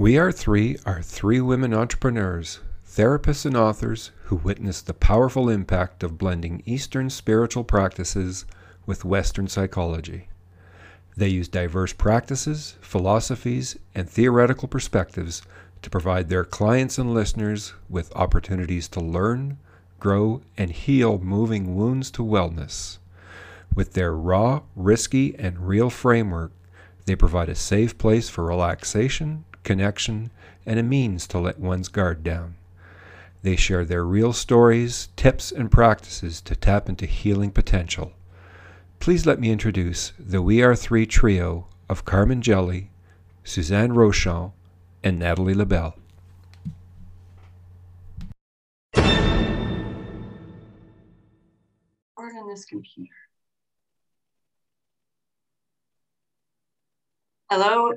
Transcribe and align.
We 0.00 0.16
Are 0.16 0.30
Three 0.30 0.76
are 0.86 1.02
three 1.02 1.40
women 1.40 1.74
entrepreneurs, 1.74 2.60
therapists, 2.86 3.44
and 3.44 3.56
authors 3.56 4.12
who 4.26 4.36
witnessed 4.36 4.86
the 4.86 4.94
powerful 4.94 5.48
impact 5.48 6.04
of 6.04 6.16
blending 6.16 6.62
Eastern 6.64 7.10
spiritual 7.10 7.64
practices 7.64 8.44
with 8.86 9.04
Western 9.04 9.48
psychology. 9.48 10.28
They 11.16 11.26
use 11.26 11.48
diverse 11.48 11.92
practices, 11.92 12.76
philosophies, 12.80 13.76
and 13.92 14.08
theoretical 14.08 14.68
perspectives 14.68 15.42
to 15.82 15.90
provide 15.90 16.28
their 16.28 16.44
clients 16.44 16.96
and 16.96 17.12
listeners 17.12 17.74
with 17.88 18.14
opportunities 18.14 18.86
to 18.90 19.00
learn, 19.00 19.58
grow, 19.98 20.42
and 20.56 20.70
heal 20.70 21.18
moving 21.18 21.74
wounds 21.74 22.12
to 22.12 22.22
wellness. 22.22 22.98
With 23.74 23.94
their 23.94 24.14
raw, 24.14 24.62
risky, 24.76 25.36
and 25.36 25.66
real 25.66 25.90
framework, 25.90 26.52
they 27.06 27.16
provide 27.16 27.48
a 27.48 27.56
safe 27.56 27.98
place 27.98 28.28
for 28.28 28.44
relaxation, 28.44 29.44
connection, 29.68 30.30
and 30.64 30.78
a 30.78 30.82
means 30.82 31.26
to 31.26 31.38
let 31.38 31.58
one's 31.60 31.88
guard 31.88 32.24
down. 32.24 32.54
They 33.42 33.54
share 33.54 33.84
their 33.84 34.02
real 34.02 34.32
stories, 34.32 35.10
tips, 35.14 35.52
and 35.52 35.70
practices 35.70 36.40
to 36.40 36.56
tap 36.56 36.88
into 36.88 37.04
healing 37.04 37.50
potential. 37.50 38.12
Please 38.98 39.26
let 39.26 39.38
me 39.38 39.50
introduce 39.50 40.14
the 40.18 40.40
We 40.40 40.62
Are 40.62 40.74
Three 40.74 41.04
trio 41.04 41.66
of 41.86 42.06
Carmen 42.06 42.40
Jelly, 42.40 42.88
Suzanne 43.44 43.90
Rochon, 43.90 44.52
and 45.04 45.18
Natalie 45.18 45.52
LaBelle. 45.52 45.94
on 52.16 52.48
this 52.48 52.64
computer. 52.64 53.12
Hello, 57.50 57.92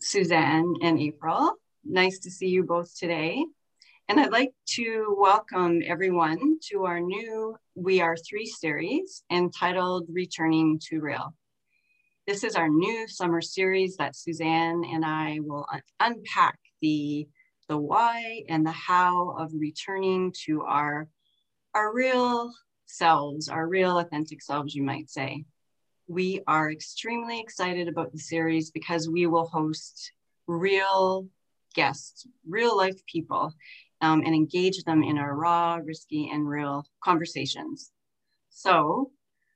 Suzanne 0.00 0.74
and 0.82 0.98
April. 0.98 1.52
Nice 1.84 2.18
to 2.20 2.30
see 2.30 2.48
you 2.48 2.64
both 2.64 2.96
today. 2.98 3.44
And 4.08 4.18
I'd 4.18 4.32
like 4.32 4.52
to 4.70 5.14
welcome 5.18 5.82
everyone 5.84 6.58
to 6.70 6.84
our 6.84 7.00
new 7.00 7.56
We 7.74 8.00
Are 8.00 8.16
Three 8.16 8.46
series 8.46 9.22
entitled 9.30 10.06
Returning 10.10 10.80
to 10.88 11.00
Real. 11.00 11.34
This 12.26 12.44
is 12.44 12.56
our 12.56 12.68
new 12.68 13.06
summer 13.08 13.40
series 13.40 13.96
that 13.98 14.16
Suzanne 14.16 14.84
and 14.84 15.04
I 15.04 15.38
will 15.42 15.66
un 15.70 15.82
unpack 16.00 16.58
the, 16.80 17.28
the 17.68 17.76
why 17.76 18.44
and 18.48 18.64
the 18.64 18.72
how 18.72 19.36
of 19.38 19.52
returning 19.54 20.32
to 20.46 20.62
our, 20.62 21.08
our 21.74 21.94
real 21.94 22.52
selves, 22.86 23.48
our 23.48 23.68
real 23.68 23.98
authentic 23.98 24.42
selves, 24.42 24.74
you 24.74 24.82
might 24.82 25.10
say. 25.10 25.44
We 26.10 26.40
are 26.48 26.72
extremely 26.72 27.38
excited 27.38 27.86
about 27.86 28.10
the 28.10 28.18
series 28.18 28.72
because 28.72 29.08
we 29.08 29.28
will 29.28 29.46
host 29.46 30.10
real 30.48 31.28
guests, 31.76 32.26
real 32.48 32.76
life 32.76 33.06
people, 33.06 33.54
um, 34.00 34.24
and 34.26 34.34
engage 34.34 34.82
them 34.82 35.04
in 35.04 35.18
our 35.18 35.32
raw, 35.36 35.76
risky, 35.76 36.28
and 36.28 36.48
real 36.48 36.84
conversations. 37.00 37.92
So, 38.48 39.12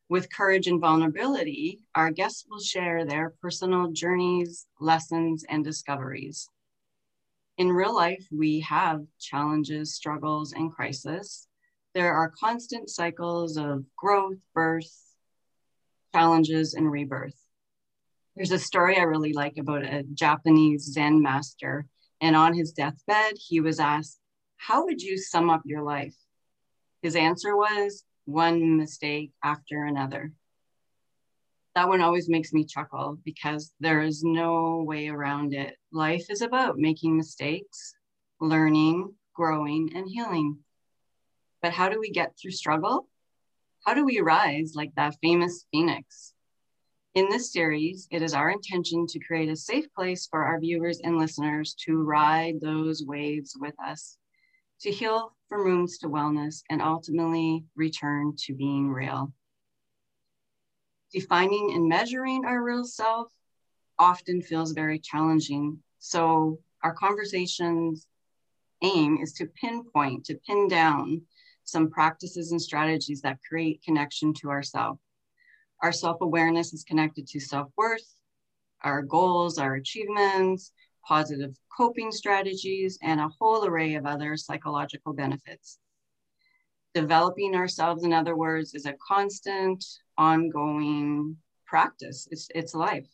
with 0.09 0.33
courage 0.33 0.69
and 0.69 0.81
vulnerability, 0.81 1.81
our 1.97 2.13
guests 2.13 2.47
will 2.49 2.61
share 2.61 3.05
their 3.05 3.35
personal 3.43 3.91
journeys, 3.91 4.65
lessons, 4.79 5.45
and 5.49 5.65
discoveries. 5.65 6.49
In 7.59 7.73
real 7.73 7.97
life, 7.97 8.29
we 8.31 8.61
have 8.61 9.05
challenges, 9.19 9.97
struggles, 9.97 10.53
and 10.53 10.73
crisis. 10.73 11.49
There 11.95 12.15
are 12.15 12.33
constant 12.39 12.91
cycles 12.91 13.57
of 13.57 13.85
growth, 13.97 14.39
birth, 14.55 15.04
challenges, 16.15 16.75
and 16.75 16.91
rebirth. 16.91 17.34
There's 18.37 18.53
a 18.53 18.59
story 18.59 18.97
I 18.97 19.03
really 19.03 19.33
like 19.33 19.57
about 19.59 19.83
a 19.83 20.05
Japanese 20.15 20.93
Zen 20.93 21.20
master. 21.20 21.87
And 22.20 22.37
on 22.37 22.55
his 22.55 22.73
deathbed, 22.73 23.34
he 23.37 23.61
was 23.61 23.81
asked, 23.81 24.20
How 24.57 24.85
would 24.85 25.03
you 25.03 25.19
sum 25.19 25.51
up 25.51 25.62
your 25.65 25.83
life? 25.83 26.15
His 27.03 27.17
answer 27.17 27.57
was, 27.57 28.05
One 28.27 28.77
mistake 28.77 29.33
after 29.42 29.85
another. 29.85 30.33
That 31.75 31.89
one 31.89 32.01
always 32.01 32.29
makes 32.29 32.52
me 32.52 32.64
chuckle 32.64 33.19
because 33.25 33.73
there 33.81 34.02
is 34.02 34.23
no 34.23 34.85
way 34.86 35.08
around 35.08 35.52
it. 35.52 35.77
Life 35.92 36.27
is 36.31 36.41
about 36.41 36.79
making 36.79 37.17
mistakes, 37.17 37.96
learning, 38.41 39.13
growing, 39.35 39.91
and 39.96 40.07
healing. 40.08 40.58
But 41.61 41.73
how 41.73 41.89
do 41.89 41.98
we 41.98 42.11
get 42.11 42.35
through 42.39 42.52
struggle? 42.52 43.08
How 43.84 43.92
do 43.92 44.06
we 44.06 44.20
rise 44.20 44.72
like 44.74 44.95
that 44.96 45.17
famous 45.22 45.67
phoenix? 45.70 46.33
In 47.14 47.28
this 47.28 47.52
series, 47.52 48.08
it 48.11 48.22
is 48.22 48.33
our 48.33 48.50
intention 48.50 49.06
to 49.08 49.18
create 49.18 49.50
a 49.50 49.56
safe 49.56 49.84
place 49.95 50.27
for 50.27 50.42
our 50.42 50.58
viewers 50.58 51.00
and 51.05 51.18
listeners 51.18 51.74
to 51.84 52.02
ride 52.02 52.62
those 52.62 53.05
waves 53.05 53.55
with 53.61 53.74
us, 53.78 54.17
to 54.80 54.90
heal 54.90 55.36
from 55.50 55.64
wounds 55.64 55.98
to 55.98 56.08
wellness, 56.08 56.62
and 56.70 56.80
ultimately 56.80 57.67
return 57.77 58.34
to 58.39 58.55
being 58.55 58.89
real. 58.89 59.34
Defining 61.12 61.72
and 61.74 61.86
measuring 61.86 62.46
our 62.46 62.62
real 62.62 62.84
self 62.84 63.28
often 63.98 64.40
feels 64.40 64.72
very 64.72 64.98
challenging. 64.98 65.78
So, 65.98 66.58
our 66.83 66.95
conversation's 66.95 68.06
aim 68.83 69.18
is 69.22 69.34
to 69.34 69.46
pinpoint, 69.46 70.24
to 70.24 70.36
pin 70.46 70.68
down 70.68 71.27
some 71.64 71.91
practices 71.91 72.52
and 72.52 72.61
strategies 72.61 73.20
that 73.23 73.39
create 73.48 73.83
connection 73.83 74.33
to 74.35 74.51
ourself. 74.51 74.98
Our 75.83 75.92
self 75.92 76.20
awareness 76.20 76.73
is 76.73 76.85
connected 76.85 77.27
to 77.29 77.41
self 77.41 77.70
worth, 77.77 78.17
our 78.83 79.02
goals, 79.02 79.58
our 79.58 79.75
achievements, 79.75 80.73
positive 81.07 81.57
coping 81.77 82.13
strategies, 82.13 82.98
and 83.02 83.20
a 83.20 83.30
whole 83.39 83.67
array 83.67 83.95
of 83.95 84.07
other 84.07 84.36
psychological 84.36 85.13
benefits. 85.13 85.79
Developing 86.95 87.55
ourselves, 87.55 88.05
in 88.05 88.13
other 88.13 88.36
words, 88.36 88.75
is 88.75 88.86
a 88.86 88.95
constant, 89.07 89.85
ongoing 90.17 91.36
practice. 91.67 92.29
It's, 92.31 92.48
it's 92.55 92.75
life. 92.75 93.08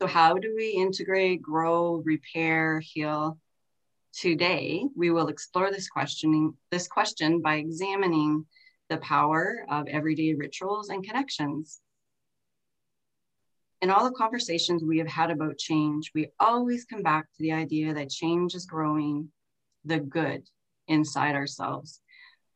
So, 0.00 0.06
how 0.06 0.34
do 0.34 0.54
we 0.56 0.70
integrate, 0.70 1.42
grow, 1.42 2.02
repair, 2.04 2.80
heal? 2.80 3.38
Today, 4.12 4.84
we 4.96 5.10
will 5.10 5.28
explore 5.28 5.70
this 5.70 5.88
questioning 5.88 6.54
this 6.70 6.88
question 6.88 7.40
by 7.40 7.56
examining 7.56 8.46
the 8.88 8.96
power 8.98 9.64
of 9.68 9.86
everyday 9.86 10.34
rituals 10.34 10.88
and 10.88 11.04
connections. 11.04 11.80
In 13.80 13.90
all 13.90 14.04
the 14.04 14.16
conversations 14.16 14.82
we 14.82 14.98
have 14.98 15.08
had 15.08 15.30
about 15.30 15.58
change, 15.58 16.10
we 16.14 16.28
always 16.40 16.84
come 16.84 17.02
back 17.02 17.26
to 17.26 17.42
the 17.42 17.52
idea 17.52 17.94
that 17.94 18.10
change 18.10 18.54
is 18.54 18.66
growing 18.66 19.30
the 19.84 20.00
good 20.00 20.48
inside 20.88 21.36
ourselves 21.36 22.00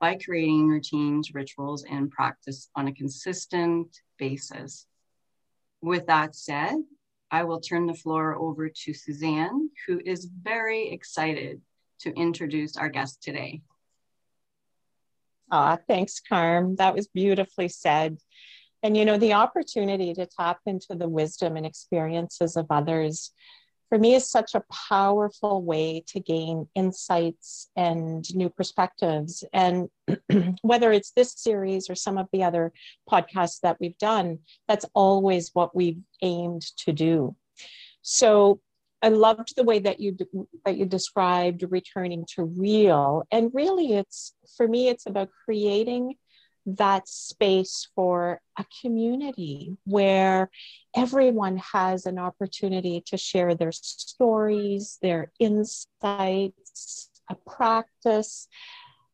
by 0.01 0.17
creating 0.17 0.67
routines, 0.67 1.33
rituals, 1.33 1.85
and 1.89 2.11
practice 2.11 2.69
on 2.75 2.89
a 2.89 2.95
consistent 2.95 4.01
basis. 4.19 4.87
With 5.81 6.07
that 6.07 6.35
said, 6.35 6.75
I 7.33 7.45
will 7.45 7.61
turn 7.61 7.87
the 7.87 7.95
floor 7.95 8.37
over 8.37 8.69
to 8.69 8.93
Suzanne, 8.93 9.71
who 9.87 10.01
is 10.05 10.27
very 10.27 10.91
excited 10.91 11.63
to 12.01 12.13
introduce 12.13 12.77
our 12.77 12.91
guest 12.91 13.23
today. 13.23 13.63
Ah, 15.51 15.79
thanks, 15.89 16.21
Carm. 16.21 16.77
That 16.77 16.95
was 16.95 17.09
beautifully 17.09 17.69
said. 17.69 18.19
And 18.83 18.97
you 18.97 19.07
know, 19.07 19.17
the 19.17 19.33
opportunity 19.33 20.13
to 20.13 20.27
tap 20.27 20.59
into 20.67 20.95
the 20.95 21.09
wisdom 21.09 21.57
and 21.57 21.65
experiences 21.65 22.57
of 22.57 22.67
others 22.69 23.33
for 23.93 23.99
me 23.99 24.15
is 24.15 24.27
such 24.27 24.55
a 24.55 24.65
powerful 24.89 25.63
way 25.63 26.03
to 26.07 26.19
gain 26.19 26.67
insights 26.75 27.69
and 27.77 28.25
new 28.35 28.49
perspectives. 28.49 29.45
And 29.53 29.91
whether 30.63 30.93
it's 30.93 31.11
this 31.11 31.35
series 31.37 31.91
or 31.91 31.95
some 31.95 32.17
of 32.17 32.27
the 32.33 32.43
other 32.43 32.73
podcasts 33.07 33.61
that 33.61 33.77
we've 33.81 33.99
done, 33.99 34.39
that's 34.67 34.87
always 34.95 35.51
what 35.53 35.77
we've 35.77 36.01
aimed 36.23 36.63
to 36.79 36.93
do. 36.95 37.37
So 38.01 38.63
I 39.03 39.11
loved 39.11 39.57
the 39.57 39.65
way 39.65 39.79
that 39.81 40.01
you 40.01 40.17
that 40.65 40.79
you 40.79 40.87
described 40.87 41.63
returning 41.69 42.25
to 42.37 42.45
real, 42.45 43.25
and 43.31 43.51
really, 43.53 43.93
it's 43.93 44.33
for 44.57 44.67
me, 44.67 44.89
it's 44.89 45.05
about 45.05 45.29
creating 45.45 46.15
that 46.67 47.09
space 47.09 47.89
for 47.95 48.41
a 48.59 48.65
community 48.81 49.77
where 49.85 50.51
everyone 50.95 51.57
has 51.57 52.07
an 52.07 52.19
opportunity 52.19 53.03
to 53.07 53.17
share 53.17 53.55
their 53.55 53.73
stories, 53.73 54.99
their 55.03 55.33
insights, 55.39 57.11
a 57.29 57.35
practice, 57.47 58.49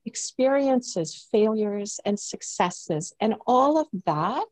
experiences, 0.05 1.29
failures, 1.31 2.01
and 2.05 2.19
successes, 2.19 3.13
and 3.21 3.35
all 3.47 3.79
of 3.79 3.87
that 4.07 4.47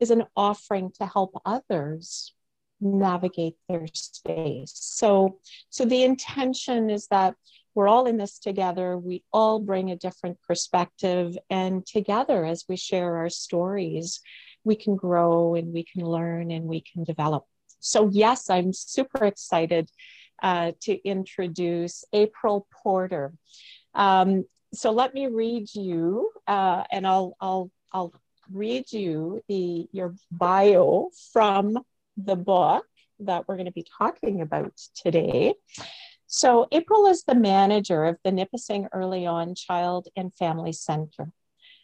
is 0.00 0.10
an 0.10 0.24
offering 0.36 0.90
to 0.98 1.06
help 1.06 1.40
others 1.44 2.32
navigate 2.80 3.56
their 3.68 3.86
space. 3.92 4.72
So, 4.74 5.38
so 5.68 5.84
the 5.84 6.04
intention 6.04 6.90
is 6.90 7.08
that 7.08 7.34
we're 7.78 7.86
all 7.86 8.06
in 8.06 8.16
this 8.16 8.40
together. 8.40 8.98
We 8.98 9.22
all 9.32 9.60
bring 9.60 9.92
a 9.92 9.96
different 9.96 10.42
perspective, 10.42 11.38
and 11.48 11.86
together, 11.86 12.44
as 12.44 12.64
we 12.68 12.76
share 12.76 13.18
our 13.18 13.30
stories, 13.30 14.20
we 14.64 14.74
can 14.74 14.96
grow 14.96 15.54
and 15.54 15.72
we 15.72 15.84
can 15.84 16.04
learn 16.04 16.50
and 16.50 16.64
we 16.64 16.80
can 16.80 17.04
develop. 17.04 17.44
So, 17.78 18.10
yes, 18.10 18.50
I'm 18.50 18.72
super 18.72 19.24
excited 19.24 19.92
uh, 20.42 20.72
to 20.80 21.00
introduce 21.08 22.04
April 22.12 22.66
Porter. 22.82 23.32
Um, 23.94 24.44
so 24.74 24.90
let 24.90 25.14
me 25.14 25.28
read 25.28 25.72
you, 25.72 26.32
uh, 26.48 26.82
and 26.90 27.06
I'll, 27.06 27.36
I'll, 27.40 27.70
I'll 27.92 28.12
read 28.52 28.90
you 28.90 29.40
the, 29.46 29.86
your 29.92 30.16
bio 30.32 31.10
from 31.32 31.78
the 32.16 32.34
book 32.34 32.84
that 33.20 33.46
we're 33.46 33.54
going 33.54 33.66
to 33.66 33.72
be 33.72 33.86
talking 33.98 34.40
about 34.40 34.72
today. 34.96 35.54
So 36.30 36.68
April 36.72 37.06
is 37.06 37.24
the 37.24 37.34
manager 37.34 38.04
of 38.04 38.18
the 38.22 38.30
Nipissing 38.30 38.86
Early 38.92 39.24
On 39.24 39.54
Child 39.54 40.08
and 40.14 40.32
Family 40.34 40.72
Center. 40.72 41.32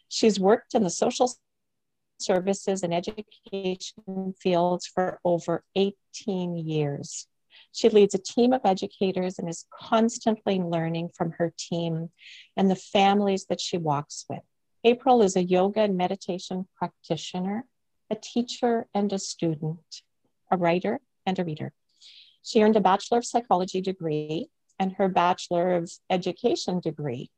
She's 0.07 0.39
worked 0.39 0.75
in 0.75 0.83
the 0.83 0.91
social 0.91 1.33
services 2.19 2.83
and 2.83 2.93
education 2.93 4.35
fields 4.39 4.85
for 4.85 5.19
over 5.25 5.63
18 5.75 6.57
years. 6.57 7.25
She 7.71 7.89
leads 7.89 8.13
a 8.13 8.19
team 8.19 8.53
of 8.53 8.61
educators 8.63 9.39
and 9.39 9.49
is 9.49 9.65
constantly 9.73 10.59
learning 10.59 11.09
from 11.15 11.31
her 11.39 11.51
team 11.57 12.11
and 12.55 12.69
the 12.69 12.75
families 12.75 13.47
that 13.47 13.59
she 13.59 13.79
walks 13.79 14.25
with. 14.29 14.43
April 14.83 15.23
is 15.23 15.35
a 15.35 15.43
yoga 15.43 15.81
and 15.81 15.97
meditation 15.97 16.67
practitioner, 16.77 17.65
a 18.11 18.15
teacher 18.15 18.87
and 18.93 19.11
a 19.11 19.17
student, 19.17 20.03
a 20.51 20.57
writer 20.57 20.99
and 21.25 21.39
a 21.39 21.43
reader. 21.43 21.73
She 22.45 22.61
earned 22.61 22.75
a 22.75 22.81
Bachelor 22.81 23.17
of 23.17 23.25
Psychology 23.25 23.81
degree 23.81 24.49
and 24.77 24.93
her 24.93 25.09
Bachelor 25.09 25.75
of 25.77 25.91
Education 26.11 26.79
degree 26.79 27.31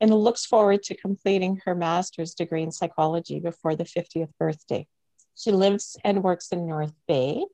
and 0.00 0.12
looks 0.12 0.44
forward 0.44 0.82
to 0.82 0.96
completing 0.96 1.60
her 1.64 1.74
master's 1.76 2.34
degree 2.34 2.64
in 2.64 2.72
psychology 2.72 3.38
before 3.38 3.76
the 3.76 3.84
50th 3.84 4.30
birthday. 4.40 4.88
She 5.36 5.52
lives 5.52 5.96
and 6.02 6.24
works 6.24 6.48
in 6.50 6.66
North 6.66 6.92
Bay 7.06 7.44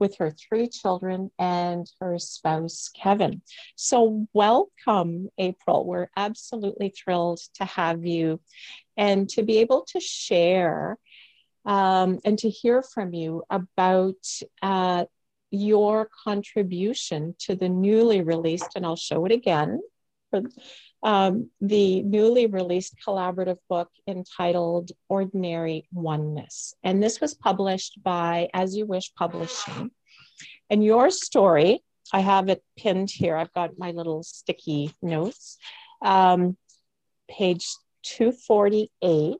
with 0.00 0.16
her 0.16 0.32
three 0.32 0.66
children 0.68 1.30
and 1.38 1.88
her 2.00 2.18
spouse, 2.18 2.90
Kevin. 3.00 3.40
So, 3.76 4.26
welcome, 4.32 5.28
April. 5.38 5.86
We're 5.86 6.08
absolutely 6.16 6.88
thrilled 6.88 7.40
to 7.54 7.64
have 7.64 8.04
you 8.04 8.40
and 8.96 9.28
to 9.30 9.44
be 9.44 9.58
able 9.58 9.84
to 9.92 10.00
share 10.00 10.98
um, 11.64 12.18
and 12.24 12.36
to 12.40 12.50
hear 12.50 12.82
from 12.82 13.14
you 13.14 13.44
about 13.48 14.16
uh, 14.62 15.04
your 15.54 16.08
contribution 16.24 17.34
to 17.40 17.54
the 17.54 17.68
newly 17.68 18.20
released, 18.22 18.70
and 18.76 18.84
I'll 18.84 18.96
show 18.96 19.24
it 19.24 19.32
again. 19.32 19.80
For, 20.30 20.42
um, 21.02 21.50
the 21.60 22.02
newly 22.02 22.46
released 22.46 22.96
collaborative 23.06 23.58
book 23.68 23.90
entitled 24.08 24.90
Ordinary 25.08 25.86
Oneness. 25.92 26.74
And 26.82 27.02
this 27.02 27.20
was 27.20 27.34
published 27.34 28.02
by 28.02 28.48
As 28.54 28.74
You 28.74 28.86
Wish 28.86 29.12
Publishing. 29.14 29.90
And 30.70 30.82
your 30.82 31.10
story, 31.10 31.84
I 32.12 32.20
have 32.20 32.48
it 32.48 32.64
pinned 32.76 33.10
here. 33.10 33.36
I've 33.36 33.52
got 33.52 33.78
my 33.78 33.90
little 33.90 34.22
sticky 34.22 34.94
notes, 35.02 35.58
um, 36.02 36.56
page 37.28 37.66
248, 38.04 39.36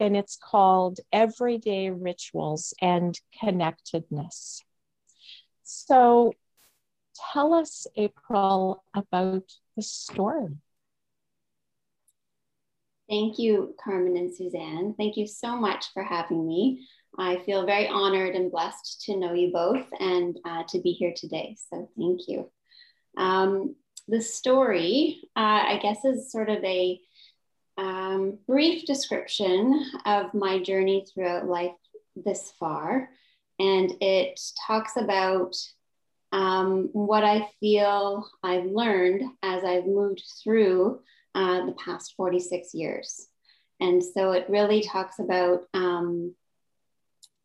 and 0.00 0.16
it's 0.16 0.36
called 0.36 1.00
Everyday 1.12 1.90
Rituals 1.90 2.74
and 2.80 3.18
Connectedness. 3.38 4.62
So 5.72 6.32
tell 7.32 7.54
us, 7.54 7.86
April, 7.94 8.82
about 8.92 9.44
the 9.76 9.82
story. 9.82 10.48
Thank 13.08 13.38
you, 13.38 13.76
Carmen 13.82 14.16
and 14.16 14.34
Suzanne. 14.34 14.94
Thank 14.98 15.16
you 15.16 15.28
so 15.28 15.54
much 15.54 15.92
for 15.94 16.02
having 16.02 16.44
me. 16.44 16.88
I 17.16 17.36
feel 17.44 17.66
very 17.66 17.86
honored 17.86 18.34
and 18.34 18.50
blessed 18.50 19.02
to 19.06 19.16
know 19.16 19.32
you 19.32 19.52
both 19.52 19.86
and 20.00 20.36
uh, 20.44 20.64
to 20.70 20.80
be 20.80 20.90
here 20.90 21.14
today. 21.16 21.56
So 21.70 21.88
thank 21.96 22.22
you. 22.26 22.50
Um, 23.16 23.76
the 24.08 24.20
story, 24.20 25.22
uh, 25.36 25.62
I 25.66 25.78
guess, 25.80 26.04
is 26.04 26.32
sort 26.32 26.48
of 26.48 26.64
a 26.64 27.00
um, 27.78 28.38
brief 28.48 28.86
description 28.86 29.86
of 30.04 30.34
my 30.34 30.60
journey 30.60 31.06
throughout 31.06 31.46
life 31.46 31.76
this 32.16 32.52
far. 32.58 33.08
And 33.60 33.92
it 34.00 34.40
talks 34.66 34.96
about 34.96 35.54
um, 36.32 36.88
what 36.92 37.24
I 37.24 37.50
feel 37.60 38.26
I've 38.42 38.64
learned 38.64 39.22
as 39.42 39.64
I've 39.64 39.86
moved 39.86 40.22
through 40.42 41.00
uh, 41.34 41.66
the 41.66 41.72
past 41.72 42.14
46 42.16 42.72
years. 42.74 43.28
And 43.78 44.02
so 44.02 44.32
it 44.32 44.46
really 44.48 44.82
talks 44.82 45.18
about 45.18 45.64
um, 45.74 46.34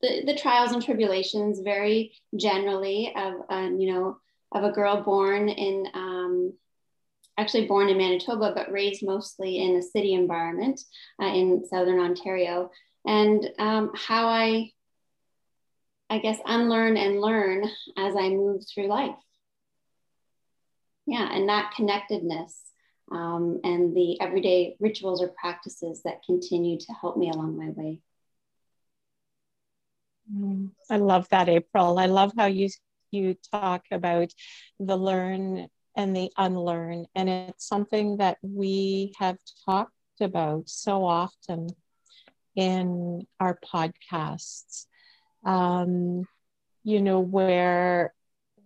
the, 0.02 0.24
the 0.26 0.36
trials 0.36 0.72
and 0.72 0.82
tribulations 0.82 1.60
very 1.60 2.14
generally 2.36 3.14
of, 3.16 3.34
uh, 3.50 3.70
you 3.78 3.94
know, 3.94 4.18
of 4.54 4.64
a 4.64 4.72
girl 4.72 5.02
born 5.02 5.50
in, 5.50 5.88
um, 5.94 6.54
actually 7.38 7.68
born 7.68 7.90
in 7.90 7.98
Manitoba, 7.98 8.54
but 8.56 8.72
raised 8.72 9.06
mostly 9.06 9.62
in 9.62 9.76
a 9.76 9.82
city 9.82 10.14
environment 10.14 10.80
uh, 11.22 11.26
in 11.26 11.66
Southern 11.66 12.00
Ontario. 12.00 12.72
And 13.06 13.50
um, 13.60 13.92
how 13.94 14.28
I, 14.28 14.72
I 16.10 16.20
guess, 16.20 16.40
unlearn 16.46 16.98
and 16.98 17.20
learn 17.20 17.64
as 17.98 18.16
I 18.16 18.30
move 18.30 18.64
through 18.74 18.88
life. 18.88 19.16
Yeah, 21.08 21.28
and 21.32 21.50
that 21.50 21.74
connectedness 21.76 22.60
um, 23.12 23.60
and 23.64 23.96
the 23.96 24.20
everyday 24.22 24.76
rituals 24.80 25.22
or 25.22 25.30
practices 25.40 26.02
that 26.04 26.24
continue 26.26 26.80
to 26.80 26.94
help 26.94 27.18
me 27.18 27.30
along 27.30 27.58
my 27.58 27.70
way. 27.70 28.02
Mm, 30.34 30.72
I 30.90 30.98
love 30.98 31.28
that, 31.30 31.50
April. 31.50 32.00
I 32.00 32.08
love 32.08 32.34
how 32.38 32.46
you 32.48 32.70
you 33.12 33.36
talk 33.52 33.86
about 33.92 34.34
the 34.80 34.98
learn 34.98 35.68
and 35.96 36.16
the 36.16 36.32
unlearn, 36.38 37.06
and 37.16 37.30
it's 37.30 37.68
something 37.68 38.18
that 38.18 38.38
we 38.42 39.14
have 39.20 39.38
talked 39.66 39.94
about 40.20 40.68
so 40.68 41.06
often 41.06 41.68
in 42.56 43.26
our 43.40 43.60
podcasts. 43.64 44.88
Um, 45.46 46.28
you 46.84 47.02
know 47.02 47.20
where 47.20 48.14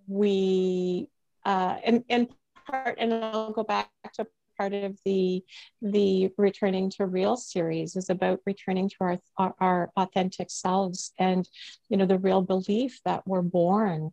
we 0.08 1.10
uh, 1.46 1.78
and 1.84 2.04
and 2.10 2.30
part, 2.68 2.98
and 3.00 3.14
I'll 3.14 3.52
go 3.52 3.64
back 3.64 3.90
to 4.14 4.28
part 4.60 4.74
of 4.74 5.00
the 5.06 5.44
the 5.82 6.32
returning 6.38 6.90
to 6.92 7.06
real 7.06 7.38
series 7.38 7.96
is 7.96 8.10
about 8.10 8.42
returning 8.46 8.90
to 8.90 8.96
our, 9.00 9.20
our, 9.38 9.56
our 9.60 9.92
authentic 9.96 10.52
selves 10.52 11.14
and 11.18 11.48
you 11.88 11.98
know 11.98 12.06
the 12.06 12.20
real 12.20 12.42
belief 12.42 13.00
that 13.06 13.26
we're 13.26 13.42
born 13.42 14.12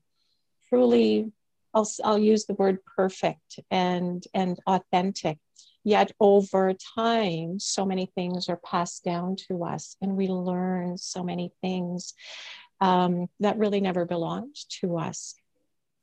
truly 0.69 1.33
I'll, 1.75 1.89
I'll 2.05 2.19
use 2.19 2.47
the 2.47 2.55
word 2.55 2.79
perfect 2.85 3.61
and 3.71 4.25
and 4.33 4.59
authentic 4.67 5.39
yet 5.87 6.11
over 6.21 6.73
time 6.97 7.59
so 7.59 7.87
many 7.87 8.11
things 8.15 8.49
are 8.49 8.61
passed 8.65 9.05
down 9.05 9.37
to 9.37 9.65
us 9.65 9.97
and 10.03 10.17
we 10.17 10.27
learn 10.29 10.99
so 10.99 11.23
many 11.23 11.53
things 11.63 12.13
um, 12.81 13.29
that 13.41 13.57
really 13.57 13.81
never 13.81 14.05
belonged 14.05 14.57
to 14.69 14.99
us 14.99 15.35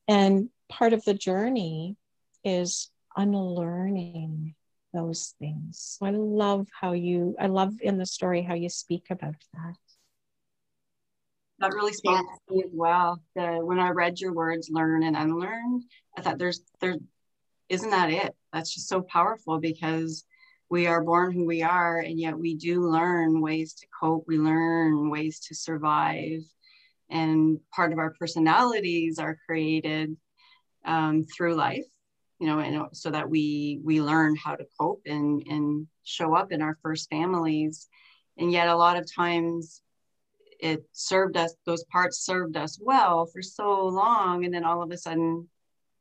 and 0.08 0.50
part 0.70 0.94
of 0.94 1.04
the 1.06 1.14
journey 1.14 1.98
is 2.44 2.90
unlearning 3.16 4.56
those 4.94 5.34
things. 5.40 5.98
So 6.00 6.06
I 6.06 6.12
love 6.12 6.68
how 6.80 6.94
you, 6.94 7.36
I 7.40 7.48
love 7.48 7.74
in 7.82 7.98
the 7.98 8.06
story 8.06 8.42
how 8.42 8.54
you 8.54 8.70
speak 8.70 9.08
about 9.10 9.36
that. 9.54 9.76
That 11.60 11.74
really 11.74 11.94
spoke 11.94 12.16
yeah. 12.16 12.36
to 12.50 12.56
me 12.56 12.64
as 12.66 12.72
well. 12.74 13.22
The, 13.36 13.60
when 13.64 13.80
I 13.80 13.90
read 13.90 14.20
your 14.20 14.34
words, 14.34 14.70
learn 14.70 15.04
and 15.04 15.16
unlearn, 15.16 15.84
I 16.18 16.22
thought 16.22 16.38
there's, 16.38 16.62
there, 16.82 16.98
isn't 17.70 17.90
that 17.90 18.10
it? 18.10 18.36
That's 18.52 18.74
just 18.74 18.88
so 18.88 19.02
powerful 19.02 19.60
because 19.60 20.26
we 20.70 20.88
are 20.88 21.04
born 21.04 21.32
who 21.34 21.46
we 21.46 21.62
are, 21.62 22.00
and 22.00 22.20
yet 22.20 22.38
we 22.38 22.56
do 22.56 22.90
learn 22.90 23.42
ways 23.42 23.74
to 23.76 23.88
cope. 24.00 24.26
We 24.28 24.38
learn 24.38 25.10
ways 25.10 25.40
to 25.48 25.56
survive, 25.56 26.42
and 27.10 27.60
part 27.74 27.94
of 27.94 28.00
our 28.00 28.14
personalities 28.20 29.20
are 29.20 29.38
created 29.48 30.16
um, 30.86 31.24
through 31.24 31.56
life 31.56 31.86
you 32.44 32.50
know, 32.50 32.60
and 32.60 32.88
so 32.92 33.10
that 33.10 33.30
we 33.30 33.80
we 33.86 34.02
learn 34.02 34.36
how 34.36 34.54
to 34.54 34.66
cope 34.78 35.04
and 35.06 35.42
and 35.48 35.88
show 36.04 36.36
up 36.36 36.52
in 36.52 36.62
our 36.62 36.78
first 36.82 37.10
families. 37.10 37.88
And 38.38 38.52
yet 38.52 38.68
a 38.68 38.76
lot 38.76 38.98
of 38.98 39.10
times 39.10 39.82
it 40.60 40.84
served 40.92 41.38
us, 41.38 41.56
those 41.66 41.86
parts 41.86 42.26
served 42.26 42.58
us 42.58 42.78
well 42.82 43.28
for 43.28 43.42
so 43.42 43.86
long. 43.86 44.44
And 44.44 44.54
then 44.54 44.66
all 44.66 44.84
of 44.84 44.92
a 44.92 44.98
sudden 44.98 45.48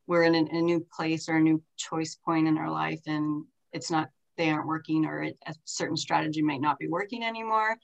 we're 0.07 0.23
in 0.23 0.35
a, 0.35 0.39
a 0.39 0.61
new 0.61 0.85
place 0.95 1.29
or 1.29 1.37
a 1.37 1.41
new 1.41 1.61
choice 1.77 2.15
point 2.15 2.47
in 2.47 2.57
our 2.57 2.69
life 2.69 3.01
and 3.07 3.45
it's 3.71 3.89
not, 3.89 4.09
they 4.37 4.49
aren't 4.49 4.67
working 4.67 5.05
or 5.05 5.23
a 5.23 5.55
certain 5.65 5.97
strategy 5.97 6.41
might 6.41 6.61
not 6.61 6.79
be 6.79 6.87
working 6.87 7.23
anymore. 7.23 7.77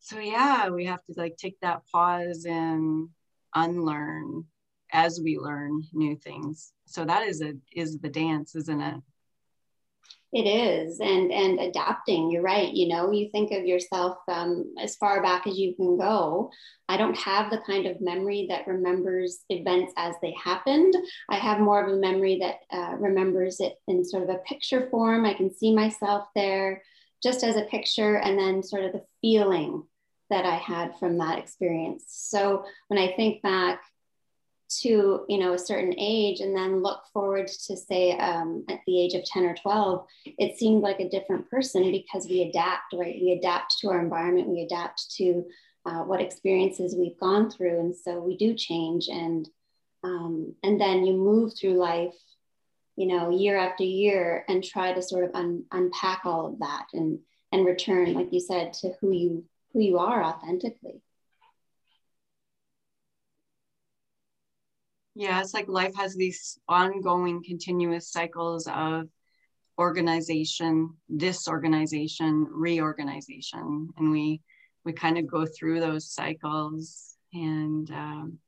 So 0.00 0.18
yeah, 0.18 0.68
we 0.68 0.86
have 0.86 1.04
to 1.04 1.14
like 1.16 1.36
take 1.36 1.60
that 1.60 1.82
pause 1.92 2.44
and 2.48 3.08
unlearn 3.54 4.44
as 4.92 5.20
we 5.22 5.38
learn 5.38 5.82
new 5.92 6.16
things. 6.16 6.72
So 6.86 7.04
that 7.04 7.26
is 7.26 7.40
a 7.40 7.54
is 7.72 7.98
the 7.98 8.08
dance, 8.08 8.54
isn't 8.54 8.80
it? 8.80 8.96
It 10.32 10.46
is, 10.46 10.98
and 10.98 11.30
and 11.30 11.60
adapting. 11.60 12.30
You're 12.30 12.42
right. 12.42 12.72
You 12.72 12.88
know, 12.88 13.10
you 13.12 13.28
think 13.30 13.52
of 13.52 13.66
yourself 13.66 14.16
um, 14.28 14.72
as 14.80 14.96
far 14.96 15.22
back 15.22 15.46
as 15.46 15.58
you 15.58 15.74
can 15.74 15.98
go. 15.98 16.50
I 16.88 16.96
don't 16.96 17.16
have 17.18 17.50
the 17.50 17.60
kind 17.66 17.86
of 17.86 18.00
memory 18.00 18.46
that 18.48 18.66
remembers 18.66 19.40
events 19.50 19.92
as 19.98 20.14
they 20.22 20.34
happened. 20.42 20.94
I 21.28 21.36
have 21.36 21.60
more 21.60 21.84
of 21.84 21.92
a 21.92 22.00
memory 22.00 22.38
that 22.40 22.60
uh, 22.74 22.96
remembers 22.96 23.60
it 23.60 23.74
in 23.88 24.06
sort 24.06 24.22
of 24.22 24.30
a 24.30 24.38
picture 24.46 24.88
form. 24.90 25.26
I 25.26 25.34
can 25.34 25.54
see 25.54 25.74
myself 25.74 26.26
there, 26.34 26.82
just 27.22 27.44
as 27.44 27.56
a 27.56 27.66
picture, 27.66 28.16
and 28.16 28.38
then 28.38 28.62
sort 28.62 28.84
of 28.84 28.92
the 28.92 29.04
feeling 29.20 29.82
that 30.30 30.46
I 30.46 30.56
had 30.56 30.98
from 30.98 31.18
that 31.18 31.38
experience. 31.38 32.04
So 32.08 32.64
when 32.88 32.98
I 32.98 33.12
think 33.16 33.42
back 33.42 33.82
to 34.80 35.24
you 35.28 35.38
know 35.38 35.54
a 35.54 35.58
certain 35.58 35.94
age 35.98 36.40
and 36.40 36.56
then 36.56 36.82
look 36.82 37.02
forward 37.12 37.46
to 37.46 37.76
say 37.76 38.16
um, 38.18 38.64
at 38.68 38.80
the 38.86 39.00
age 39.00 39.14
of 39.14 39.24
10 39.24 39.44
or 39.44 39.54
12 39.54 40.06
it 40.24 40.58
seemed 40.58 40.82
like 40.82 41.00
a 41.00 41.08
different 41.08 41.48
person 41.50 41.90
because 41.90 42.26
we 42.26 42.42
adapt 42.42 42.92
right? 42.94 43.18
We 43.20 43.32
adapt 43.32 43.78
to 43.78 43.90
our 43.90 44.00
environment. 44.00 44.48
We 44.48 44.62
adapt 44.62 45.10
to 45.16 45.44
uh, 45.84 46.02
what 46.04 46.20
experiences 46.20 46.94
we've 46.96 47.18
gone 47.18 47.50
through. 47.50 47.80
And 47.80 47.94
so 47.94 48.20
we 48.20 48.36
do 48.36 48.54
change 48.54 49.08
and 49.08 49.48
um, 50.04 50.54
and 50.62 50.80
then 50.80 51.04
you 51.04 51.14
move 51.14 51.52
through 51.56 51.74
life 51.74 52.14
you 52.96 53.06
know 53.06 53.30
year 53.30 53.56
after 53.56 53.84
year 53.84 54.44
and 54.48 54.62
try 54.62 54.92
to 54.92 55.02
sort 55.02 55.24
of 55.24 55.30
un- 55.34 55.64
unpack 55.72 56.22
all 56.24 56.46
of 56.46 56.58
that 56.58 56.86
and 56.92 57.18
and 57.50 57.64
return 57.64 58.12
like 58.12 58.32
you 58.32 58.40
said 58.40 58.72
to 58.72 58.92
who 59.00 59.12
you 59.12 59.44
who 59.72 59.80
you 59.80 59.98
are 59.98 60.22
authentically 60.22 61.00
Yeah, 65.14 65.40
it's 65.40 65.52
like 65.52 65.68
life 65.68 65.94
has 65.96 66.14
these 66.14 66.58
ongoing, 66.68 67.42
continuous 67.44 68.10
cycles 68.10 68.66
of 68.66 69.08
organization, 69.78 70.94
disorganization, 71.16 72.46
reorganization, 72.50 73.90
and 73.96 74.10
we 74.10 74.40
we 74.84 74.92
kind 74.92 75.18
of 75.18 75.26
go 75.26 75.46
through 75.46 75.80
those 75.80 76.12
cycles. 76.12 77.16
And 77.34 77.90
um, 77.90 78.38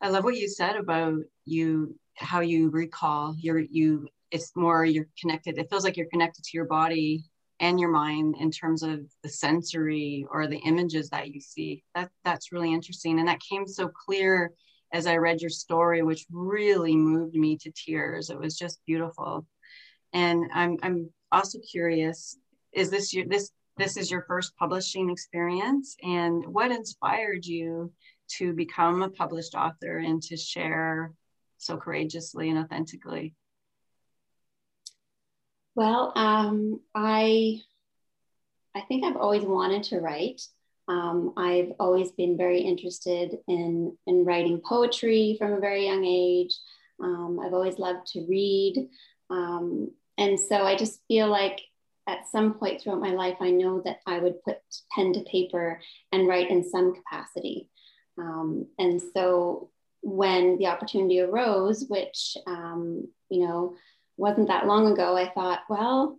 I 0.00 0.08
love 0.08 0.24
what 0.24 0.36
you 0.36 0.48
said 0.48 0.76
about 0.76 1.18
you 1.44 1.98
how 2.16 2.40
you 2.40 2.70
recall 2.70 3.34
your 3.38 3.58
you. 3.58 4.08
It's 4.30 4.52
more 4.54 4.84
you're 4.84 5.08
connected. 5.20 5.58
It 5.58 5.68
feels 5.68 5.84
like 5.84 5.96
you're 5.96 6.06
connected 6.06 6.44
to 6.44 6.50
your 6.56 6.64
body 6.66 7.24
and 7.60 7.78
your 7.78 7.90
mind 7.90 8.36
in 8.40 8.50
terms 8.50 8.82
of 8.82 9.00
the 9.22 9.28
sensory 9.28 10.24
or 10.30 10.46
the 10.46 10.58
images 10.58 11.10
that 11.10 11.28
you 11.28 11.40
see. 11.40 11.82
That 11.96 12.10
that's 12.24 12.52
really 12.52 12.72
interesting, 12.72 13.18
and 13.18 13.28
that 13.28 13.40
came 13.40 13.66
so 13.66 13.88
clear 13.88 14.52
as 14.92 15.06
I 15.06 15.16
read 15.16 15.40
your 15.40 15.50
story, 15.50 16.02
which 16.02 16.26
really 16.30 16.96
moved 16.96 17.34
me 17.34 17.56
to 17.58 17.72
tears. 17.72 18.30
It 18.30 18.38
was 18.38 18.56
just 18.58 18.80
beautiful. 18.86 19.46
And 20.12 20.50
I'm, 20.52 20.76
I'm 20.82 21.10
also 21.30 21.58
curious, 21.58 22.36
is 22.72 22.90
this 22.90 23.14
your, 23.14 23.26
this, 23.26 23.50
this 23.78 23.96
is 23.96 24.10
your 24.10 24.24
first 24.28 24.54
publishing 24.56 25.08
experience 25.10 25.96
and 26.02 26.44
what 26.46 26.70
inspired 26.70 27.46
you 27.46 27.90
to 28.36 28.52
become 28.52 29.02
a 29.02 29.08
published 29.08 29.54
author 29.54 29.98
and 29.98 30.22
to 30.24 30.36
share 30.36 31.12
so 31.56 31.76
courageously 31.78 32.50
and 32.50 32.58
authentically? 32.58 33.34
Well, 35.74 36.12
um, 36.16 36.80
I, 36.94 37.60
I 38.74 38.82
think 38.82 39.04
I've 39.04 39.16
always 39.16 39.42
wanted 39.42 39.84
to 39.84 40.00
write. 40.00 40.42
Um, 40.92 41.32
I've 41.38 41.72
always 41.80 42.12
been 42.12 42.36
very 42.36 42.60
interested 42.60 43.38
in, 43.48 43.96
in 44.06 44.24
writing 44.26 44.60
poetry 44.60 45.36
from 45.38 45.54
a 45.54 45.60
very 45.60 45.86
young 45.86 46.04
age. 46.04 46.54
Um, 47.02 47.40
I've 47.42 47.54
always 47.54 47.78
loved 47.78 48.06
to 48.08 48.26
read. 48.28 48.88
Um, 49.30 49.90
and 50.18 50.38
so 50.38 50.56
I 50.56 50.76
just 50.76 51.00
feel 51.08 51.28
like 51.28 51.60
at 52.06 52.28
some 52.30 52.54
point 52.54 52.80
throughout 52.80 53.00
my 53.00 53.12
life, 53.12 53.38
I 53.40 53.50
know 53.50 53.80
that 53.86 54.00
I 54.06 54.18
would 54.18 54.42
put 54.42 54.58
pen 54.94 55.14
to 55.14 55.20
paper 55.20 55.80
and 56.12 56.28
write 56.28 56.50
in 56.50 56.68
some 56.68 56.94
capacity. 56.94 57.70
Um, 58.18 58.66
and 58.78 59.00
so 59.14 59.70
when 60.02 60.58
the 60.58 60.66
opportunity 60.66 61.20
arose, 61.20 61.86
which, 61.88 62.36
um, 62.46 63.08
you 63.30 63.46
know, 63.46 63.76
wasn't 64.18 64.48
that 64.48 64.66
long 64.66 64.92
ago, 64.92 65.16
I 65.16 65.30
thought, 65.30 65.60
well, 65.70 66.18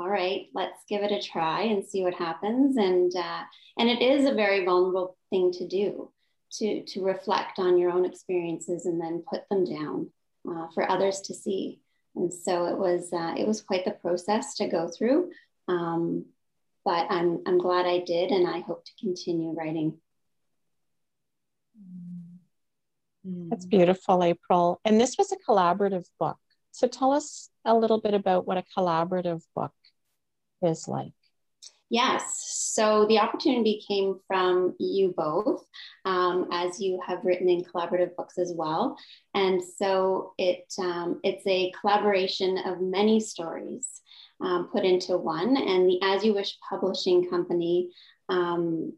all 0.00 0.08
right, 0.08 0.46
let's 0.54 0.82
give 0.88 1.02
it 1.02 1.12
a 1.12 1.20
try 1.20 1.64
and 1.64 1.84
see 1.84 2.02
what 2.02 2.14
happens. 2.14 2.78
And 2.78 3.14
uh, 3.14 3.42
and 3.78 3.90
it 3.90 4.00
is 4.00 4.24
a 4.24 4.34
very 4.34 4.64
vulnerable 4.64 5.18
thing 5.28 5.52
to 5.52 5.68
do, 5.68 6.10
to 6.52 6.82
to 6.84 7.04
reflect 7.04 7.58
on 7.58 7.76
your 7.76 7.90
own 7.90 8.06
experiences 8.06 8.86
and 8.86 8.98
then 8.98 9.22
put 9.28 9.42
them 9.50 9.66
down 9.66 10.10
uh, 10.50 10.68
for 10.72 10.90
others 10.90 11.20
to 11.22 11.34
see. 11.34 11.80
And 12.16 12.32
so 12.32 12.64
it 12.64 12.78
was 12.78 13.12
uh, 13.12 13.34
it 13.36 13.46
was 13.46 13.60
quite 13.60 13.84
the 13.84 13.90
process 13.90 14.54
to 14.54 14.68
go 14.68 14.88
through. 14.88 15.32
Um, 15.68 16.24
but 16.82 17.06
I'm 17.10 17.42
I'm 17.46 17.58
glad 17.58 17.84
I 17.84 17.98
did, 17.98 18.30
and 18.30 18.48
I 18.48 18.60
hope 18.60 18.86
to 18.86 18.92
continue 18.98 19.52
writing. 19.52 19.98
That's 23.22 23.66
beautiful, 23.66 24.24
April. 24.24 24.80
And 24.86 24.98
this 24.98 25.18
was 25.18 25.30
a 25.30 25.36
collaborative 25.46 26.06
book. 26.18 26.38
So 26.72 26.88
tell 26.88 27.12
us 27.12 27.50
a 27.66 27.76
little 27.76 28.00
bit 28.00 28.14
about 28.14 28.46
what 28.46 28.56
a 28.56 28.64
collaborative 28.76 29.42
book 29.54 29.72
is 30.62 30.88
like? 30.88 31.12
Yes. 31.90 32.70
So 32.72 33.04
the 33.06 33.18
opportunity 33.18 33.82
came 33.86 34.20
from 34.28 34.76
you 34.78 35.12
both, 35.16 35.66
um, 36.04 36.48
as 36.52 36.80
you 36.80 37.00
have 37.04 37.24
written 37.24 37.48
in 37.48 37.64
collaborative 37.64 38.14
books 38.14 38.38
as 38.38 38.52
well. 38.54 38.96
And 39.34 39.60
so 39.60 40.32
it 40.38 40.72
um, 40.78 41.20
it's 41.24 41.44
a 41.48 41.72
collaboration 41.80 42.58
of 42.58 42.80
many 42.80 43.18
stories 43.18 44.00
um, 44.40 44.68
put 44.72 44.84
into 44.84 45.16
one. 45.16 45.56
And 45.56 45.88
the 45.88 46.00
As 46.02 46.24
You 46.24 46.32
Wish 46.32 46.56
Publishing 46.68 47.28
Company 47.28 47.90
um, 48.28 48.92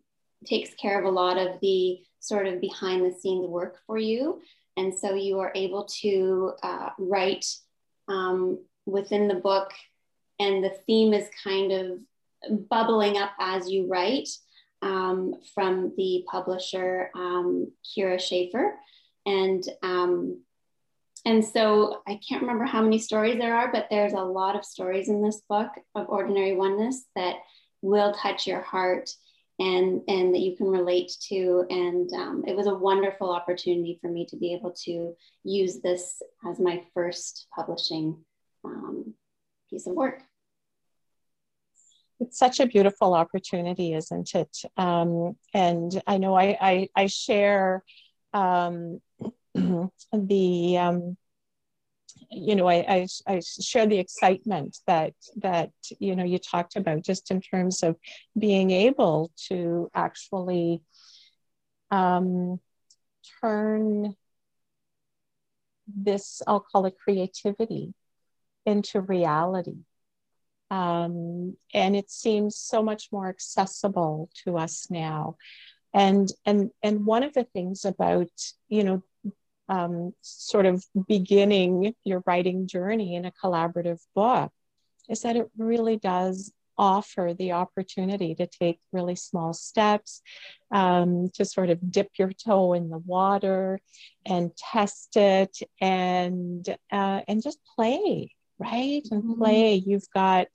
takes 0.45 0.75
care 0.75 0.99
of 0.99 1.07
a 1.07 1.11
lot 1.11 1.39
of 1.39 1.61
the 1.63 1.99
sort 2.21 2.47
of 2.47 2.61
behind 2.61 3.05
the 3.05 3.19
scenes 3.19 3.49
work 3.49 3.79
for 3.87 3.97
you. 3.97 4.43
And 4.77 4.97
so 4.97 5.15
you 5.15 5.41
are 5.41 5.53
able 5.55 5.85
to 6.03 6.53
uh, 6.63 6.91
write 6.99 7.47
um, 8.07 8.59
within 8.85 9.29
the 9.29 9.35
book 9.35 9.73
and 10.43 10.65
the 10.65 10.77
theme 10.87 11.15
is 11.15 11.29
kind 11.45 11.73
of 11.73 12.69
bubbling 12.69 13.17
up 13.17 13.31
as 13.39 13.71
you 13.71 13.87
write 13.87 14.29
um, 14.83 15.35
from 15.55 15.93
the 15.97 16.25
publisher 16.29 17.11
um, 17.15 17.71
Kyra 17.87 18.21
Schaefer, 18.21 18.75
and 19.25 19.63
um, 19.83 20.43
and 21.25 21.45
so 21.45 22.03
I 22.07 22.19
can't 22.29 22.43
remember 22.43 22.65
how 22.65 22.83
many 22.83 22.99
stories 22.99 23.39
there 23.39 23.55
are, 23.55 23.71
but 23.71 23.87
there's 23.91 24.13
a 24.13 24.21
lot 24.21 24.57
of 24.57 24.65
stories 24.65 25.09
in 25.09 25.23
this 25.23 25.41
book 25.49 25.71
of 25.95 26.09
ordinary 26.09 26.57
oneness 26.57 27.05
that 27.15 27.37
will 27.81 28.13
touch 28.13 28.47
your 28.47 28.61
heart 28.61 29.09
and 29.61 30.03
and 30.09 30.35
that 30.35 30.41
you 30.41 30.57
can 30.57 30.67
relate 30.67 31.13
to. 31.29 31.65
And 31.71 32.13
um, 32.15 32.45
it 32.49 32.57
was 32.57 32.67
a 32.67 32.75
wonderful 32.75 33.31
opportunity 33.31 33.99
for 34.01 34.11
me 34.11 34.27
to 34.27 34.37
be 34.37 34.55
able 34.55 34.75
to 34.85 35.15
use 35.45 35.81
this 35.81 36.21
as 36.45 36.59
my 36.59 36.83
first 36.93 37.47
publishing 37.55 38.25
um, 38.65 39.15
piece 39.71 39.87
of 39.87 39.95
work 39.95 40.23
it's 42.23 42.39
such 42.39 42.61
a 42.61 42.67
beautiful 42.67 43.15
opportunity, 43.15 43.95
isn't 43.95 44.35
it? 44.35 44.57
Um, 44.77 45.37
and 45.53 46.01
I 46.07 46.19
know 46.19 46.35
I, 46.35 46.57
I, 46.61 46.89
I 46.95 47.07
share 47.07 47.83
um, 48.33 49.01
the, 49.55 50.79
um, 50.79 51.17
you 52.31 52.55
know, 52.55 52.69
I, 52.69 52.75
I, 52.75 53.07
I, 53.27 53.41
share 53.41 53.87
the 53.87 53.99
excitement 53.99 54.79
that, 54.87 55.15
that, 55.37 55.71
you 55.99 56.17
know, 56.17 56.25
you 56.25 56.39
talked 56.39 56.77
about 56.77 57.05
just 57.05 57.31
in 57.31 57.41
terms 57.41 57.83
of 57.83 57.97
being 58.39 58.71
able 58.71 59.33
to 59.49 59.91
actually 59.95 60.81
um, 61.91 62.61
turn 63.41 64.15
this, 65.87 66.41
I'll 66.47 66.61
call 66.61 66.87
it 66.87 66.95
creativity, 67.03 67.93
into 68.65 69.01
reality 69.01 69.79
um, 70.73 71.55
and 71.75 71.95
it 71.95 72.11
seems 72.11 72.57
so 72.57 72.83
much 72.83 73.11
more 73.13 73.29
accessible 73.29 74.31
to 74.43 74.57
us 74.57 74.87
now. 74.91 75.37
And 75.93 76.29
and 76.47 76.71
and 76.83 77.05
one 77.05 77.23
of 77.23 77.35
the 77.35 77.45
things 77.45 77.85
about 77.85 78.31
you 78.71 78.83
know 78.83 79.03
um, 79.69 80.15
sort 80.23 80.65
of 80.65 80.83
beginning 81.07 81.95
your 82.05 82.23
writing 82.27 82.67
journey 82.67 83.15
in 83.17 83.27
a 83.27 83.33
collaborative 83.33 84.01
book 84.15 84.51
is 85.11 85.21
that 85.23 85.37
it 85.37 85.51
really 85.59 85.99
does 85.99 86.51
offer 86.79 87.35
the 87.39 87.53
opportunity 87.53 88.35
to 88.35 88.47
take 88.47 88.81
really 88.93 89.15
small 89.15 89.53
steps 89.53 90.23
um, 90.71 91.29
to 91.35 91.45
sort 91.45 91.69
of 91.69 91.93
dip 91.93 92.09
your 92.19 92.33
toe 92.33 92.73
in 92.73 92.89
the 92.89 92.99
water 92.99 93.79
and 94.25 94.57
test 94.57 95.19
it 95.19 95.59
and 95.83 96.67
uh, 96.91 97.21
and 97.29 97.43
just 97.43 97.59
play 97.77 98.31
right? 98.59 99.03
And 99.11 99.23
mm-hmm. 99.23 99.43
play. 99.43 99.75
You've 99.75 100.09
got, 100.15 100.49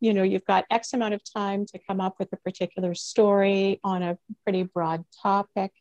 you 0.00 0.14
know, 0.14 0.22
you've 0.22 0.44
got 0.44 0.64
X 0.70 0.92
amount 0.92 1.14
of 1.14 1.20
time 1.24 1.66
to 1.66 1.78
come 1.88 2.00
up 2.00 2.16
with 2.18 2.32
a 2.32 2.36
particular 2.36 2.94
story 2.94 3.80
on 3.84 4.02
a 4.02 4.18
pretty 4.44 4.62
broad 4.64 5.04
topic. 5.22 5.72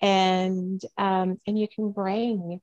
and 0.00 0.80
um, 0.96 1.40
and 1.46 1.58
you 1.58 1.68
can 1.68 1.90
bring 1.90 2.60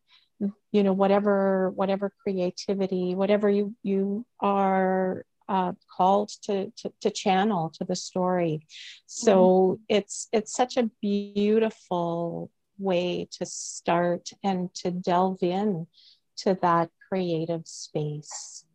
you 0.72 0.84
know 0.84 0.94
whatever 0.94 1.72
whatever 1.72 2.12
creativity 2.22 3.16
whatever 3.16 3.50
you 3.50 3.76
you 3.84 4.26
are 4.40 5.26
uh, 5.48 5.74
called 5.96 6.30
to, 6.42 6.72
to, 6.76 6.92
to 7.02 7.12
channel 7.12 7.70
to 7.70 7.86
the 7.86 7.96
story 7.96 8.66
so 9.06 9.38
mm-hmm. 9.38 9.84
it's 9.90 10.28
it's 10.34 10.54
such 10.54 10.78
a 10.78 10.90
beautiful 11.02 12.50
way 12.78 13.28
to 13.32 13.46
start 13.46 14.30
and 14.44 14.74
to 14.74 14.92
delve 14.92 15.42
in 15.42 15.88
to 16.36 16.58
that 16.62 16.90
creative 17.16 17.66
space. 17.66 18.66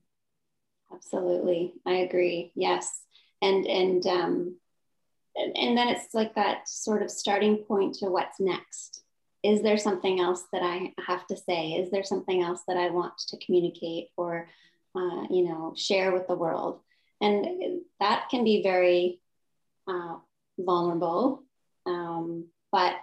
Absolutely. 0.93 1.75
I 1.87 1.97
agree. 2.07 2.53
Yes. 2.55 3.03
And 3.43 3.67
and 3.67 4.07
um 4.07 4.57
and, 5.37 5.77
then 5.79 5.89
it's 5.89 6.13
like 6.13 6.35
that 6.35 6.69
sort 6.69 7.03
of 7.03 7.11
starting 7.11 7.59
point 7.59 7.95
to 7.97 8.07
what's 8.07 8.41
next. 8.41 9.03
Is 9.43 9.63
there 9.63 9.79
something 9.79 10.21
else 10.21 10.45
that 10.53 10.63
I 10.63 10.93
have 11.07 11.27
to 11.29 11.37
say? 11.37 11.73
Is 11.73 11.91
there 11.91 12.03
something 12.03 12.43
else 12.43 12.61
that 12.67 12.77
I 12.77 12.91
want 12.91 13.13
to 13.29 13.39
communicate 13.39 14.09
or, 14.17 14.49
uh, 14.95 15.23
you 15.31 15.45
know, 15.45 15.73
share 15.77 16.13
with 16.13 16.27
the 16.27 16.35
world? 16.35 16.81
And 17.21 17.83
that 18.01 18.29
can 18.31 18.45
be 18.45 18.63
very 18.63 19.21
uh, 19.89 20.17
vulnerable, 20.59 21.45
um, 21.87 22.49
but 22.73 22.97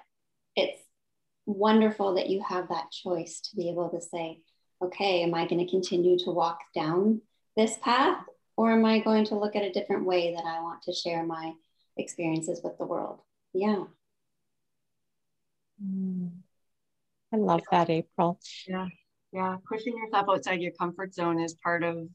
it's 0.55 0.81
wonderful 1.47 2.15
that 2.15 2.29
you 2.29 2.43
have 2.43 2.67
that 2.69 2.91
choice 2.91 3.39
to 3.39 3.55
be 3.55 3.69
able 3.69 3.89
to 3.89 4.01
say, 4.01 4.41
okay, 4.81 5.23
am 5.23 5.33
I 5.33 5.47
going 5.47 5.65
to 5.65 5.71
continue 5.71 6.17
to 6.19 6.31
walk 6.31 6.59
down 6.73 7.21
this 7.55 7.77
path 7.81 8.23
or 8.55 8.71
am 8.71 8.85
I 8.85 8.99
going 8.99 9.25
to 9.25 9.35
look 9.35 9.55
at 9.55 9.63
a 9.63 9.71
different 9.71 10.05
way 10.05 10.33
that 10.33 10.45
I 10.45 10.61
want 10.61 10.81
to 10.83 10.93
share 10.93 11.25
my 11.25 11.53
experiences 11.97 12.61
with 12.63 12.77
the 12.77 12.85
world? 12.85 13.19
Yeah. 13.53 13.83
Mm. 15.83 16.31
I 17.33 17.37
love 17.37 17.61
that, 17.71 17.89
April. 17.89 18.39
Yeah. 18.67 18.87
Yeah. 19.31 19.57
Pushing 19.67 19.97
yourself 19.97 20.27
outside 20.29 20.61
your 20.61 20.71
comfort 20.79 21.13
zone 21.13 21.39
is 21.39 21.55
part 21.55 21.83
of, 21.83 22.07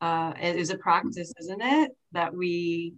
uh, 0.00 0.34
is 0.40 0.70
a 0.70 0.78
practice, 0.78 1.32
isn't 1.40 1.62
it? 1.62 1.92
That 2.12 2.34
we, 2.34 2.94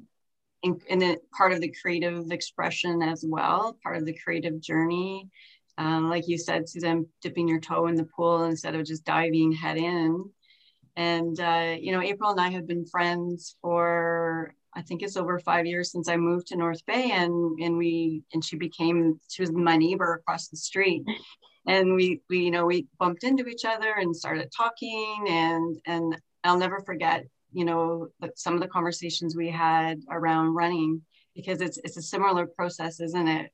and 0.65 1.03
it 1.03 1.21
part 1.31 1.53
of 1.53 1.61
the 1.61 1.73
creative 1.81 2.33
expression 2.33 3.03
as 3.03 3.25
well, 3.27 3.79
part 3.83 3.97
of 3.97 4.07
the 4.07 4.19
creative 4.25 4.61
journey. 4.61 5.29
Um, 5.79 6.09
like 6.09 6.29
you 6.29 6.39
said, 6.39 6.69
Suzanne, 6.69 7.07
dipping 7.21 7.49
your 7.49 7.61
toe 7.61 7.87
in 7.87 7.95
the 7.95 8.05
pool 8.05 8.45
instead 8.45 8.75
of 8.75 8.87
just 8.87 9.05
diving 9.05 9.53
head 9.53 9.77
in. 9.77 10.25
And, 10.97 11.39
uh, 11.39 11.77
you 11.79 11.93
know, 11.93 12.01
April 12.01 12.31
and 12.31 12.41
I 12.41 12.49
have 12.51 12.67
been 12.67 12.87
friends 12.87 13.57
for 13.61 14.55
I 14.77 14.83
think 14.83 15.03
it's 15.03 15.17
over 15.17 15.39
five 15.39 15.65
years 15.65 15.91
since 15.91 16.07
I 16.07 16.19
moved 16.19 16.49
to 16.49 16.57
North 16.57 16.85
Bay, 16.85 17.11
and 17.11 17.59
and 17.61 17.79
we 17.79 18.23
and 18.35 18.45
she 18.45 18.57
became 18.57 19.19
she 19.27 19.41
was 19.41 19.51
my 19.51 19.79
neighbor 19.79 20.13
across 20.13 20.49
the 20.49 20.59
street, 20.59 21.03
and 21.67 21.95
we 21.95 22.21
we 22.29 22.41
you 22.41 22.51
know 22.51 22.67
we 22.67 22.87
bumped 22.99 23.25
into 23.25 23.47
each 23.47 23.65
other 23.65 23.95
and 23.95 24.15
started 24.15 24.53
talking, 24.55 25.25
and 25.29 25.79
and 25.87 26.19
I'll 26.45 26.59
never 26.59 26.81
forget 26.81 27.25
you 27.53 27.65
know 27.65 28.09
some 28.35 28.55
of 28.55 28.61
the 28.61 28.69
conversations 28.69 29.35
we 29.35 29.49
had 29.49 30.01
around 30.11 30.55
running 30.55 31.01
because 31.35 31.63
it's 31.63 31.79
it's 31.79 31.97
a 31.97 32.03
similar 32.03 32.47
process, 32.47 33.01
isn't 33.01 33.29
it? 33.29 33.51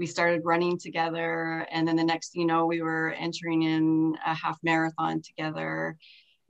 We 0.00 0.06
started 0.06 0.42
running 0.44 0.78
together, 0.78 1.64
and 1.70 1.86
then 1.86 1.94
the 1.94 2.02
next 2.02 2.34
you 2.34 2.46
know 2.46 2.66
we 2.66 2.82
were 2.82 3.14
entering 3.16 3.62
in 3.62 4.16
a 4.26 4.34
half 4.34 4.58
marathon 4.64 5.22
together, 5.22 5.96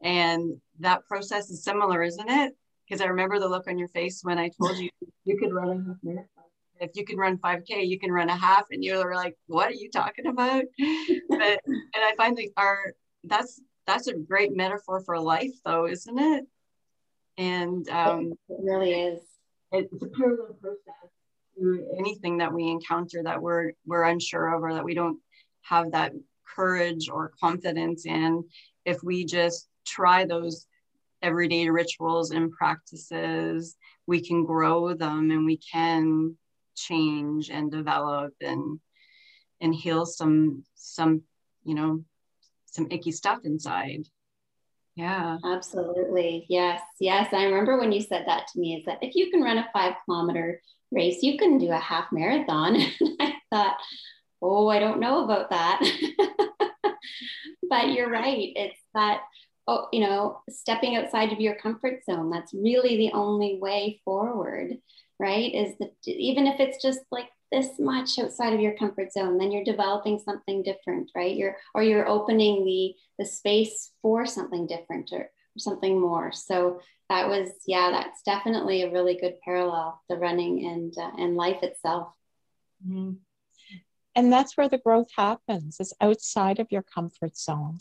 and 0.02 0.58
that 0.78 1.04
process 1.04 1.50
is 1.50 1.62
similar, 1.62 2.02
isn't 2.02 2.30
it? 2.30 2.54
because 2.90 3.00
I 3.00 3.06
remember 3.06 3.38
the 3.38 3.48
look 3.48 3.68
on 3.68 3.78
your 3.78 3.88
face 3.88 4.20
when 4.24 4.38
I 4.38 4.50
told 4.60 4.76
you 4.78 4.90
you 5.24 5.38
could 5.38 5.52
run 5.52 5.68
a 5.68 5.74
half 5.74 5.96
marathon. 6.02 6.26
If 6.80 6.90
you 6.94 7.04
can 7.04 7.18
run 7.18 7.38
5K, 7.38 7.86
you 7.86 8.00
can 8.00 8.10
run 8.10 8.28
a 8.28 8.36
half, 8.36 8.64
and 8.70 8.82
you 8.82 8.96
were 8.96 9.14
like, 9.14 9.36
"What 9.46 9.68
are 9.68 9.74
you 9.74 9.90
talking 9.90 10.26
about?" 10.26 10.64
but 11.28 11.60
and 11.66 11.94
I 11.94 12.14
find 12.16 12.36
that 12.38 12.48
our 12.56 12.94
that's 13.22 13.60
that's 13.86 14.08
a 14.08 14.14
great 14.14 14.56
metaphor 14.56 15.00
for 15.00 15.20
life, 15.20 15.52
though, 15.64 15.86
isn't 15.86 16.18
it? 16.18 16.46
And 17.36 17.88
um, 17.90 18.32
it 18.48 18.58
really 18.60 18.92
is. 18.92 19.22
It's 19.72 20.02
a 20.02 20.06
parallel 20.06 20.56
process 20.60 21.10
to 21.60 21.86
anything 21.98 22.38
that 22.38 22.52
we 22.52 22.68
encounter 22.68 23.22
that 23.22 23.40
we're 23.40 23.72
we're 23.86 24.04
unsure 24.04 24.54
of 24.54 24.62
or 24.62 24.74
that 24.74 24.84
we 24.84 24.94
don't 24.94 25.18
have 25.62 25.92
that 25.92 26.12
courage 26.56 27.08
or 27.08 27.32
confidence 27.40 28.06
in. 28.06 28.44
If 28.84 29.02
we 29.02 29.24
just 29.24 29.68
try 29.86 30.24
those 30.24 30.66
everyday 31.22 31.68
rituals 31.68 32.30
and 32.30 32.50
practices, 32.50 33.76
we 34.06 34.20
can 34.20 34.44
grow 34.44 34.94
them 34.94 35.30
and 35.30 35.44
we 35.44 35.58
can 35.58 36.36
change 36.76 37.50
and 37.50 37.70
develop 37.70 38.32
and 38.40 38.80
and 39.60 39.74
heal 39.74 40.06
some 40.06 40.64
some 40.74 41.22
you 41.64 41.74
know 41.74 42.02
some 42.64 42.86
icky 42.90 43.12
stuff 43.12 43.40
inside. 43.44 44.04
Yeah. 44.96 45.38
Absolutely. 45.44 46.46
Yes. 46.48 46.82
Yes. 47.00 47.32
I 47.32 47.44
remember 47.44 47.78
when 47.78 47.92
you 47.92 48.00
said 48.00 48.24
that 48.26 48.48
to 48.48 48.60
me 48.60 48.76
is 48.76 48.84
that 48.86 48.98
if 49.02 49.14
you 49.14 49.30
can 49.30 49.40
run 49.40 49.58
a 49.58 49.68
five 49.72 49.94
kilometer 50.04 50.60
race 50.92 51.22
you 51.22 51.38
can 51.38 51.58
do 51.58 51.70
a 51.70 51.78
half 51.78 52.10
marathon 52.12 52.76
i 53.20 53.34
thought 53.50 53.76
oh 54.42 54.68
i 54.68 54.78
don't 54.78 55.00
know 55.00 55.24
about 55.24 55.50
that 55.50 55.80
but 57.70 57.90
you're 57.90 58.10
right 58.10 58.52
it's 58.56 58.80
that 58.94 59.22
oh, 59.70 59.86
you 59.92 60.00
know, 60.00 60.40
stepping 60.50 60.96
outside 60.96 61.32
of 61.32 61.40
your 61.40 61.54
comfort 61.54 62.04
zone. 62.04 62.28
That's 62.28 62.52
really 62.52 62.96
the 62.96 63.12
only 63.12 63.58
way 63.60 64.00
forward, 64.04 64.76
right? 65.20 65.54
Is 65.54 65.78
that 65.78 65.92
even 66.06 66.48
if 66.48 66.58
it's 66.58 66.82
just 66.82 67.00
like 67.12 67.28
this 67.52 67.78
much 67.78 68.18
outside 68.18 68.52
of 68.52 68.60
your 68.60 68.76
comfort 68.76 69.12
zone, 69.12 69.38
then 69.38 69.52
you're 69.52 69.64
developing 69.64 70.18
something 70.18 70.64
different, 70.64 71.10
right? 71.14 71.36
You're 71.36 71.56
or 71.74 71.84
you're 71.84 72.08
opening 72.08 72.64
the 72.64 72.94
the 73.18 73.24
space 73.24 73.92
for 74.02 74.26
something 74.26 74.66
different 74.66 75.10
or, 75.12 75.30
something 75.58 76.00
more. 76.00 76.32
So 76.32 76.80
that 77.08 77.28
was 77.28 77.50
yeah, 77.66 77.90
that's 77.90 78.22
definitely 78.22 78.82
a 78.82 78.92
really 78.92 79.16
good 79.16 79.40
parallel, 79.44 80.00
the 80.08 80.16
running 80.16 80.66
and 80.66 80.94
uh, 80.96 81.10
and 81.18 81.36
life 81.36 81.62
itself. 81.62 82.12
Mm-hmm. 82.86 83.12
And 84.16 84.32
that's 84.32 84.56
where 84.56 84.68
the 84.68 84.78
growth 84.78 85.08
happens 85.16 85.76
It's 85.78 85.92
outside 86.00 86.58
of 86.58 86.66
your 86.70 86.82
comfort 86.82 87.36
zone 87.36 87.78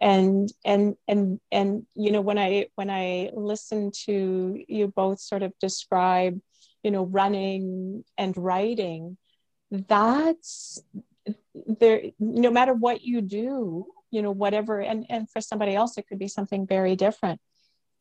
and 0.00 0.52
and 0.64 0.96
and 1.08 1.40
and 1.50 1.86
you 1.94 2.12
know 2.12 2.20
when 2.20 2.38
i 2.38 2.66
when 2.74 2.90
i 2.90 3.30
listen 3.34 3.90
to 3.90 4.62
you 4.68 4.88
both 4.88 5.18
sort 5.20 5.42
of 5.42 5.52
describe 5.60 6.38
you 6.82 6.90
know 6.90 7.04
running 7.04 8.04
and 8.18 8.36
writing 8.36 9.16
that's 9.70 10.82
there 11.66 12.02
no 12.20 12.50
matter 12.50 12.74
what 12.74 13.02
you 13.02 13.22
do 13.22 13.86
you 14.16 14.22
know 14.22 14.36
whatever 14.44 14.80
and 14.80 15.04
and 15.10 15.30
for 15.30 15.40
somebody 15.40 15.74
else 15.74 15.98
it 15.98 16.06
could 16.08 16.18
be 16.18 16.28
something 16.28 16.66
very 16.66 16.96
different. 16.96 17.40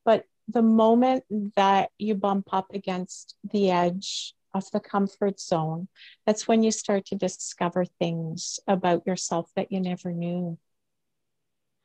But 0.05 0.25
the 0.47 0.61
moment 0.61 1.23
that 1.55 1.89
you 1.97 2.15
bump 2.15 2.47
up 2.53 2.67
against 2.73 3.35
the 3.43 3.71
edge 3.71 4.33
of 4.53 4.71
the 4.71 4.79
comfort 4.79 5.39
zone 5.39 5.89
that's 6.25 6.47
when 6.47 6.63
you 6.63 6.71
start 6.71 7.05
to 7.07 7.15
discover 7.15 7.83
things 7.83 8.59
about 8.67 9.05
yourself 9.05 9.51
that 9.55 9.71
you 9.73 9.81
never 9.81 10.11
knew. 10.11 10.57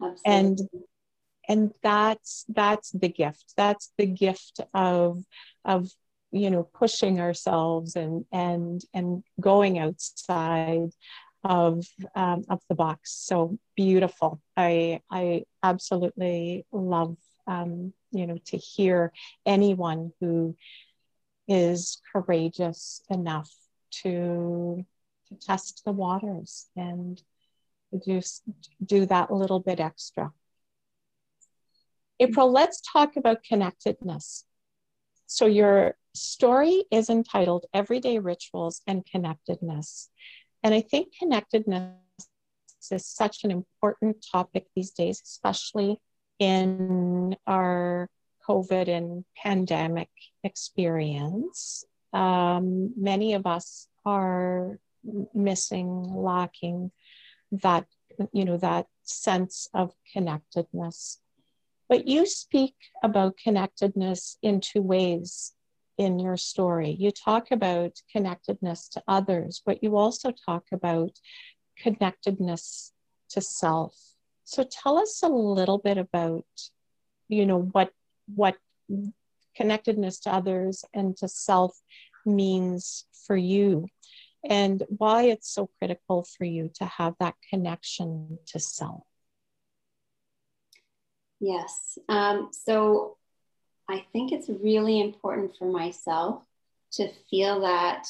Absolutely. 0.02 0.22
and 0.24 0.58
and 1.48 1.74
that's 1.82 2.44
that's 2.48 2.90
the 2.92 3.08
gift. 3.08 3.54
That's 3.56 3.92
the 3.98 4.06
gift 4.06 4.60
of 4.72 5.24
of 5.64 5.90
you 6.30 6.50
know 6.50 6.62
pushing 6.62 7.20
ourselves 7.20 7.96
and 7.96 8.24
and 8.30 8.80
and 8.94 9.24
going 9.40 9.78
outside 9.78 10.90
of 11.44 11.86
um, 12.14 12.44
of 12.48 12.60
the 12.68 12.74
box 12.74 13.12
so 13.12 13.58
beautiful 13.76 14.40
i 14.56 15.00
i 15.10 15.42
absolutely 15.62 16.66
love 16.72 17.16
um, 17.46 17.92
you 18.12 18.26
know 18.26 18.38
to 18.44 18.56
hear 18.56 19.12
anyone 19.46 20.12
who 20.20 20.54
is 21.48 22.00
courageous 22.12 23.02
enough 23.10 23.50
to 23.90 24.84
to 25.28 25.34
test 25.46 25.82
the 25.84 25.92
waters 25.92 26.66
and 26.76 27.22
just 28.06 28.42
do 28.84 29.06
that 29.06 29.32
little 29.32 29.60
bit 29.60 29.80
extra. 29.80 30.32
April, 32.18 32.52
let's 32.52 32.80
talk 32.80 33.16
about 33.16 33.42
connectedness. 33.42 34.44
So, 35.26 35.46
your 35.46 35.96
story 36.14 36.84
is 36.90 37.08
entitled 37.08 37.66
Everyday 37.72 38.18
Rituals 38.18 38.82
and 38.86 39.06
Connectedness. 39.06 40.10
And 40.62 40.74
I 40.74 40.80
think 40.80 41.14
connectedness 41.18 41.94
is 42.90 43.06
such 43.06 43.44
an 43.44 43.50
important 43.50 44.24
topic 44.32 44.66
these 44.74 44.90
days, 44.90 45.22
especially 45.24 46.00
in 46.38 47.36
our 47.46 48.08
COVID 48.48 48.88
and 48.88 49.24
pandemic 49.36 50.10
experience. 50.42 51.84
Um, 52.12 52.92
many 52.96 53.34
of 53.34 53.46
us 53.46 53.86
are 54.04 54.78
missing, 55.34 56.02
lacking 56.02 56.90
that 57.52 57.86
you 58.32 58.44
know 58.44 58.56
that 58.58 58.86
sense 59.02 59.68
of 59.72 59.92
connectedness 60.12 61.20
but 61.90 62.06
you 62.06 62.24
speak 62.24 62.74
about 63.02 63.36
connectedness 63.36 64.38
in 64.42 64.60
two 64.60 64.80
ways 64.80 65.52
in 66.00 66.18
your 66.18 66.38
story. 66.38 66.96
You 66.98 67.10
talk 67.10 67.50
about 67.50 68.00
connectedness 68.10 68.88
to 68.88 69.02
others, 69.06 69.60
but 69.66 69.82
you 69.82 69.98
also 69.98 70.32
talk 70.32 70.64
about 70.72 71.10
connectedness 71.76 72.92
to 73.28 73.42
self. 73.42 73.94
So 74.44 74.64
tell 74.64 74.96
us 74.96 75.22
a 75.22 75.28
little 75.28 75.76
bit 75.76 75.98
about, 75.98 76.46
you 77.28 77.44
know, 77.44 77.60
what 77.60 77.90
what 78.34 78.56
connectedness 79.54 80.20
to 80.20 80.32
others 80.32 80.86
and 80.94 81.14
to 81.18 81.28
self 81.28 81.78
means 82.24 83.04
for 83.26 83.36
you 83.36 83.86
and 84.42 84.82
why 84.88 85.24
it's 85.24 85.52
so 85.52 85.68
critical 85.78 86.24
for 86.24 86.46
you 86.46 86.70
to 86.76 86.86
have 86.86 87.14
that 87.20 87.34
connection 87.50 88.38
to 88.46 88.58
self. 88.58 89.02
Yes. 91.40 91.98
Um, 92.08 92.48
so 92.52 93.18
I 93.90 94.04
think 94.12 94.32
it's 94.32 94.48
really 94.48 95.00
important 95.00 95.56
for 95.56 95.66
myself 95.66 96.42
to 96.92 97.10
feel 97.28 97.60
that 97.62 98.06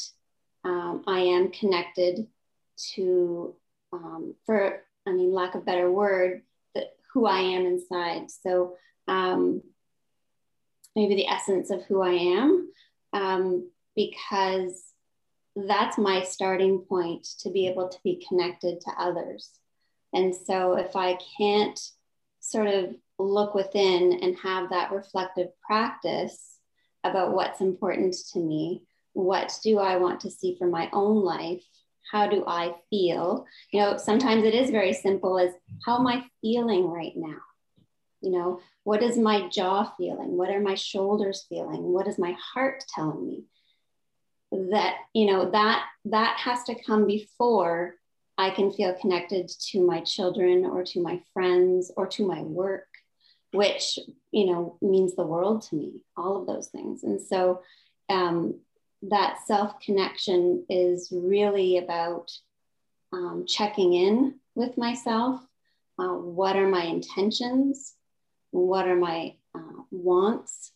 um, 0.65 1.05
I 1.07 1.21
am 1.21 1.51
connected 1.51 2.27
to, 2.95 3.55
um, 3.93 4.35
for, 4.47 4.83
I 5.07 5.13
mean, 5.13 5.33
lack 5.33 5.55
of 5.55 5.65
better 5.65 5.91
word, 5.91 6.43
who 7.13 7.27
I 7.27 7.41
am 7.41 7.67
inside. 7.67 8.31
So 8.31 8.77
um, 9.09 9.63
maybe 10.95 11.17
the 11.17 11.27
essence 11.27 11.71
of 11.71 11.83
who 11.85 12.03
I 12.03 12.13
am, 12.13 12.73
um, 13.13 13.71
because 13.97 14.85
that's 15.57 15.99
my 15.99 16.23
starting 16.23 16.79
point 16.81 17.25
to 17.41 17.51
be 17.51 17.67
able 17.67 17.89
to 17.89 17.99
be 18.05 18.25
connected 18.29 18.81
to 18.83 18.91
others. 18.99 19.51
And 20.13 20.35
so 20.35 20.75
if 20.75 20.95
I 20.95 21.19
can't 21.37 21.81
sort 22.41 22.69
of 22.69 22.95
look 23.21 23.55
within 23.55 24.21
and 24.23 24.37
have 24.39 24.71
that 24.71 24.93
reflective 24.93 25.49
practice 25.67 26.59
about 27.05 27.33
what's 27.33 27.61
important 27.61 28.15
to 28.33 28.39
me. 28.39 28.83
What 29.13 29.59
do 29.63 29.79
I 29.79 29.97
want 29.97 30.21
to 30.21 30.31
see 30.31 30.57
for 30.59 30.67
my 30.67 30.89
own 30.93 31.23
life? 31.23 31.63
How 32.11 32.29
do 32.29 32.45
I 32.47 32.75
feel? 32.89 33.47
You 33.73 33.81
know, 33.81 33.97
sometimes 33.97 34.45
it 34.45 34.55
is 34.55 34.71
very 34.71 34.93
simple 34.93 35.39
as 35.39 35.53
how 35.85 35.99
am 35.99 36.07
I 36.07 36.25
feeling 36.41 36.89
right 36.89 37.13
now? 37.17 37.39
You 38.21 38.33
know, 38.33 38.61
what 38.85 39.03
is 39.03 39.17
my 39.17 39.49
jaw 39.49 39.93
feeling? 39.97 40.37
What 40.37 40.51
are 40.51 40.61
my 40.61 40.75
shoulders 40.75 41.47
feeling? 41.49 41.83
What 41.93 42.07
is 42.07 42.19
my 42.19 42.37
heart 42.53 42.85
telling 42.95 43.27
me? 43.27 43.45
That, 44.71 44.97
you 45.15 45.27
know, 45.27 45.51
that 45.51 45.87
that 46.07 46.37
has 46.39 46.65
to 46.65 46.83
come 46.83 47.07
before 47.07 47.95
I 48.37 48.51
can 48.51 48.73
feel 48.73 48.95
connected 48.95 49.51
to 49.71 49.87
my 49.87 50.01
children 50.01 50.65
or 50.65 50.83
to 50.85 51.03
my 51.03 51.23
friends 51.33 51.93
or 51.97 52.07
to 52.09 52.27
my 52.27 52.43
work 52.43 52.87
which 53.53 53.99
you 54.31 54.47
know 54.47 54.77
means 54.81 55.15
the 55.15 55.27
world 55.27 55.63
to 55.63 55.77
me 55.77 56.05
all 56.17 56.41
of 56.41 56.47
those 56.47 56.69
things. 56.69 57.03
And 57.03 57.21
so 57.21 57.63
um, 58.09 58.61
that 59.03 59.39
self 59.47 59.81
connection 59.81 60.65
is 60.69 61.11
really 61.13 61.79
about 61.79 62.31
um, 63.13 63.45
checking 63.47 63.95
in 63.95 64.37
with 64.55 64.77
myself 64.79 65.41
uh, 65.99 66.15
what 66.15 66.57
are 66.57 66.69
my 66.69 66.85
intentions 66.85 67.95
what 68.53 68.89
are 68.89 68.97
my 68.97 69.35
uh, 69.55 69.83
wants 69.93 70.73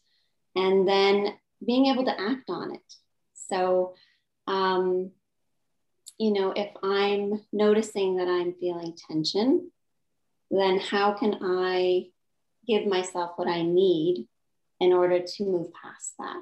and 0.55 0.87
then 0.87 1.35
being 1.67 1.87
able 1.87 2.05
to 2.05 2.21
act 2.21 2.49
on 2.49 2.73
it. 2.73 2.95
So 3.35 3.95
um, 4.47 5.11
you 6.19 6.33
know 6.33 6.53
if 6.55 6.71
i'm 6.83 7.41
noticing 7.53 8.17
that 8.17 8.29
i'm 8.29 8.55
feeling 8.55 8.97
tension 9.09 9.71
then 10.51 10.79
how 10.79 11.13
can 11.13 11.39
i 11.43 12.05
give 12.67 12.87
myself 12.87 13.33
what 13.37 13.49
I 13.49 13.63
need 13.63 14.27
in 14.81 14.93
order 14.93 15.21
to 15.21 15.45
move 15.45 15.69
past 15.73 16.15
that. 16.19 16.41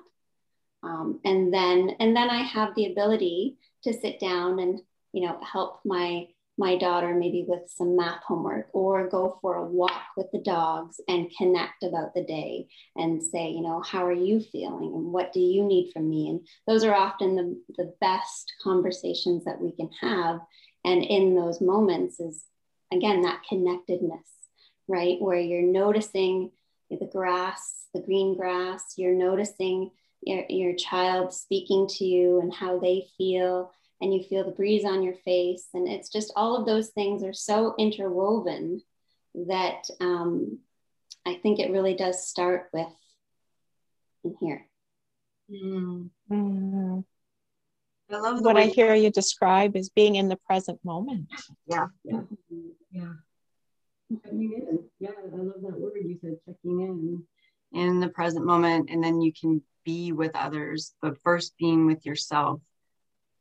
Um, 0.82 1.20
and 1.24 1.52
then 1.54 1.96
and 2.00 2.16
then 2.16 2.28
I 2.28 2.42
have 2.42 2.74
the 2.74 2.86
ability 2.86 3.56
to 3.84 3.92
sit 3.92 4.18
down 4.18 4.58
and 4.58 4.80
you 5.12 5.26
know 5.26 5.38
help 5.40 5.80
my 5.84 6.26
my 6.58 6.76
daughter 6.76 7.14
maybe 7.14 7.44
with 7.48 7.62
some 7.68 7.96
math 7.96 8.22
homework 8.24 8.68
or 8.72 9.08
go 9.08 9.38
for 9.40 9.56
a 9.56 9.64
walk 9.64 10.02
with 10.16 10.26
the 10.32 10.40
dogs 10.40 11.00
and 11.08 11.30
connect 11.38 11.82
about 11.82 12.14
the 12.14 12.24
day 12.24 12.66
and 12.96 13.22
say 13.22 13.50
you 13.50 13.62
know 13.62 13.80
how 13.80 14.04
are 14.04 14.12
you 14.12 14.40
feeling 14.40 14.92
and 14.94 15.12
what 15.12 15.32
do 15.32 15.40
you 15.40 15.64
need 15.64 15.92
from 15.92 16.08
me? 16.08 16.28
And 16.28 16.46
those 16.66 16.84
are 16.84 16.94
often 16.94 17.36
the, 17.36 17.60
the 17.76 17.94
best 18.00 18.52
conversations 18.62 19.44
that 19.44 19.60
we 19.60 19.72
can 19.72 19.90
have. 20.00 20.40
And 20.84 21.04
in 21.04 21.36
those 21.36 21.60
moments 21.60 22.18
is 22.18 22.44
again 22.92 23.22
that 23.22 23.42
connectedness 23.48 24.26
right? 24.88 25.20
Where 25.20 25.38
you're 25.38 25.62
noticing 25.62 26.50
the 26.90 27.06
grass, 27.06 27.86
the 27.94 28.00
green 28.00 28.36
grass, 28.36 28.94
you're 28.96 29.14
noticing 29.14 29.90
your, 30.22 30.44
your 30.48 30.74
child 30.74 31.32
speaking 31.32 31.86
to 31.88 32.04
you 32.04 32.40
and 32.40 32.52
how 32.52 32.78
they 32.78 33.06
feel, 33.16 33.72
and 34.00 34.12
you 34.12 34.22
feel 34.22 34.44
the 34.44 34.50
breeze 34.50 34.84
on 34.84 35.02
your 35.02 35.14
face. 35.24 35.68
And 35.74 35.88
it's 35.88 36.08
just 36.08 36.32
all 36.36 36.56
of 36.56 36.66
those 36.66 36.88
things 36.90 37.22
are 37.22 37.32
so 37.32 37.74
interwoven 37.78 38.82
that 39.46 39.84
um, 40.00 40.58
I 41.26 41.34
think 41.34 41.58
it 41.58 41.70
really 41.70 41.94
does 41.94 42.26
start 42.26 42.68
with 42.72 42.88
in 44.24 44.36
here. 44.40 44.66
Mm-hmm. 45.50 47.00
I 48.10 48.18
love 48.18 48.42
what 48.42 48.58
I 48.58 48.66
hear 48.66 48.94
you 48.94 49.10
describe 49.10 49.74
is 49.74 49.88
being 49.88 50.16
in 50.16 50.28
the 50.28 50.36
present 50.36 50.78
moment. 50.84 51.28
Yeah. 51.66 51.86
Yeah. 52.04 52.20
yeah 52.90 53.12
checking 54.22 54.52
in. 54.52 54.78
Yeah, 55.00 55.10
I 55.10 55.36
love 55.36 55.62
that 55.62 55.80
word 55.80 55.92
you 56.04 56.18
said, 56.20 56.36
checking 56.46 56.80
in 56.80 57.22
in 57.72 58.00
the 58.00 58.08
present 58.08 58.44
moment. 58.44 58.90
And 58.90 59.02
then 59.02 59.20
you 59.20 59.32
can 59.32 59.62
be 59.84 60.12
with 60.12 60.34
others, 60.34 60.94
but 61.00 61.20
first 61.22 61.54
being 61.58 61.86
with 61.86 62.04
yourself. 62.04 62.60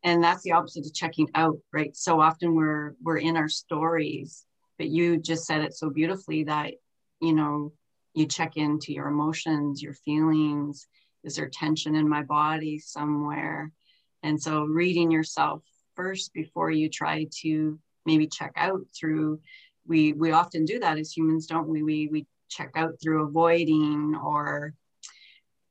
And 0.04 0.24
that's 0.24 0.42
the 0.44 0.54
opposite 0.54 0.86
of 0.86 0.94
checking 0.94 1.30
out, 1.36 1.60
right? 1.72 1.96
So 1.96 2.20
often 2.20 2.56
we're 2.56 2.96
we're 3.02 3.20
in 3.20 3.38
our 3.38 3.50
stories, 3.50 4.46
but 4.78 4.90
you 4.90 5.18
just 5.18 5.46
said 5.46 5.62
it 5.62 5.76
so 5.76 5.90
beautifully 5.90 6.46
that, 6.46 6.74
you 7.20 7.34
know, 7.34 7.74
you 8.14 8.26
check 8.26 8.58
into 8.58 8.94
your 8.94 9.08
emotions, 9.08 9.82
your 9.82 9.94
feelings. 9.94 10.88
Is 11.24 11.36
there 11.36 11.50
tension 11.50 11.96
in 11.96 12.10
my 12.10 12.24
body 12.24 12.80
somewhere? 12.80 13.72
And 14.24 14.42
so 14.42 14.64
reading 14.64 15.12
yourself 15.12 15.64
first 15.96 16.34
before 16.34 16.72
you 16.72 16.90
try 16.90 17.28
to 17.42 17.80
maybe 18.06 18.28
check 18.28 18.54
out 18.56 18.82
through 19.00 19.40
we 19.88 20.14
we 20.14 20.32
often 20.32 20.66
do 20.66 20.80
that 20.80 20.98
as 20.98 21.16
humans 21.16 21.48
don't 21.48 21.68
we? 21.68 21.84
We 21.84 22.08
we 22.12 22.28
check 22.50 22.72
out 22.76 22.96
through 23.02 23.24
avoiding 23.24 24.16
or 24.16 24.74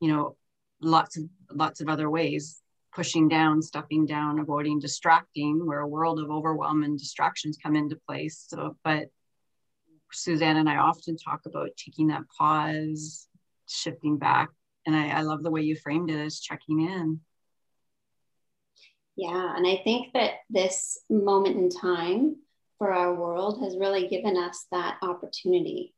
you 0.00 0.08
know 0.08 0.36
lots 0.80 1.16
of 1.16 1.24
lots 1.52 1.80
of 1.80 1.88
other 1.88 2.08
ways 2.08 2.62
pushing 2.94 3.28
down 3.28 3.62
stuffing 3.62 4.06
down 4.06 4.40
avoiding 4.40 4.80
distracting 4.80 5.64
where 5.64 5.80
a 5.80 5.88
world 5.88 6.18
of 6.18 6.30
overwhelm 6.30 6.82
and 6.82 6.98
distractions 6.98 7.58
come 7.62 7.76
into 7.76 7.96
place. 8.08 8.46
So 8.48 8.76
but 8.82 9.08
suzanne 10.12 10.56
and 10.56 10.68
i 10.68 10.76
often 10.76 11.16
talk 11.16 11.42
about 11.46 11.70
taking 11.76 12.08
that 12.08 12.22
pause 12.36 13.28
shifting 13.68 14.18
back 14.18 14.48
and 14.86 14.96
I, 14.96 15.08
I 15.08 15.20
love 15.22 15.42
the 15.44 15.50
way 15.52 15.60
you 15.60 15.76
framed 15.76 16.10
it 16.10 16.18
as 16.18 16.40
checking 16.40 16.80
in. 16.80 17.20
Yeah 19.14 19.54
and 19.56 19.66
i 19.66 19.80
think 19.84 20.12
that 20.14 20.32
this 20.48 20.98
moment 21.08 21.56
in 21.56 21.68
time 21.68 22.36
for 22.80 22.94
our 22.94 23.14
world 23.14 23.62
has 23.62 23.76
really 23.76 24.08
given 24.08 24.38
us 24.38 24.64
that 24.72 24.96
opportunity 25.02 25.94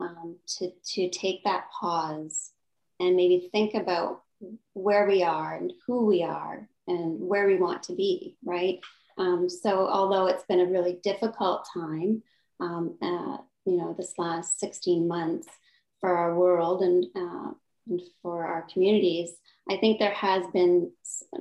um, 0.00 0.36
to, 0.58 0.72
to 0.84 1.08
take 1.08 1.44
that 1.44 1.66
pause 1.70 2.50
and 2.98 3.14
maybe 3.14 3.48
think 3.52 3.74
about 3.74 4.22
where 4.72 5.06
we 5.06 5.22
are 5.22 5.54
and 5.54 5.72
who 5.86 6.04
we 6.04 6.24
are 6.24 6.68
and 6.88 7.20
where 7.20 7.46
we 7.46 7.54
want 7.54 7.84
to 7.84 7.94
be, 7.94 8.36
right? 8.44 8.80
Um, 9.16 9.48
so, 9.48 9.86
although 9.86 10.26
it's 10.26 10.42
been 10.48 10.58
a 10.58 10.66
really 10.66 10.98
difficult 11.00 11.68
time, 11.72 12.24
um, 12.58 12.98
uh, 13.00 13.38
you 13.64 13.76
know, 13.76 13.94
this 13.96 14.14
last 14.18 14.58
16 14.58 15.06
months 15.06 15.46
for 16.00 16.10
our 16.10 16.34
world 16.34 16.82
and, 16.82 17.06
uh, 17.14 17.52
and 17.88 18.00
for 18.20 18.44
our 18.44 18.66
communities, 18.72 19.30
I 19.70 19.76
think 19.76 20.00
there 20.00 20.10
has 20.10 20.44
been, 20.52 20.90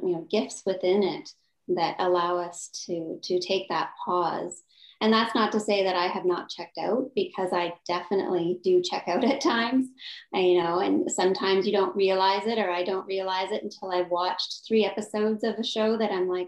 you 0.04 0.12
know, 0.12 0.28
gifts 0.30 0.62
within 0.64 1.02
it 1.02 1.28
that 1.70 1.96
allow 1.98 2.38
us 2.38 2.70
to 2.86 3.20
to 3.24 3.40
take 3.40 3.68
that 3.70 3.90
pause 4.06 4.62
and 5.02 5.12
that's 5.12 5.36
not 5.36 5.52
to 5.52 5.60
say 5.60 5.84
that 5.84 5.96
I 5.96 6.08
have 6.08 6.26
not 6.26 6.50
checked 6.50 6.78
out 6.78 7.12
because 7.16 7.50
I 7.52 7.74
definitely 7.88 8.60
do 8.64 8.82
check 8.82 9.06
out 9.08 9.24
at 9.24 9.42
times, 9.42 9.88
you 10.34 10.62
know, 10.62 10.80
and 10.80 11.10
sometimes 11.12 11.66
you 11.66 11.74
don't 11.74 11.96
realize 11.96 12.48
it 12.48 12.58
or 12.58 12.70
I 12.70 12.84
don't 12.84 13.06
realize 13.06 13.52
it 13.52 13.64
until 13.64 13.92
I've 13.92 14.10
watched 14.10 14.62
three 14.68 14.86
episodes 14.86 15.44
of 15.44 15.56
a 15.56 15.64
show 15.64 15.98
that 15.98 16.12
I'm 16.12 16.28
like, 16.28 16.48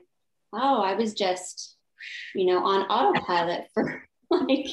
oh, 0.54 0.82
I 0.82 0.94
was 0.94 1.14
just, 1.14 1.76
you 2.36 2.46
know, 2.46 2.64
on 2.66 2.84
autopilot 2.84 3.66
for 3.74 4.04
like, 4.30 4.68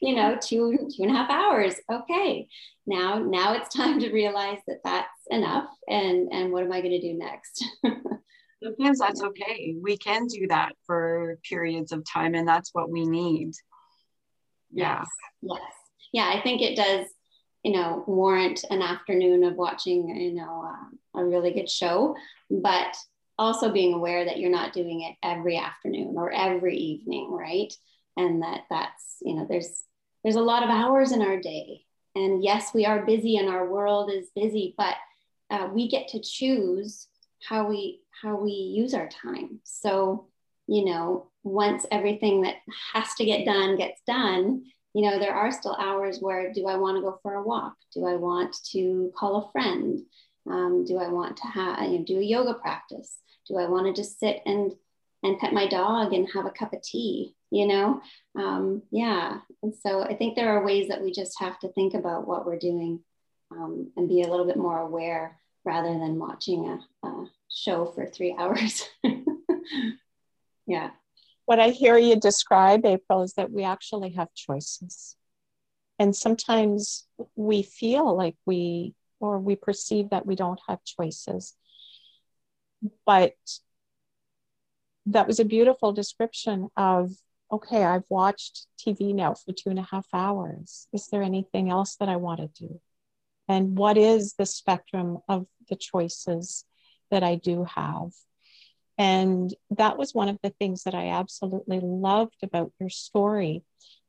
you 0.00 0.14
know, 0.14 0.36
two, 0.40 0.88
two 0.96 1.02
and 1.02 1.10
a 1.10 1.14
half 1.14 1.30
hours. 1.30 1.74
Okay. 1.90 2.48
Now, 2.86 3.18
now 3.18 3.52
it's 3.54 3.74
time 3.74 4.00
to 4.00 4.12
realize 4.12 4.58
that 4.66 4.80
that's 4.84 5.26
enough. 5.30 5.68
And, 5.88 6.32
and 6.32 6.50
what 6.52 6.64
am 6.64 6.72
I 6.72 6.80
going 6.80 6.98
to 6.98 7.00
do 7.00 7.14
next? 7.14 7.64
sometimes 8.62 8.98
that's 8.98 9.22
okay. 9.22 9.76
We 9.80 9.96
can 9.96 10.26
do 10.26 10.46
that 10.48 10.72
for 10.86 11.38
periods 11.48 11.92
of 11.92 12.04
time, 12.04 12.34
and 12.34 12.46
that's 12.48 12.70
what 12.72 12.90
we 12.90 13.04
need. 13.06 13.52
Yeah. 14.72 15.00
Yes. 15.00 15.08
yes. 15.42 15.60
Yeah, 16.12 16.30
I 16.34 16.42
think 16.42 16.62
it 16.62 16.76
does. 16.76 17.06
you 17.64 17.72
know, 17.72 18.04
warrant 18.06 18.64
an 18.70 18.82
afternoon 18.82 19.44
of 19.44 19.56
watching, 19.56 20.08
you 20.08 20.34
know, 20.34 20.64
uh, 20.66 21.20
a 21.20 21.24
really 21.24 21.52
good 21.52 21.68
show, 21.68 22.14
but 22.50 22.96
also 23.36 23.72
being 23.72 23.94
aware 23.94 24.24
that 24.24 24.38
you're 24.38 24.50
not 24.50 24.72
doing 24.72 25.02
it 25.02 25.16
every 25.22 25.56
afternoon 25.56 26.14
or 26.16 26.32
every 26.32 26.76
evening, 26.76 27.30
right? 27.32 27.72
And 28.16 28.42
that 28.42 28.62
that's, 28.70 29.16
you 29.22 29.34
know, 29.34 29.46
there's 29.48 29.82
there's 30.22 30.36
a 30.36 30.40
lot 30.40 30.62
of 30.62 30.70
hours 30.70 31.12
in 31.12 31.22
our 31.22 31.40
day. 31.40 31.82
And 32.14 32.42
yes, 32.42 32.72
we 32.74 32.86
are 32.86 33.04
busy 33.06 33.36
and 33.36 33.48
our 33.48 33.68
world 33.68 34.10
is 34.10 34.30
busy, 34.34 34.74
but 34.76 34.94
uh, 35.50 35.68
we 35.72 35.88
get 35.88 36.08
to 36.08 36.20
choose 36.20 37.08
how 37.46 37.68
we 37.68 38.00
how 38.22 38.36
we 38.36 38.50
use 38.50 38.94
our 38.94 39.08
time. 39.08 39.60
So, 39.64 40.28
you 40.66 40.84
know, 40.84 41.30
once 41.44 41.86
everything 41.90 42.42
that 42.42 42.56
has 42.92 43.14
to 43.14 43.24
get 43.24 43.44
done 43.44 43.76
gets 43.76 44.00
done, 44.06 44.64
you 44.94 45.02
know, 45.02 45.18
there 45.18 45.34
are 45.34 45.52
still 45.52 45.76
hours 45.78 46.18
where 46.20 46.52
do 46.52 46.66
I 46.66 46.76
want 46.76 46.96
to 46.96 47.02
go 47.02 47.18
for 47.22 47.34
a 47.34 47.42
walk? 47.42 47.74
Do 47.94 48.06
I 48.06 48.16
want 48.16 48.56
to 48.72 49.12
call 49.16 49.36
a 49.36 49.52
friend? 49.52 50.00
Um, 50.50 50.84
do 50.84 50.98
I 50.98 51.08
want 51.08 51.36
to 51.38 51.46
have 51.46 51.82
you 51.84 51.98
know, 51.98 52.04
do 52.04 52.18
a 52.18 52.22
yoga 52.22 52.54
practice? 52.54 53.18
Do 53.46 53.58
I 53.58 53.68
want 53.68 53.86
to 53.86 54.00
just 54.00 54.18
sit 54.18 54.40
and 54.46 54.72
and 55.22 55.38
pet 55.38 55.52
my 55.52 55.66
dog 55.66 56.12
and 56.12 56.28
have 56.34 56.46
a 56.46 56.50
cup 56.50 56.72
of 56.72 56.82
tea? 56.82 57.34
You 57.50 57.66
know, 57.66 58.00
um, 58.36 58.82
yeah. 58.90 59.38
And 59.62 59.74
so 59.74 60.02
I 60.02 60.14
think 60.14 60.36
there 60.36 60.50
are 60.50 60.64
ways 60.64 60.88
that 60.88 61.02
we 61.02 61.12
just 61.12 61.38
have 61.40 61.58
to 61.60 61.72
think 61.72 61.94
about 61.94 62.26
what 62.26 62.44
we're 62.44 62.58
doing 62.58 63.00
um, 63.50 63.90
and 63.96 64.08
be 64.08 64.22
a 64.22 64.28
little 64.28 64.46
bit 64.46 64.56
more 64.56 64.78
aware 64.78 65.38
rather 65.68 65.98
than 65.98 66.18
watching 66.18 66.66
a, 66.66 67.06
a 67.06 67.26
show 67.50 67.84
for 67.84 68.06
three 68.06 68.34
hours. 68.38 68.88
yeah. 70.66 70.90
What 71.44 71.60
I 71.60 71.68
hear 71.68 71.98
you 71.98 72.16
describe, 72.16 72.86
April, 72.86 73.22
is 73.22 73.34
that 73.34 73.50
we 73.50 73.64
actually 73.64 74.12
have 74.12 74.32
choices. 74.34 75.16
And 75.98 76.16
sometimes 76.16 77.06
we 77.36 77.62
feel 77.62 78.16
like 78.16 78.36
we, 78.46 78.94
or 79.20 79.38
we 79.38 79.56
perceive 79.56 80.10
that 80.10 80.24
we 80.24 80.36
don't 80.36 80.60
have 80.68 80.78
choices. 80.84 81.54
But 83.04 83.34
that 85.06 85.26
was 85.26 85.38
a 85.38 85.44
beautiful 85.44 85.92
description 85.92 86.68
of 86.76 87.12
okay, 87.50 87.82
I've 87.82 88.04
watched 88.10 88.66
TV 88.78 89.14
now 89.14 89.32
for 89.32 89.52
two 89.52 89.70
and 89.70 89.78
a 89.78 89.88
half 89.90 90.06
hours. 90.12 90.86
Is 90.92 91.06
there 91.08 91.22
anything 91.22 91.70
else 91.70 91.96
that 91.96 92.08
I 92.10 92.16
want 92.16 92.40
to 92.40 92.66
do? 92.66 92.78
And 93.48 93.76
what 93.78 93.96
is 93.96 94.34
the 94.34 94.46
spectrum 94.46 95.18
of 95.28 95.46
the 95.68 95.76
choices 95.76 96.64
that 97.10 97.22
I 97.22 97.36
do 97.36 97.64
have? 97.64 98.10
And 98.98 99.54
that 99.70 99.96
was 99.96 100.12
one 100.12 100.28
of 100.28 100.38
the 100.42 100.50
things 100.50 100.82
that 100.82 100.94
I 100.94 101.10
absolutely 101.10 101.80
loved 101.80 102.36
about 102.42 102.72
your 102.80 102.90
story 102.90 103.62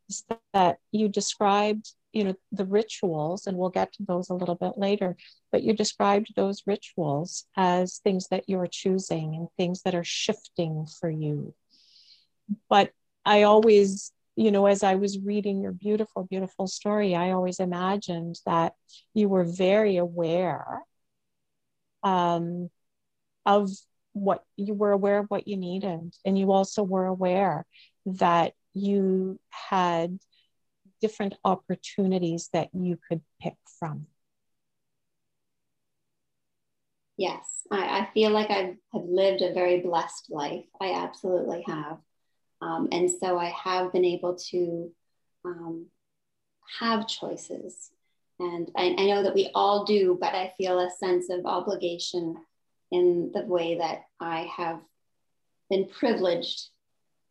is 0.10 0.26
that 0.54 0.80
you 0.92 1.08
described, 1.08 1.94
you 2.12 2.24
know, 2.24 2.36
the 2.52 2.66
rituals, 2.66 3.46
and 3.46 3.56
we'll 3.56 3.70
get 3.70 3.94
to 3.94 4.04
those 4.04 4.30
a 4.30 4.34
little 4.34 4.56
bit 4.56 4.74
later, 4.78 5.16
but 5.52 5.62
you 5.62 5.74
described 5.74 6.34
those 6.36 6.64
rituals 6.66 7.46
as 7.56 8.00
things 8.00 8.28
that 8.30 8.46
you're 8.48 8.68
choosing 8.68 9.36
and 9.36 9.48
things 9.58 9.84
that 9.84 9.94
are 9.94 10.04
shifting 10.04 10.88
for 11.00 11.10
you. 11.10 11.54
But 12.68 12.92
I 13.26 13.44
always, 13.44 14.12
you 14.40 14.52
know, 14.52 14.68
as 14.68 14.84
I 14.84 14.96
was 14.96 15.20
reading 15.20 15.62
your 15.62 15.74
beautiful, 15.74 16.24
beautiful 16.24 16.66
story, 16.66 17.14
I 17.14 17.32
always 17.32 17.60
imagined 17.60 18.40
that 18.46 18.72
you 19.14 19.28
were 19.28 19.44
very 19.44 19.98
aware 19.98 20.80
um, 22.04 22.70
of 23.46 23.70
what 24.14 24.46
you 24.56 24.74
were 24.74 24.94
aware 24.94 25.20
of 25.20 25.26
what 25.28 25.50
you 25.50 25.58
needed. 25.58 26.16
And 26.24 26.40
you 26.40 26.54
also 26.54 26.84
were 26.84 27.06
aware 27.06 27.66
that 28.06 28.54
you 28.74 29.42
had 29.50 30.20
different 31.02 31.36
opportunities 31.44 32.48
that 32.54 32.70
you 32.74 32.98
could 33.10 33.22
pick 33.42 33.58
from. 33.78 34.08
Yes, 37.18 37.44
I, 37.70 38.00
I 38.00 38.10
feel 38.14 38.32
like 38.32 38.50
I've, 38.50 38.78
have 38.94 39.04
lived 39.04 39.42
a 39.42 39.54
very 39.54 39.82
blessed 39.82 40.28
life. 40.30 40.64
I 40.80 40.94
absolutely 40.94 41.66
have. 41.68 41.98
Um, 42.62 42.90
and 42.92 43.10
so 43.10 43.38
I 43.38 43.50
have 43.50 43.94
been 43.94 44.06
able 44.06 44.36
to 44.52 44.92
um, 45.46 45.86
have 46.80 47.08
choices. 47.08 47.92
And 48.40 48.72
I, 48.76 48.96
I 48.98 49.06
know 49.08 49.24
that 49.24 49.36
we 49.36 49.52
all 49.54 49.86
do, 49.86 50.18
but 50.20 50.34
I 50.34 50.54
feel 50.58 50.80
a 50.80 50.90
sense 50.90 51.30
of 51.30 51.46
obligation 51.46 52.36
in 52.92 53.32
the 53.34 53.42
way 53.42 53.78
that 53.78 54.04
I 54.20 54.50
have 54.56 54.80
been 55.70 55.88
privileged 55.88 56.70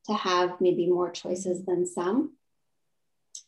to 0.07 0.15
have 0.15 0.61
maybe 0.61 0.87
more 0.87 1.11
choices 1.11 1.65
than 1.65 1.87
some. 1.87 2.35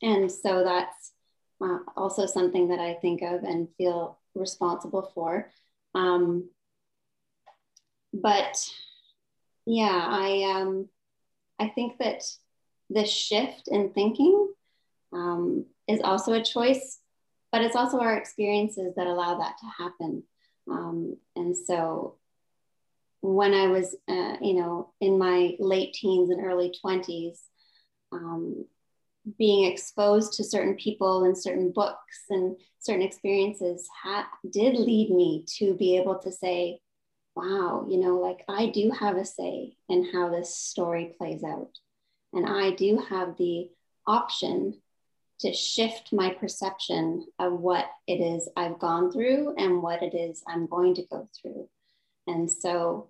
And 0.03 0.31
so 0.31 0.65
that's 0.65 1.13
uh, 1.61 1.79
also 1.97 2.27
something 2.27 2.69
that 2.69 2.79
I 2.79 2.95
think 2.95 3.23
of 3.23 3.45
and 3.45 3.69
feel 3.77 4.19
responsible 4.35 5.11
for. 5.15 5.51
Um, 5.95 6.49
but 8.13 8.67
yeah, 9.67 10.07
I 10.09 10.61
um, 10.61 10.89
I 11.61 11.69
think 11.69 11.99
that 11.99 12.25
this 12.89 13.11
shift 13.11 13.69
in 13.69 13.91
thinking 13.91 14.53
um, 15.13 15.67
is 15.87 16.01
also 16.03 16.33
a 16.33 16.43
choice, 16.43 16.99
but 17.53 17.61
it's 17.63 17.77
also 17.77 18.01
our 18.01 18.17
experiences 18.17 18.95
that 18.97 19.07
allow 19.07 19.39
that 19.39 19.57
to 19.59 19.83
happen. 19.83 20.23
Um, 20.69 21.17
and 21.37 21.57
so 21.57 22.17
when 23.21 23.53
I 23.53 23.67
was, 23.67 23.95
uh, 24.09 24.37
you 24.41 24.55
know, 24.55 24.93
in 25.01 25.19
my 25.19 25.55
late 25.59 25.93
teens 25.93 26.31
and 26.31 26.45
early 26.45 26.75
20s, 26.85 27.39
um, 28.13 28.65
being 29.39 29.71
exposed 29.71 30.33
to 30.35 30.45
certain 30.45 30.75
people 30.77 31.25
and 31.25 31.37
certain 31.37 31.71
books 31.73 32.25
and 32.31 32.57
certain 32.79 33.03
experiences 33.03 33.87
ha- 34.03 34.31
did 34.51 34.77
lead 34.77 35.11
me 35.11 35.45
to 35.59 35.75
be 35.75 35.99
able 35.99 36.19
to 36.21 36.33
say, 36.33 36.81
wow, 37.35 37.87
you 37.89 37.99
know, 37.99 38.19
like 38.19 38.45
I 38.49 38.67
do 38.67 38.91
have 38.91 39.17
a 39.17 39.25
say 39.25 39.77
in 39.89 40.13
how 40.13 40.29
this 40.31 40.55
story 40.55 41.15
plays 41.17 41.43
out. 41.45 41.71
And 42.33 42.47
I 42.47 42.71
do 42.71 43.03
have 43.09 43.37
the 43.37 43.71
option 44.07 44.81
to 45.41 45.53
shift 45.53 46.13
my 46.13 46.31
perception 46.31 47.27
of 47.39 47.55
what 47.55 47.87
it 48.07 48.21
is 48.21 48.49
I've 48.57 48.79
gone 48.79 49.11
through 49.11 49.55
and 49.57 49.83
what 49.83 50.03
it 50.03 50.15
is 50.15 50.43
I'm 50.47 50.67
going 50.67 50.95
to 50.97 51.07
go 51.11 51.29
through. 51.41 51.69
And 52.27 52.51
so 52.51 53.09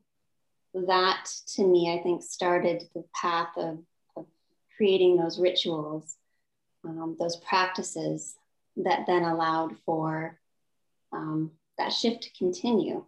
that 0.74 1.28
to 1.54 1.66
me, 1.66 1.92
I 1.92 2.02
think, 2.02 2.22
started 2.22 2.88
the 2.94 3.04
path 3.14 3.50
of, 3.56 3.80
of 4.16 4.26
creating 4.76 5.16
those 5.16 5.40
rituals, 5.40 6.16
um, 6.84 7.16
those 7.18 7.36
practices 7.36 8.36
that 8.76 9.06
then 9.06 9.24
allowed 9.24 9.76
for 9.84 10.38
um, 11.12 11.50
that 11.78 11.92
shift 11.92 12.22
to 12.22 12.30
continue 12.38 13.04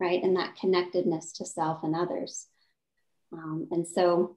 right? 0.00 0.22
And 0.22 0.36
that 0.36 0.56
connectedness 0.56 1.32
to 1.32 1.44
self 1.44 1.82
and 1.82 1.94
others. 1.94 2.46
Um, 3.32 3.68
and 3.70 3.86
so 3.86 4.36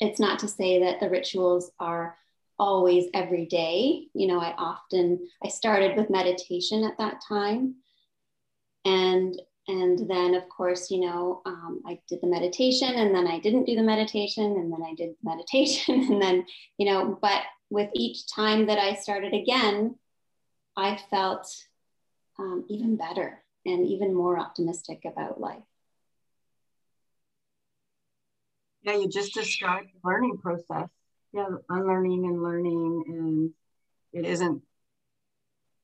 it's 0.00 0.20
not 0.20 0.40
to 0.40 0.48
say 0.48 0.80
that 0.80 1.00
the 1.00 1.10
rituals 1.10 1.70
are 1.80 2.16
always 2.58 3.06
every 3.14 3.46
day. 3.46 4.06
You 4.14 4.26
know, 4.28 4.40
I 4.40 4.54
often, 4.56 5.28
I 5.44 5.48
started 5.48 5.96
with 5.96 6.10
meditation 6.10 6.84
at 6.84 6.98
that 6.98 7.20
time. 7.28 7.76
And 8.84 9.40
and 9.68 10.08
then 10.08 10.34
of 10.34 10.48
course 10.48 10.90
you 10.90 11.00
know 11.00 11.42
um, 11.44 11.82
i 11.86 11.98
did 12.08 12.20
the 12.20 12.26
meditation 12.26 12.94
and 12.94 13.14
then 13.14 13.26
i 13.26 13.38
didn't 13.40 13.64
do 13.64 13.74
the 13.74 13.82
meditation 13.82 14.44
and 14.44 14.72
then 14.72 14.82
i 14.82 14.94
did 14.94 15.14
meditation 15.22 16.00
and 16.10 16.22
then 16.22 16.44
you 16.78 16.86
know 16.86 17.18
but 17.20 17.42
with 17.70 17.90
each 17.94 18.32
time 18.32 18.66
that 18.66 18.78
i 18.78 18.94
started 18.94 19.34
again 19.34 19.94
i 20.76 20.98
felt 21.10 21.52
um, 22.38 22.64
even 22.68 22.96
better 22.96 23.42
and 23.66 23.86
even 23.86 24.14
more 24.14 24.38
optimistic 24.38 25.04
about 25.04 25.40
life. 25.40 25.62
Yeah, 28.82 28.96
you 28.96 29.08
just 29.08 29.34
described 29.34 29.88
the 29.92 30.08
learning 30.08 30.38
process. 30.38 30.88
Yeah, 31.32 31.48
unlearning 31.68 32.24
and 32.26 32.42
learning, 32.42 33.04
and 33.08 33.50
it 34.12 34.24
isn't 34.24 34.62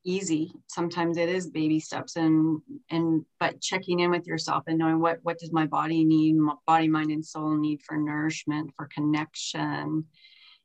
easy. 0.05 0.53
Sometimes 0.69 1.17
it 1.17 1.29
is 1.29 1.51
baby 1.51 1.81
steps, 1.81 2.17
and 2.17 2.63
and 2.91 3.25
but 3.41 3.61
checking 3.61 4.01
in 4.01 4.11
with 4.11 4.27
yourself 4.27 4.65
and 4.69 4.79
knowing 4.79 5.01
what 5.01 5.19
what 5.23 5.39
does 5.39 5.53
my 5.53 5.67
body 5.67 6.05
need, 6.05 6.37
my 6.37 6.55
body, 6.67 6.89
mind, 6.89 7.11
and 7.11 7.27
soul 7.27 7.57
need 7.57 7.83
for 7.83 7.97
nourishment, 7.97 8.73
for 8.77 8.89
connection, 8.95 10.05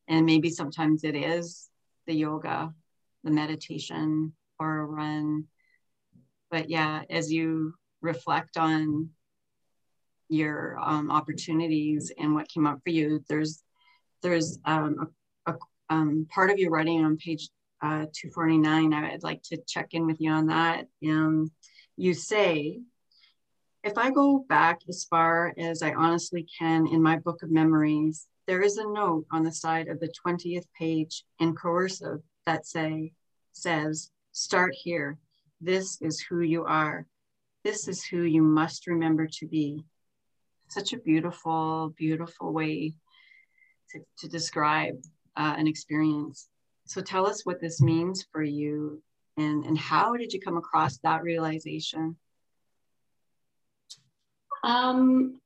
and 0.07 0.25
maybe 0.25 0.49
sometimes 0.49 1.03
it 1.03 1.15
is 1.15 1.69
the 2.05 2.13
yoga, 2.13 2.73
the 3.23 3.31
meditation, 3.31 4.33
or 4.59 4.79
a 4.79 4.85
run 4.85 5.45
but 6.49 6.69
yeah, 6.69 7.03
as 7.09 7.31
you 7.31 7.73
reflect 8.01 8.57
on 8.57 9.09
your 10.29 10.77
um, 10.81 11.11
opportunities 11.11 12.11
and 12.17 12.33
what 12.33 12.49
came 12.49 12.67
up 12.67 12.79
for 12.83 12.89
you, 12.89 13.23
there's 13.29 13.63
there's 14.21 14.59
um, 14.65 15.11
a, 15.45 15.51
a 15.53 15.57
um, 15.89 16.27
part 16.29 16.49
of 16.49 16.57
your 16.57 16.71
writing 16.71 17.03
on 17.03 17.17
page 17.17 17.49
uh, 17.81 18.05
249. 18.13 18.93
I'd 18.93 19.23
like 19.23 19.43
to 19.43 19.57
check 19.67 19.93
in 19.93 20.07
with 20.07 20.19
you 20.19 20.31
on 20.31 20.47
that. 20.47 20.85
Um, 21.07 21.51
you 21.95 22.13
say, 22.13 22.79
if 23.83 23.97
I 23.97 24.09
go 24.11 24.39
back 24.49 24.81
as 24.89 25.05
far 25.05 25.53
as 25.57 25.81
I 25.81 25.93
honestly 25.93 26.45
can 26.57 26.87
in 26.87 27.01
my 27.01 27.17
book 27.17 27.43
of 27.43 27.51
memories, 27.51 28.27
there 28.47 28.61
is 28.61 28.77
a 28.77 28.87
note 28.87 29.25
on 29.31 29.43
the 29.43 29.51
side 29.51 29.87
of 29.87 29.99
the 29.99 30.11
20th 30.25 30.65
page 30.77 31.23
in 31.39 31.53
cursive 31.55 32.19
that 32.45 32.65
say 32.65 33.11
says, 33.57 34.11
start 34.31 34.73
here. 34.73 35.17
This 35.59 36.01
is 36.01 36.21
who 36.21 36.41
you 36.41 36.65
are. 36.65 37.05
This 37.63 37.87
is 37.87 38.03
who 38.03 38.21
you 38.21 38.41
must 38.41 38.87
remember 38.87 39.27
to 39.39 39.47
be. 39.47 39.83
Such 40.69 40.93
a 40.93 40.99
beautiful, 40.99 41.93
beautiful 41.97 42.53
way 42.53 42.93
to, 43.91 43.99
to 44.19 44.27
describe 44.27 44.95
uh, 45.35 45.55
an 45.57 45.67
experience. 45.67 46.49
So 46.85 47.01
tell 47.01 47.27
us 47.27 47.45
what 47.45 47.59
this 47.59 47.81
means 47.81 48.25
for 48.31 48.43
you 48.43 49.01
and, 49.37 49.65
and 49.65 49.77
how 49.77 50.15
did 50.15 50.33
you 50.33 50.39
come 50.39 50.57
across 50.57 50.97
that 50.99 51.23
realization? 51.23 52.17
Um, 54.63 55.39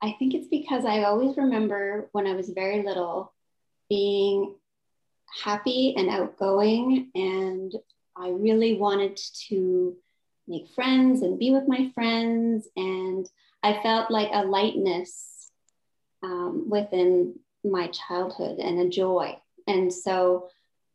I 0.00 0.14
think 0.18 0.34
it's 0.34 0.48
because 0.48 0.84
I 0.84 1.04
always 1.04 1.36
remember 1.36 2.08
when 2.12 2.26
I 2.26 2.34
was 2.34 2.50
very 2.50 2.82
little 2.82 3.32
being 3.88 4.54
happy 5.42 5.94
and 5.96 6.08
outgoing, 6.08 7.10
and 7.14 7.72
I 8.16 8.28
really 8.30 8.76
wanted 8.76 9.18
to 9.48 9.96
make 10.46 10.68
friends 10.74 11.22
and 11.22 11.38
be 11.38 11.50
with 11.50 11.68
my 11.68 11.90
friends. 11.94 12.68
And 12.76 13.28
I 13.62 13.82
felt 13.82 14.10
like 14.10 14.30
a 14.32 14.44
lightness 14.44 15.50
um, 16.22 16.68
within 16.68 17.38
my 17.64 17.88
childhood 17.88 18.58
and 18.58 18.80
a 18.80 18.88
joy. 18.88 19.38
And 19.66 19.92
so 19.92 20.48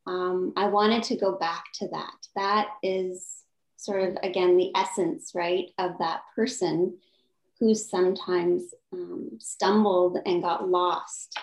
um, 0.06 0.54
I 0.56 0.68
wanted 0.68 1.04
to 1.04 1.16
go 1.18 1.34
back 1.34 1.66
to 1.76 1.88
that. 1.90 2.28
That 2.36 2.70
is 2.84 3.28
sort 3.78 4.04
of, 4.04 4.18
again, 4.24 4.58
the 4.58 4.72
essence, 4.76 5.32
right, 5.34 5.72
of 5.78 5.98
that 6.00 6.22
person 6.36 6.98
who 7.60 7.76
sometimes 7.76 8.74
um, 8.94 9.32
stumbled 9.40 10.18
and 10.26 10.42
got 10.42 10.70
lost 10.70 11.38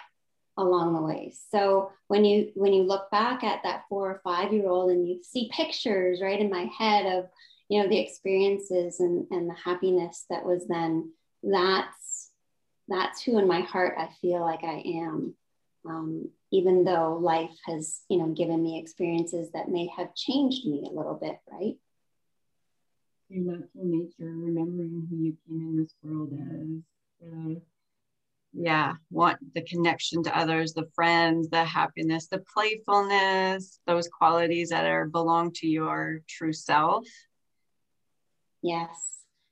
along 0.57 0.95
the 0.95 1.03
way. 1.03 1.33
So 1.51 1.91
when 2.09 2.25
you 2.25 2.51
when 2.55 2.73
you 2.73 2.83
look 2.83 3.11
back 3.11 3.45
at 3.45 3.63
that 3.65 3.85
four 3.89 4.11
or 4.11 4.21
five 4.25 4.53
year 4.53 4.69
old 4.69 4.91
and 4.91 5.07
you 5.07 5.23
see 5.23 5.51
pictures 5.53 6.21
right 6.23 6.41
in 6.41 6.51
my 6.51 6.69
head 6.79 7.07
of 7.07 7.27
you 7.69 7.83
know 7.83 7.89
the 7.89 7.99
experiences 7.99 9.01
and, 9.01 9.27
and 9.31 9.49
the 9.51 9.55
happiness 9.55 10.25
that 10.31 10.45
was 10.45 10.67
then 10.67 11.13
that's 11.43 12.31
that's 12.89 13.23
who 13.23 13.39
in 13.39 13.49
my 13.49 13.61
heart 13.61 13.97
I 13.99 14.09
feel 14.21 14.41
like 14.41 14.65
I 14.65 14.83
am. 14.85 15.35
Um, 15.89 16.31
even 16.53 16.85
though 16.85 17.19
life 17.21 17.57
has 17.67 18.01
you 18.09 18.19
know 18.19 18.29
given 18.29 18.63
me 18.63 18.79
experiences 18.79 19.51
that 19.53 19.69
may 19.69 19.89
have 19.97 20.15
changed 20.15 20.67
me 20.67 20.87
a 20.89 20.95
little 20.95 21.15
bit, 21.15 21.39
right? 21.51 21.75
Your 23.29 23.59
nature, 23.75 24.13
remembering 24.21 25.09
who 25.11 25.17
you 25.17 25.37
came 25.47 25.61
in 25.61 25.77
this 25.77 25.93
world 26.03 26.33
as. 26.33 26.83
Uh, 27.27 27.61
yeah, 28.59 28.95
want 29.11 29.39
the 29.55 29.63
connection 29.63 30.23
to 30.23 30.37
others, 30.37 30.73
the 30.73 30.89
friends, 30.95 31.49
the 31.51 31.65
happiness, 31.65 32.29
the 32.29 32.43
playfulness, 32.55 33.79
those 33.87 34.09
qualities 34.09 34.71
that 34.71 34.87
are 34.87 35.07
belong 35.07 35.53
to 35.57 35.67
your 35.67 36.21
true 36.27 36.55
self. 36.55 37.07
Yes. 38.63 38.89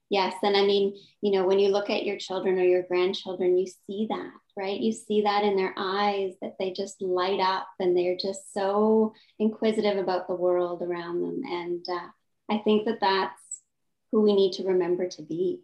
Yes. 0.09 0.35
And 0.43 0.57
I 0.57 0.63
mean, 0.63 0.95
you 1.21 1.33
know, 1.33 1.47
when 1.47 1.59
you 1.59 1.69
look 1.69 1.91
at 1.91 2.05
your 2.05 2.17
children 2.17 2.59
or 2.59 2.65
your 2.65 2.83
grandchildren, 2.83 3.59
you 3.59 3.67
see 3.87 4.07
that, 4.09 4.33
right? 4.57 4.81
You 4.81 4.93
see 4.93 5.23
that 5.23 5.45
in 5.45 5.57
their 5.57 5.75
eyes 5.77 6.35
that 6.41 6.57
they 6.59 6.73
just 6.73 7.03
light 7.03 7.41
up 7.41 7.67
and 7.79 7.97
they're 7.97 8.17
just 8.17 8.55
so 8.55 9.13
inquisitive 9.39 9.99
about 9.99 10.29
the 10.29 10.35
world 10.35 10.83
around 10.83 11.21
them. 11.21 11.43
And 11.45 11.85
uh, 11.89 12.09
I 12.51 12.59
think 12.59 12.87
that 12.87 13.01
that's 13.01 13.41
who 14.13 14.23
we 14.23 14.35
need 14.35 14.53
to 14.55 14.65
remember 14.65 15.09
to 15.09 15.23
be. 15.23 15.61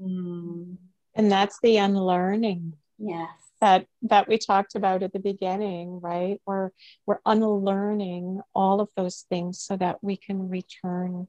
Mm. 0.00 0.76
And 1.14 1.30
that's 1.30 1.58
the 1.62 1.76
unlearning. 1.76 2.74
Yes. 2.98 3.30
That 3.60 3.86
that 4.02 4.28
we 4.28 4.36
talked 4.36 4.74
about 4.74 5.02
at 5.02 5.12
the 5.12 5.20
beginning, 5.20 6.00
right? 6.00 6.40
We're 6.46 6.70
we're 7.06 7.20
unlearning 7.24 8.40
all 8.54 8.80
of 8.80 8.88
those 8.96 9.24
things 9.28 9.60
so 9.60 9.76
that 9.76 10.02
we 10.02 10.16
can 10.16 10.48
return 10.48 11.28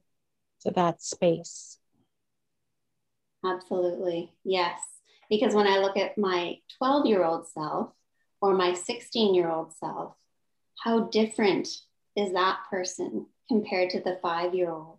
to 0.62 0.70
that 0.72 1.02
space. 1.02 1.78
Absolutely. 3.44 4.32
Yes. 4.44 4.80
Because 5.30 5.54
when 5.54 5.66
I 5.66 5.78
look 5.78 5.96
at 5.96 6.18
my 6.18 6.58
12 6.78 7.06
year 7.06 7.24
old 7.24 7.48
self 7.48 7.90
or 8.40 8.54
my 8.54 8.74
16 8.74 9.34
year 9.34 9.50
old 9.50 9.72
self, 9.74 10.14
how 10.82 11.04
different 11.04 11.68
is 12.16 12.32
that 12.32 12.58
person 12.70 13.26
compared 13.48 13.90
to 13.90 14.00
the 14.00 14.18
five 14.22 14.54
year 14.54 14.70
old? 14.70 14.98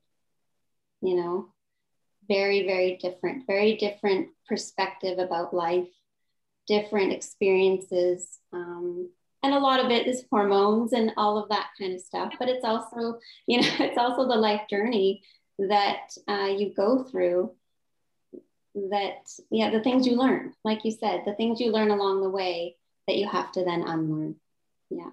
You 1.01 1.15
know, 1.15 1.53
very, 2.27 2.65
very 2.65 2.97
different, 2.97 3.47
very 3.47 3.75
different 3.77 4.29
perspective 4.47 5.19
about 5.19 5.53
life, 5.53 5.87
different 6.67 7.13
experiences. 7.13 8.39
Um, 8.53 9.09
and 9.43 9.53
a 9.53 9.59
lot 9.59 9.83
of 9.83 9.91
it 9.91 10.07
is 10.07 10.25
hormones 10.29 10.93
and 10.93 11.11
all 11.17 11.37
of 11.37 11.49
that 11.49 11.69
kind 11.79 11.93
of 11.93 12.01
stuff. 12.01 12.33
But 12.39 12.49
it's 12.49 12.65
also, 12.65 13.19
you 13.47 13.61
know, 13.61 13.69
it's 13.79 13.97
also 13.97 14.27
the 14.27 14.35
life 14.35 14.61
journey 14.69 15.23
that 15.59 16.11
uh, 16.27 16.53
you 16.57 16.73
go 16.73 17.03
through 17.03 17.51
that, 18.75 19.27
yeah, 19.49 19.71
the 19.71 19.81
things 19.81 20.05
you 20.05 20.15
learn, 20.15 20.53
like 20.63 20.85
you 20.85 20.91
said, 20.91 21.23
the 21.25 21.33
things 21.33 21.59
you 21.59 21.71
learn 21.71 21.89
along 21.89 22.21
the 22.21 22.29
way 22.29 22.75
that 23.07 23.17
you 23.17 23.27
have 23.27 23.51
to 23.53 23.63
then 23.63 23.81
unlearn. 23.81 24.35
Yeah. 24.89 25.09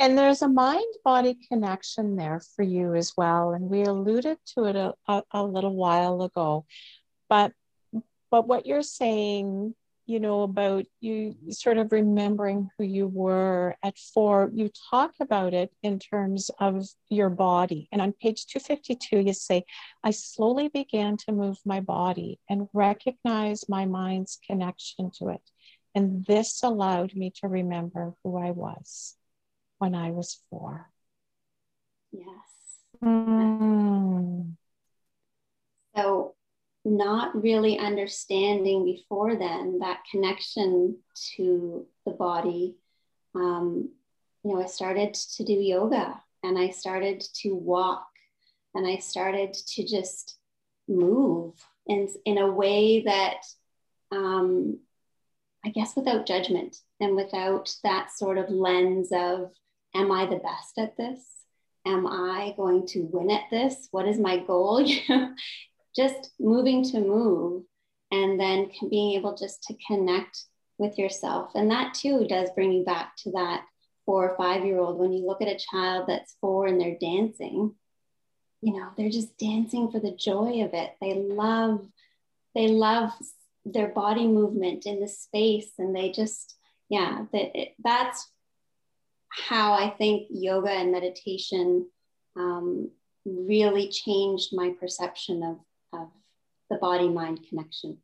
And 0.00 0.16
there's 0.16 0.40
a 0.40 0.48
mind 0.48 0.94
body 1.04 1.36
connection 1.46 2.16
there 2.16 2.40
for 2.56 2.62
you 2.62 2.94
as 2.94 3.12
well. 3.18 3.52
And 3.52 3.68
we 3.68 3.82
alluded 3.82 4.38
to 4.54 4.64
it 4.64 4.74
a, 4.74 4.94
a, 5.06 5.22
a, 5.30 5.44
little 5.44 5.74
while 5.74 6.22
ago. 6.22 6.64
But 7.28 7.52
but 8.30 8.48
what 8.48 8.64
you're 8.64 8.82
saying, 8.82 9.74
you 10.06 10.18
know, 10.18 10.40
about 10.40 10.86
you 11.00 11.36
sort 11.50 11.76
of 11.76 11.92
remembering 11.92 12.70
who 12.78 12.84
you 12.84 13.08
were 13.08 13.76
at 13.82 13.98
four, 13.98 14.50
you 14.54 14.70
talk 14.90 15.12
about 15.20 15.52
it 15.52 15.70
in 15.82 15.98
terms 15.98 16.50
of 16.58 16.86
your 17.10 17.28
body. 17.28 17.86
And 17.92 18.00
on 18.00 18.14
page 18.14 18.46
252, 18.46 19.18
you 19.18 19.34
say, 19.34 19.64
I 20.02 20.12
slowly 20.12 20.68
began 20.68 21.18
to 21.26 21.32
move 21.32 21.58
my 21.66 21.80
body 21.80 22.40
and 22.48 22.70
recognize 22.72 23.68
my 23.68 23.84
mind's 23.84 24.38
connection 24.46 25.10
to 25.18 25.28
it. 25.28 25.42
And 25.94 26.24
this 26.24 26.62
allowed 26.62 27.14
me 27.14 27.32
to 27.42 27.48
remember 27.48 28.14
who 28.24 28.38
I 28.38 28.52
was 28.52 29.18
when 29.80 29.94
I 29.94 30.10
was 30.10 30.38
four. 30.50 30.90
Yes. 32.12 32.26
Mm. 33.02 34.56
So, 35.96 36.34
not 36.84 37.42
really 37.42 37.78
understanding 37.78 38.84
before 38.84 39.36
then 39.36 39.78
that 39.80 40.02
connection 40.10 40.98
to 41.34 41.86
the 42.04 42.12
body. 42.12 42.76
Um, 43.34 43.90
you 44.44 44.52
know, 44.52 44.62
I 44.62 44.66
started 44.66 45.14
to 45.14 45.44
do 45.44 45.52
yoga 45.52 46.20
and 46.42 46.58
I 46.58 46.70
started 46.70 47.22
to 47.42 47.54
walk 47.54 48.06
and 48.74 48.86
I 48.86 48.96
started 48.96 49.54
to 49.54 49.86
just 49.86 50.38
move 50.88 51.54
in, 51.86 52.08
in 52.24 52.38
a 52.38 52.50
way 52.50 53.02
that 53.02 53.44
um, 54.12 54.78
I 55.64 55.68
guess 55.70 55.94
without 55.96 56.26
judgment 56.26 56.78
and 57.00 57.14
without 57.16 57.74
that 57.84 58.10
sort 58.10 58.38
of 58.38 58.48
lens 58.50 59.10
of 59.12 59.52
am 59.94 60.12
I 60.12 60.26
the 60.26 60.36
best 60.36 60.78
at 60.78 60.96
this? 60.96 61.20
Am 61.86 62.06
I 62.06 62.54
going 62.56 62.86
to 62.88 63.08
win 63.10 63.30
at 63.30 63.50
this? 63.50 63.88
What 63.90 64.06
is 64.06 64.18
my 64.18 64.38
goal? 64.38 64.80
You 64.86 65.00
know, 65.08 65.34
just 65.96 66.30
moving 66.38 66.84
to 66.84 67.00
move 67.00 67.64
and 68.12 68.38
then 68.38 68.70
being 68.90 69.16
able 69.16 69.36
just 69.36 69.62
to 69.64 69.74
connect 69.86 70.44
with 70.78 70.98
yourself. 70.98 71.50
And 71.54 71.70
that 71.70 71.94
too 71.94 72.26
does 72.28 72.50
bring 72.54 72.72
you 72.72 72.84
back 72.84 73.16
to 73.18 73.32
that 73.32 73.64
four 74.06 74.28
or 74.28 74.36
five 74.36 74.64
year 74.64 74.78
old. 74.78 74.98
When 74.98 75.12
you 75.12 75.26
look 75.26 75.42
at 75.42 75.48
a 75.48 75.58
child 75.58 76.04
that's 76.06 76.36
four 76.40 76.66
and 76.66 76.80
they're 76.80 76.96
dancing, 77.00 77.74
you 78.62 78.72
know, 78.74 78.88
they're 78.96 79.10
just 79.10 79.36
dancing 79.38 79.90
for 79.90 80.00
the 80.00 80.16
joy 80.16 80.64
of 80.64 80.74
it. 80.74 80.92
They 81.00 81.14
love, 81.14 81.86
they 82.54 82.68
love 82.68 83.10
their 83.64 83.88
body 83.88 84.26
movement 84.26 84.86
in 84.86 85.00
the 85.00 85.08
space 85.08 85.72
and 85.78 85.94
they 85.94 86.10
just, 86.10 86.56
yeah, 86.88 87.24
that 87.32 87.52
that's 87.82 88.28
how 89.30 89.72
I 89.72 89.90
think 89.90 90.26
yoga 90.30 90.70
and 90.70 90.92
meditation 90.92 91.86
um, 92.36 92.90
really 93.24 93.88
changed 93.88 94.50
my 94.52 94.74
perception 94.78 95.42
of, 95.42 95.58
of 96.00 96.08
the 96.68 96.76
body 96.76 97.08
mind 97.08 97.40
connection. 97.48 97.98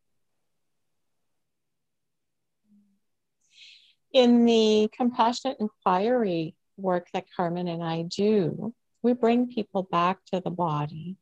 In 4.12 4.46
the 4.46 4.88
compassionate 4.96 5.58
inquiry 5.60 6.54
work 6.76 7.08
that 7.12 7.26
Carmen 7.36 7.68
and 7.68 7.82
I 7.82 8.02
do, 8.02 8.72
we 9.02 9.12
bring 9.12 9.48
people 9.48 9.82
back 9.82 10.18
to 10.32 10.40
the 10.40 10.51
body. 10.51 11.16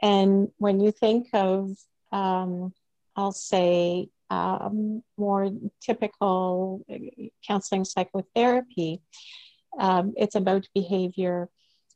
And 0.00 0.48
when 0.58 0.80
you 0.80 0.92
think 0.92 1.28
of, 1.32 1.76
um, 2.10 2.72
I'll 3.14 3.32
say, 3.32 4.08
um, 4.32 5.02
more 5.18 5.50
typical 5.82 6.84
counseling 7.46 7.84
psychotherapy. 7.84 9.02
Um, 9.78 10.14
it's 10.16 10.34
about 10.34 10.66
behavior. 10.74 11.48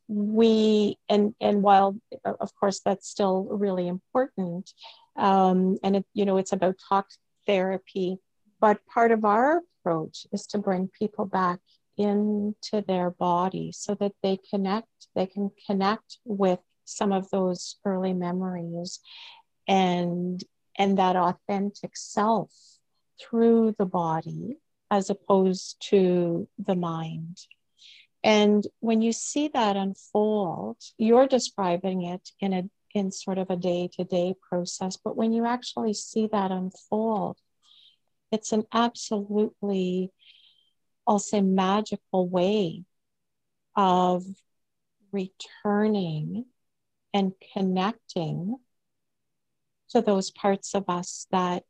We 0.07 0.97
and 1.09 1.33
and 1.41 1.61
while 1.61 1.97
of 2.23 2.55
course 2.55 2.79
that's 2.85 3.09
still 3.09 3.47
really 3.49 3.87
important, 3.87 4.71
um, 5.17 5.77
and 5.83 5.97
it, 5.97 6.05
you 6.13 6.25
know 6.25 6.37
it's 6.37 6.53
about 6.53 6.75
talk 6.87 7.07
therapy. 7.45 8.19
But 8.59 8.85
part 8.85 9.11
of 9.11 9.25
our 9.25 9.61
approach 9.79 10.25
is 10.31 10.47
to 10.47 10.57
bring 10.57 10.89
people 10.97 11.25
back 11.25 11.59
into 11.97 12.83
their 12.87 13.11
body 13.11 13.71
so 13.73 13.95
that 13.95 14.13
they 14.23 14.39
connect, 14.49 14.87
they 15.15 15.25
can 15.25 15.51
connect 15.65 16.19
with 16.23 16.59
some 16.85 17.11
of 17.11 17.29
those 17.31 17.75
early 17.85 18.13
memories 18.13 18.99
and 19.67 20.41
and 20.77 20.97
that 20.97 21.15
authentic 21.15 21.95
self 21.95 22.51
through 23.19 23.75
the 23.77 23.85
body 23.85 24.57
as 24.89 25.09
opposed 25.09 25.77
to 25.89 26.47
the 26.57 26.75
mind. 26.75 27.37
And 28.23 28.65
when 28.79 29.01
you 29.01 29.11
see 29.11 29.49
that 29.49 29.75
unfold, 29.75 30.77
you're 30.97 31.27
describing 31.27 32.03
it 32.03 32.29
in 32.39 32.53
a 32.53 32.69
in 32.93 33.11
sort 33.11 33.37
of 33.37 33.49
a 33.49 33.55
day-to-day 33.55 34.33
process, 34.49 34.97
but 34.97 35.15
when 35.15 35.31
you 35.31 35.45
actually 35.45 35.93
see 35.93 36.27
that 36.31 36.51
unfold, 36.51 37.37
it's 38.31 38.51
an 38.51 38.63
absolutely, 38.73 40.11
I'll 41.05 41.19
say, 41.19 41.41
magical 41.41 42.27
way 42.27 42.85
of 43.75 44.23
returning 45.11 46.45
and 47.13 47.33
connecting 47.53 48.57
to 49.89 50.01
those 50.01 50.31
parts 50.31 50.73
of 50.75 50.85
us 50.87 51.27
that 51.31 51.63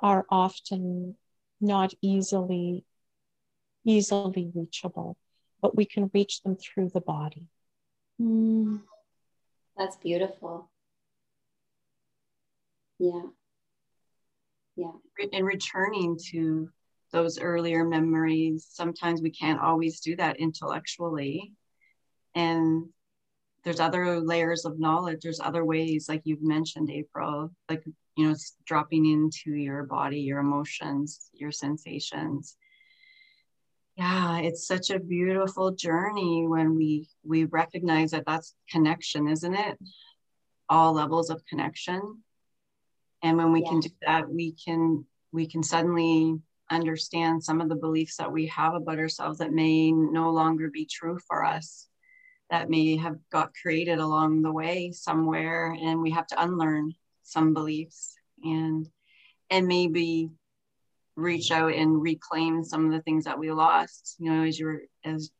are 0.00 0.26
often 0.30 1.16
not 1.60 1.92
easily 2.02 2.84
easily 3.84 4.50
reachable 4.54 5.16
but 5.62 5.76
we 5.76 5.84
can 5.84 6.10
reach 6.12 6.42
them 6.42 6.56
through 6.56 6.90
the 6.90 7.00
body. 7.00 7.46
Mm, 8.20 8.82
that's 9.76 9.96
beautiful. 9.96 10.70
Yeah. 12.98 13.22
Yeah. 14.76 14.92
And 15.32 15.46
returning 15.46 16.18
to 16.30 16.68
those 17.12 17.38
earlier 17.40 17.84
memories 17.84 18.66
sometimes 18.70 19.22
we 19.22 19.30
can't 19.30 19.60
always 19.60 20.00
do 20.00 20.16
that 20.16 20.38
intellectually. 20.38 21.52
And 22.34 22.90
there's 23.66 23.80
other 23.80 24.20
layers 24.20 24.64
of 24.64 24.78
knowledge. 24.78 25.22
There's 25.22 25.40
other 25.40 25.64
ways 25.64 26.08
like 26.08 26.22
you've 26.24 26.42
mentioned 26.42 26.88
april 26.88 27.50
like 27.68 27.82
you 28.16 28.28
know 28.28 28.34
dropping 28.64 29.06
into 29.06 29.50
your 29.50 29.82
body 29.82 30.20
your 30.20 30.38
emotions 30.38 31.28
your 31.34 31.50
sensations. 31.50 32.56
Yeah 33.96 34.38
it's 34.38 34.68
such 34.68 34.90
a 34.90 35.00
beautiful 35.00 35.72
journey 35.72 36.46
when 36.46 36.76
we 36.76 37.08
we 37.24 37.44
recognize 37.46 38.12
that 38.12 38.24
that's 38.24 38.54
connection 38.70 39.26
isn't 39.26 39.54
it? 39.54 39.76
All 40.68 40.92
levels 40.92 41.28
of 41.28 41.44
connection. 41.46 42.22
And 43.22 43.36
when 43.36 43.50
we 43.52 43.62
yeah. 43.62 43.68
can 43.70 43.80
do 43.80 43.90
that 44.06 44.28
we 44.28 44.52
can 44.52 45.04
we 45.32 45.48
can 45.48 45.64
suddenly 45.64 46.38
understand 46.70 47.42
some 47.42 47.60
of 47.60 47.68
the 47.68 47.74
beliefs 47.74 48.16
that 48.18 48.30
we 48.30 48.46
have 48.46 48.74
about 48.74 49.00
ourselves 49.00 49.38
that 49.38 49.52
may 49.52 49.90
no 49.90 50.30
longer 50.30 50.70
be 50.70 50.86
true 50.86 51.18
for 51.26 51.44
us 51.44 51.88
that 52.50 52.70
may 52.70 52.96
have 52.96 53.16
got 53.30 53.52
created 53.60 53.98
along 53.98 54.42
the 54.42 54.52
way 54.52 54.92
somewhere 54.92 55.76
and 55.80 56.00
we 56.00 56.10
have 56.10 56.26
to 56.28 56.42
unlearn 56.42 56.94
some 57.22 57.54
beliefs 57.54 58.16
and 58.42 58.88
and 59.50 59.66
maybe 59.66 60.30
reach 61.16 61.50
out 61.50 61.72
and 61.72 62.02
reclaim 62.02 62.62
some 62.62 62.86
of 62.86 62.92
the 62.92 63.00
things 63.02 63.24
that 63.24 63.38
we 63.38 63.50
lost. 63.50 64.16
You 64.18 64.30
know 64.30 64.44
as 64.44 64.58
you're 64.58 64.82
as 65.04 65.30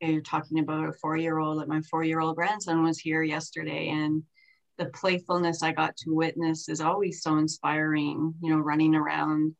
you're 0.00 0.20
talking 0.20 0.60
about 0.60 0.88
a 0.88 0.92
four 0.92 1.16
year 1.16 1.38
old 1.38 1.56
like 1.56 1.68
my 1.68 1.80
four 1.90 2.04
year 2.04 2.20
old 2.20 2.36
grandson 2.36 2.84
was 2.84 2.98
here 2.98 3.22
yesterday 3.22 3.88
and 3.88 4.22
the 4.76 4.86
playfulness 4.86 5.60
i 5.64 5.72
got 5.72 5.96
to 5.96 6.14
witness 6.14 6.68
is 6.68 6.80
always 6.80 7.20
so 7.20 7.36
inspiring 7.36 8.32
you 8.40 8.50
know 8.50 8.60
running 8.60 8.94
around. 8.94 9.54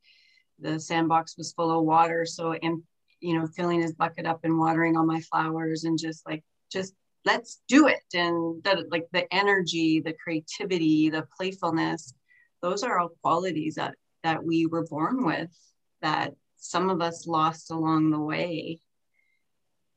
The 0.61 0.79
sandbox 0.81 1.37
was 1.37 1.53
full 1.53 1.76
of 1.76 1.85
water 1.85 2.24
so 2.26 2.53
and 2.53 2.83
you 3.20 3.39
know 3.39 3.47
filling 3.49 3.81
his 3.81 3.95
bucket 3.95 4.26
up 4.26 4.41
and 4.45 4.59
watering 4.59 4.97
all 4.97 5.07
my 5.07 5.20
flowers 5.22 5.85
and 5.85 5.99
just 5.99 6.24
like 6.26 6.45
just 6.71 6.95
let's 7.25 7.61
do 7.69 7.89
it. 7.89 8.03
And 8.14 8.62
that 8.64 8.91
like 8.91 9.07
the 9.12 9.33
energy 9.33 10.01
the 10.01 10.14
creativity 10.14 11.11
the 11.11 11.27
playfulness 11.37 12.14
those 12.62 12.83
are 12.83 12.99
all 12.99 13.11
qualities 13.23 13.77
that 13.77 13.95
that 14.25 14.43
we 14.43 14.66
were 14.66 14.85
born 14.85 15.25
with 15.25 15.51
that 16.03 16.35
some 16.57 16.91
of 16.91 17.01
us 17.01 17.27
lost 17.27 17.71
along 17.71 18.11
the 18.11 18.21
way. 18.21 18.81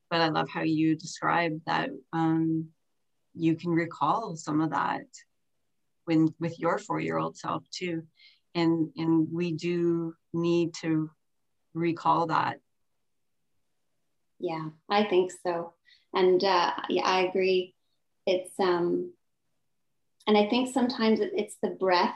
But 0.10 0.22
i 0.22 0.30
love 0.30 0.50
how 0.50 0.62
you 0.62 0.96
describe 0.96 1.60
that 1.66 1.90
um, 2.14 2.68
you 3.34 3.56
can 3.56 3.72
recall 3.72 4.36
some 4.36 4.62
of 4.62 4.72
that 4.72 5.06
when 6.06 6.34
with 6.40 6.60
your 6.60 6.78
four 6.78 7.00
year 7.00 7.18
old 7.18 7.38
self 7.38 7.64
too. 7.72 8.04
And 8.54 8.90
and 8.98 9.28
we 9.32 9.54
do 9.54 10.14
need 10.34 10.74
to 10.82 11.10
recall 11.74 12.28
that. 12.28 12.60
Yeah 14.40 14.70
i 14.90 15.04
think 15.04 15.32
so 15.44 15.74
and 16.14 16.44
uh, 16.44 16.72
yeah, 16.90 17.04
I 17.04 17.22
agree. 17.22 17.74
It's 18.26 18.60
um, 18.60 19.14
and 20.28 20.38
I 20.38 20.48
think 20.48 20.74
sometimes 20.74 21.20
it's 21.22 21.58
the 21.62 21.70
breath 21.70 22.16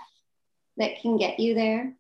that 0.78 1.02
can 1.02 1.18
get 1.18 1.40
you 1.40 1.54
there. 1.54 1.94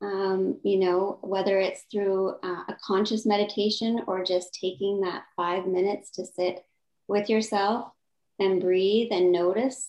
Um, 0.00 0.58
you 0.62 0.78
know, 0.78 1.18
whether 1.22 1.58
it's 1.58 1.82
through 1.90 2.36
uh, 2.42 2.62
a 2.68 2.76
conscious 2.84 3.26
meditation 3.26 4.02
or 4.06 4.24
just 4.24 4.54
taking 4.54 5.00
that 5.00 5.24
five 5.34 5.66
minutes 5.66 6.10
to 6.12 6.24
sit 6.24 6.64
with 7.08 7.28
yourself 7.28 7.90
and 8.38 8.60
breathe 8.60 9.08
and 9.10 9.32
notice 9.32 9.88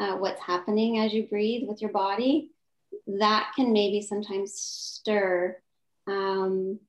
uh, 0.00 0.16
what's 0.16 0.40
happening 0.40 0.98
as 0.98 1.12
you 1.12 1.28
breathe 1.28 1.68
with 1.68 1.80
your 1.80 1.92
body, 1.92 2.50
that 3.06 3.52
can 3.54 3.72
maybe 3.72 4.00
sometimes 4.00 4.54
stir 4.54 5.56
um, 6.08 6.80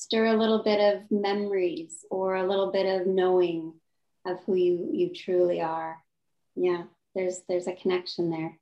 stir 0.00 0.26
a 0.26 0.36
little 0.36 0.62
bit 0.62 0.80
of 0.80 1.10
memories 1.10 2.06
or 2.10 2.36
a 2.36 2.48
little 2.48 2.72
bit 2.72 3.00
of 3.00 3.06
knowing 3.06 3.74
of 4.26 4.38
who 4.44 4.54
you 4.54 4.88
you 4.92 5.14
truly 5.14 5.60
are. 5.60 5.98
Yeah 6.54 6.84
there's 7.14 7.42
there's 7.48 7.66
a 7.66 7.74
connection 7.74 8.30
there. 8.30 8.58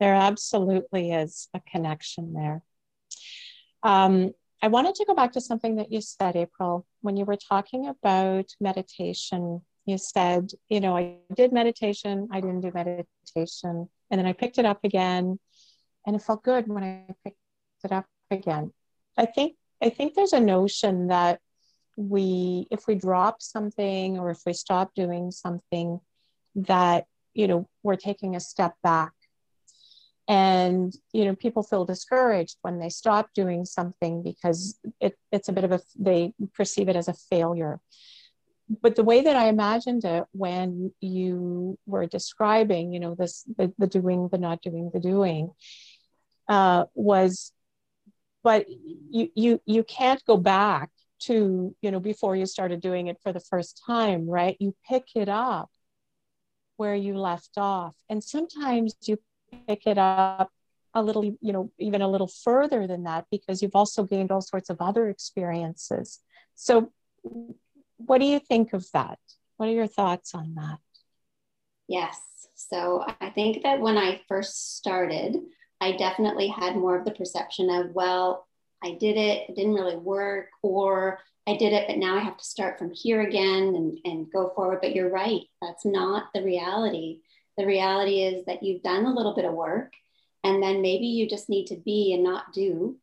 There 0.00 0.14
absolutely 0.14 1.12
is 1.12 1.48
a 1.54 1.60
connection 1.60 2.32
there. 2.32 2.62
Um, 3.82 4.32
i 4.62 4.68
wanted 4.68 4.94
to 4.94 5.06
go 5.06 5.14
back 5.14 5.32
to 5.32 5.40
something 5.40 5.76
that 5.76 5.90
you 5.90 6.02
said 6.02 6.36
april 6.36 6.86
when 7.00 7.16
you 7.16 7.24
were 7.24 7.36
talking 7.36 7.88
about 7.88 8.46
meditation. 8.60 9.62
You 9.86 9.96
said 9.98 10.50
you 10.68 10.80
know 10.80 10.96
i 10.96 11.16
did 11.34 11.52
meditation 11.52 12.28
i 12.30 12.40
didn't 12.40 12.60
do 12.60 12.70
meditation 12.74 13.88
and 14.10 14.18
then 14.18 14.26
i 14.26 14.34
picked 14.34 14.58
it 14.58 14.66
up 14.66 14.84
again 14.84 15.38
and 16.06 16.14
it 16.14 16.22
felt 16.22 16.44
good 16.44 16.68
when 16.68 16.84
i 16.84 17.14
picked 17.24 17.38
it 17.84 17.90
up 17.90 18.06
again 18.30 18.72
I 19.16 19.26
think 19.26 19.56
I 19.82 19.88
think 19.88 20.14
there's 20.14 20.32
a 20.32 20.40
notion 20.40 21.08
that 21.08 21.40
we 21.96 22.66
if 22.70 22.86
we 22.86 22.94
drop 22.94 23.42
something 23.42 24.18
or 24.18 24.30
if 24.30 24.40
we 24.46 24.52
stop 24.52 24.94
doing 24.94 25.30
something 25.30 26.00
that 26.54 27.06
you 27.34 27.46
know 27.48 27.68
we're 27.82 27.96
taking 27.96 28.36
a 28.36 28.40
step 28.40 28.74
back. 28.82 29.12
And 30.28 30.92
you 31.12 31.24
know 31.24 31.34
people 31.34 31.62
feel 31.62 31.84
discouraged 31.84 32.56
when 32.62 32.78
they 32.78 32.88
stop 32.88 33.30
doing 33.34 33.64
something 33.64 34.22
because 34.22 34.78
it, 35.00 35.18
it's 35.32 35.48
a 35.48 35.52
bit 35.52 35.64
of 35.64 35.72
a 35.72 35.80
they 35.98 36.32
perceive 36.54 36.88
it 36.88 36.96
as 36.96 37.08
a 37.08 37.14
failure. 37.14 37.80
But 38.82 38.94
the 38.94 39.02
way 39.02 39.20
that 39.22 39.34
i 39.34 39.48
imagined 39.48 40.04
it 40.04 40.24
when 40.30 40.92
you 41.00 41.76
were 41.86 42.06
describing 42.06 42.92
you 42.92 43.00
know 43.00 43.16
this 43.16 43.44
the, 43.58 43.72
the 43.78 43.88
doing 43.88 44.28
the 44.30 44.38
not 44.38 44.62
doing 44.62 44.90
the 44.94 45.00
doing 45.00 45.50
uh, 46.48 46.84
was 46.94 47.52
but 48.42 48.66
you 48.68 49.30
you 49.34 49.60
you 49.66 49.84
can't 49.84 50.24
go 50.24 50.36
back 50.36 50.90
to 51.20 51.74
you 51.82 51.90
know 51.90 52.00
before 52.00 52.34
you 52.34 52.46
started 52.46 52.80
doing 52.80 53.08
it 53.08 53.18
for 53.22 53.32
the 53.32 53.40
first 53.40 53.82
time 53.86 54.28
right? 54.28 54.56
You 54.58 54.74
pick 54.88 55.08
it 55.14 55.28
up 55.28 55.70
where 56.76 56.94
you 56.94 57.16
left 57.18 57.58
off. 57.58 57.94
And 58.08 58.24
sometimes 58.24 58.94
you 59.04 59.18
pick 59.68 59.86
it 59.86 59.98
up 59.98 60.50
a 60.94 61.02
little 61.02 61.24
you 61.24 61.52
know 61.52 61.70
even 61.78 62.02
a 62.02 62.08
little 62.08 62.26
further 62.26 62.86
than 62.86 63.04
that 63.04 63.26
because 63.30 63.62
you've 63.62 63.76
also 63.76 64.04
gained 64.04 64.32
all 64.32 64.40
sorts 64.40 64.70
of 64.70 64.78
other 64.80 65.08
experiences. 65.08 66.20
So 66.54 66.90
what 67.98 68.18
do 68.18 68.24
you 68.24 68.38
think 68.38 68.72
of 68.72 68.86
that? 68.92 69.18
What 69.56 69.68
are 69.68 69.72
your 69.72 69.86
thoughts 69.86 70.34
on 70.34 70.54
that? 70.54 70.78
Yes. 71.86 72.18
So 72.54 73.04
i 73.20 73.30
think 73.30 73.62
that 73.62 73.80
when 73.80 73.96
i 73.96 74.20
first 74.28 74.76
started 74.76 75.36
I 75.80 75.92
definitely 75.92 76.48
had 76.48 76.76
more 76.76 76.98
of 76.98 77.04
the 77.04 77.12
perception 77.12 77.70
of, 77.70 77.94
well, 77.94 78.46
I 78.82 78.92
did 78.92 79.16
it, 79.16 79.48
it 79.48 79.56
didn't 79.56 79.74
really 79.74 79.96
work, 79.96 80.48
or 80.62 81.18
I 81.46 81.56
did 81.56 81.72
it, 81.72 81.86
but 81.88 81.98
now 81.98 82.16
I 82.16 82.20
have 82.20 82.36
to 82.36 82.44
start 82.44 82.78
from 82.78 82.92
here 82.92 83.22
again 83.22 83.74
and, 83.74 83.98
and 84.04 84.32
go 84.32 84.52
forward. 84.54 84.80
But 84.82 84.94
you're 84.94 85.10
right, 85.10 85.42
that's 85.60 85.84
not 85.84 86.28
the 86.34 86.42
reality. 86.42 87.20
The 87.56 87.66
reality 87.66 88.22
is 88.22 88.44
that 88.46 88.62
you've 88.62 88.82
done 88.82 89.04
a 89.06 89.14
little 89.14 89.34
bit 89.34 89.44
of 89.44 89.54
work, 89.54 89.92
and 90.44 90.62
then 90.62 90.82
maybe 90.82 91.06
you 91.06 91.28
just 91.28 91.48
need 91.48 91.66
to 91.66 91.76
be 91.76 92.12
and 92.14 92.22
not 92.22 92.52
do. 92.52 92.96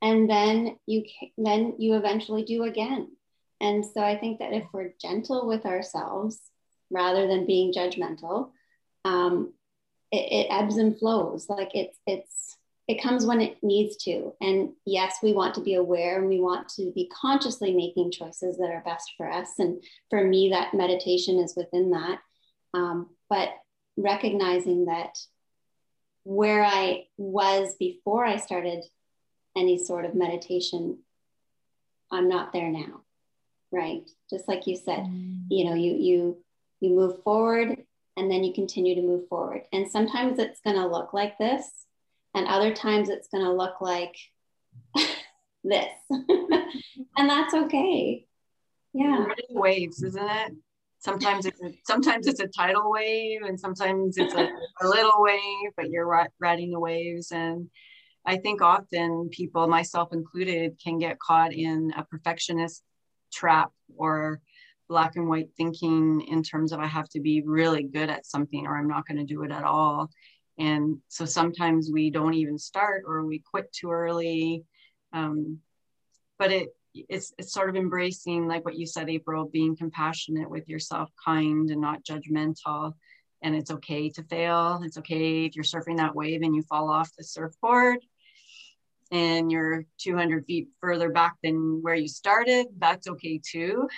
And 0.00 0.30
then 0.30 0.78
you 0.86 1.04
then 1.36 1.74
you 1.78 1.94
eventually 1.94 2.44
do 2.44 2.62
again. 2.62 3.08
And 3.60 3.84
so 3.84 4.00
I 4.00 4.16
think 4.16 4.38
that 4.38 4.52
if 4.52 4.64
we're 4.72 4.92
gentle 5.00 5.48
with 5.48 5.66
ourselves 5.66 6.38
rather 6.90 7.26
than 7.26 7.46
being 7.46 7.72
judgmental, 7.72 8.50
um, 9.04 9.52
it, 10.10 10.16
it 10.16 10.46
ebbs 10.50 10.76
and 10.76 10.98
flows. 10.98 11.48
Like 11.48 11.70
it's 11.74 11.98
it's 12.06 12.56
it 12.88 13.02
comes 13.02 13.26
when 13.26 13.42
it 13.42 13.58
needs 13.62 13.96
to. 14.04 14.32
And 14.40 14.70
yes, 14.86 15.18
we 15.22 15.34
want 15.34 15.54
to 15.54 15.60
be 15.60 15.74
aware 15.74 16.18
and 16.18 16.26
we 16.26 16.40
want 16.40 16.70
to 16.70 16.90
be 16.92 17.10
consciously 17.12 17.74
making 17.74 18.12
choices 18.12 18.56
that 18.56 18.70
are 18.70 18.82
best 18.82 19.12
for 19.18 19.30
us. 19.30 19.50
And 19.58 19.84
for 20.08 20.24
me, 20.24 20.48
that 20.50 20.72
meditation 20.72 21.38
is 21.38 21.54
within 21.54 21.90
that. 21.90 22.20
Um, 22.72 23.10
but 23.28 23.50
recognizing 23.98 24.86
that 24.86 25.18
where 26.24 26.64
I 26.64 27.04
was 27.18 27.74
before 27.78 28.24
I 28.24 28.36
started 28.36 28.84
any 29.54 29.76
sort 29.76 30.06
of 30.06 30.14
meditation, 30.14 31.00
I'm 32.10 32.28
not 32.28 32.54
there 32.54 32.70
now. 32.70 33.02
Right. 33.70 34.08
Just 34.30 34.48
like 34.48 34.66
you 34.66 34.76
said, 34.76 35.00
mm. 35.00 35.42
you 35.50 35.66
know, 35.66 35.74
you 35.74 35.94
you 35.94 36.38
you 36.80 36.90
move 36.90 37.22
forward 37.22 37.84
and 38.18 38.30
then 38.30 38.44
you 38.44 38.52
continue 38.52 38.94
to 38.96 39.02
move 39.02 39.28
forward. 39.28 39.62
And 39.72 39.90
sometimes 39.90 40.38
it's 40.38 40.60
going 40.60 40.76
to 40.76 40.86
look 40.86 41.12
like 41.14 41.38
this 41.38 41.64
and 42.34 42.46
other 42.46 42.74
times 42.74 43.08
it's 43.08 43.28
going 43.28 43.44
to 43.44 43.52
look 43.52 43.80
like 43.80 44.16
this. 45.64 45.92
And 47.16 47.28
that's 47.28 47.52
okay. 47.52 48.26
Yeah. 48.92 49.26
Waves 49.50 50.02
isn't 50.02 50.30
it? 50.30 50.52
Sometimes 51.00 51.46
it's 51.46 51.60
a, 51.60 51.72
sometimes 51.84 52.28
it's 52.28 52.38
a 52.38 52.46
tidal 52.46 52.90
wave 52.92 53.42
and 53.42 53.58
sometimes 53.58 54.18
it's 54.18 54.34
a, 54.34 54.48
a 54.80 54.86
little 54.86 55.14
wave 55.16 55.70
but 55.76 55.90
you're 55.90 56.28
riding 56.38 56.70
the 56.70 56.78
waves. 56.80 57.32
And 57.32 57.70
i 58.26 58.36
think 58.36 58.62
often 58.62 59.28
people 59.30 59.66
myself 59.68 60.12
included 60.12 60.78
can 60.82 60.98
get 60.98 61.18
caught 61.18 61.52
in 61.52 61.92
a 61.96 62.04
perfectionist 62.04 62.82
trap 63.32 63.70
or 63.96 64.40
black 64.88 65.16
and 65.16 65.28
white 65.28 65.50
thinking 65.56 66.22
in 66.22 66.42
terms 66.42 66.72
of 66.72 66.80
i 66.80 66.86
have 66.86 67.08
to 67.08 67.20
be 67.20 67.42
really 67.44 67.82
good 67.82 68.08
at 68.08 68.26
something 68.26 68.66
or 68.66 68.76
i'm 68.76 68.88
not 68.88 69.06
going 69.06 69.18
to 69.18 69.24
do 69.24 69.42
it 69.42 69.50
at 69.50 69.64
all. 69.64 70.10
And 70.58 70.98
so 71.08 71.24
sometimes 71.24 71.90
we 71.92 72.10
don't 72.10 72.34
even 72.34 72.58
start 72.58 73.04
or 73.06 73.24
we 73.24 73.38
quit 73.38 73.72
too 73.72 73.90
early. 73.90 74.64
Um, 75.12 75.60
but 76.38 76.52
it 76.52 76.68
it's, 76.94 77.32
it's 77.38 77.52
sort 77.52 77.68
of 77.68 77.76
embracing 77.76 78.48
like 78.48 78.64
what 78.64 78.76
you 78.76 78.84
said 78.84 79.08
april 79.08 79.44
being 79.44 79.76
compassionate 79.76 80.50
with 80.50 80.68
yourself 80.68 81.10
kind 81.24 81.70
and 81.70 81.80
not 81.80 82.04
judgmental. 82.04 82.94
And 83.40 83.54
it's 83.54 83.70
okay 83.70 84.10
to 84.10 84.24
fail. 84.24 84.80
It's 84.82 84.98
okay 84.98 85.44
if 85.44 85.54
you're 85.54 85.64
surfing 85.64 85.98
that 85.98 86.16
wave 86.16 86.42
and 86.42 86.56
you 86.56 86.62
fall 86.62 86.90
off 86.90 87.14
the 87.16 87.22
surfboard 87.22 87.98
and 89.12 89.52
you're 89.52 89.84
200 89.98 90.44
feet 90.44 90.68
further 90.80 91.10
back 91.10 91.36
than 91.44 91.80
where 91.82 91.94
you 91.94 92.08
started. 92.08 92.66
That's 92.78 93.06
okay 93.06 93.40
too 93.48 93.88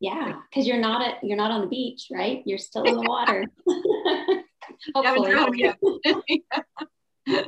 yeah 0.00 0.40
because 0.48 0.66
you're 0.66 0.80
not 0.80 1.06
at 1.06 1.22
you're 1.22 1.36
not 1.36 1.50
on 1.50 1.60
the 1.60 1.66
beach 1.66 2.08
right 2.10 2.42
you're 2.46 2.58
still 2.58 2.84
in 2.84 2.96
the 2.96 3.02
water 3.02 3.44
Hopefully. 4.94 5.32
Yeah. 5.56 5.74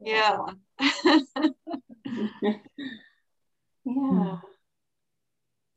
yeah. 0.00 0.38
yeah. 3.84 4.36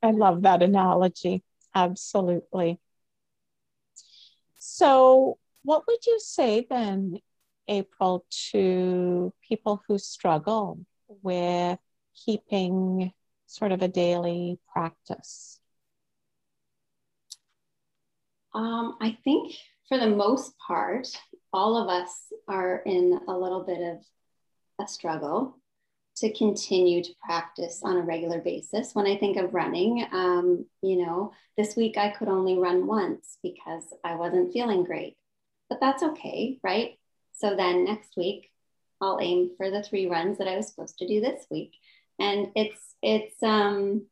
I 0.04 0.12
love 0.12 0.44
that 0.44 0.62
analogy. 0.62 1.44
Absolutely. 1.74 2.80
So, 4.60 5.38
what 5.64 5.84
would 5.88 6.06
you 6.06 6.20
say 6.20 6.66
then, 6.70 7.20
April, 7.68 8.26
to 8.52 9.34
people 9.48 9.82
who 9.88 9.98
struggle 9.98 10.80
with 11.08 11.80
keeping 12.26 13.12
sort 13.48 13.72
of 13.72 13.82
a 13.82 13.88
daily 13.88 14.60
practice? 14.72 15.57
Um, 18.58 18.96
I 19.00 19.16
think 19.24 19.54
for 19.88 20.00
the 20.00 20.10
most 20.10 20.54
part, 20.66 21.08
all 21.54 21.78
of 21.78 21.90
us 21.90 22.12
are 22.48 22.82
in 22.88 23.20
a 23.28 23.38
little 23.38 23.64
bit 23.64 23.80
of 23.80 24.04
a 24.84 24.90
struggle 24.90 25.60
to 26.18 26.34
continue 26.34 27.04
to 27.04 27.14
practice 27.24 27.82
on 27.84 27.98
a 27.98 28.02
regular 28.02 28.42
basis. 28.42 28.96
When 28.96 29.06
I 29.06 29.16
think 29.16 29.38
of 29.38 29.54
running, 29.54 30.08
um, 30.12 30.66
you 30.82 31.06
know, 31.06 31.34
this 31.56 31.76
week 31.76 31.98
I 31.98 32.10
could 32.10 32.30
only 32.30 32.58
run 32.58 32.88
once 32.88 33.38
because 33.44 33.84
I 34.04 34.16
wasn't 34.16 34.52
feeling 34.52 34.84
great, 34.84 35.16
but 35.70 35.80
that's 35.80 36.02
okay, 36.02 36.58
right? 36.64 36.98
So 37.34 37.56
then 37.56 37.86
next 37.86 38.18
week 38.18 38.50
I'll 39.00 39.20
aim 39.22 39.52
for 39.56 39.70
the 39.70 39.84
three 39.84 40.08
runs 40.08 40.40
that 40.40 40.48
I 40.48 40.58
was 40.58 40.68
supposed 40.68 40.98
to 40.98 41.08
do 41.08 41.22
this 41.22 41.46
week, 41.52 41.74
and 42.18 42.48
it's 42.56 42.96
it's 43.04 43.44
um 43.44 44.08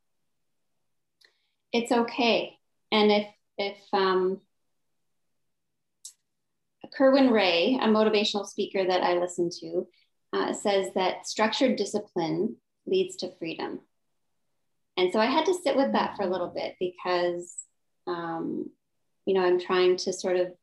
it's 1.74 1.92
okay. 1.92 2.60
And 2.92 3.12
if 3.12 3.28
if 3.58 3.78
um 3.94 4.42
Kerwin 6.96 7.32
Rae, 7.32 7.78
a 7.82 7.88
motivational 7.88 8.46
speaker 8.46 8.86
that 8.86 9.04
I 9.04 9.18
listen 9.18 9.50
to, 9.62 9.88
uh, 10.34 10.54
says 10.54 10.90
that 10.96 11.28
structured 11.28 11.76
discipline 11.76 12.58
leads 12.86 13.18
to 13.18 13.36
freedom. 13.38 13.82
And 14.98 15.12
so 15.12 15.20
I 15.20 15.26
had 15.26 15.46
to 15.46 15.54
sit 15.54 15.76
with 15.76 15.92
that 15.94 16.16
for 16.16 16.24
a 16.24 16.30
little 16.30 16.48
bit 16.48 16.76
because, 16.80 17.54
um, 18.08 18.70
you 19.26 19.34
know, 19.34 19.42
I'm 19.42 19.60
trying 19.60 19.98
to 19.98 20.14
sort 20.14 20.38
of, 20.38 20.54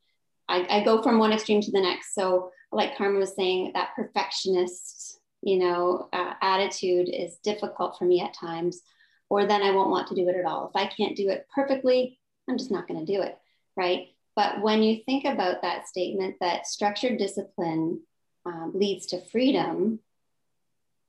I, 0.49 0.67
I 0.79 0.85
go 0.85 1.03
from 1.03 1.19
one 1.19 1.33
extreme 1.33 1.61
to 1.61 1.71
the 1.71 1.81
next. 1.81 2.15
So, 2.15 2.51
like 2.71 2.97
Carmen 2.97 3.21
was 3.21 3.37
saying, 3.37 3.73
that 3.75 3.91
perfectionist, 3.95 5.21
you 5.43 5.59
know, 5.59 6.09
uh, 6.13 6.35
attitude 6.41 7.11
is 7.13 7.37
difficult 7.45 7.97
for 7.99 8.07
me 8.07 8.23
at 8.23 8.33
times, 8.33 8.81
or 9.29 9.47
then 9.47 9.63
I 9.63 9.73
won't 9.73 9.91
want 9.91 10.09
to 10.09 10.15
do 10.15 10.29
it 10.29 10.37
at 10.37 10.47
all. 10.47 10.73
If 10.75 10.77
I 10.77 10.87
can't 10.87 11.17
do 11.17 11.29
it 11.29 11.47
perfectly, 11.55 12.19
I'm 12.49 12.59
just 12.59 12.71
not 12.71 12.89
going 12.89 13.05
to 13.05 13.13
do 13.13 13.23
it. 13.23 13.39
Right. 13.77 14.09
But 14.35 14.63
when 14.63 14.83
you 14.83 15.03
think 15.05 15.25
about 15.25 15.63
that 15.63 15.89
statement 15.89 16.37
that 16.41 16.67
structured 16.67 17.19
discipline 17.19 18.01
um, 18.47 18.73
leads 18.75 19.07
to 19.07 19.21
freedom, 19.21 20.01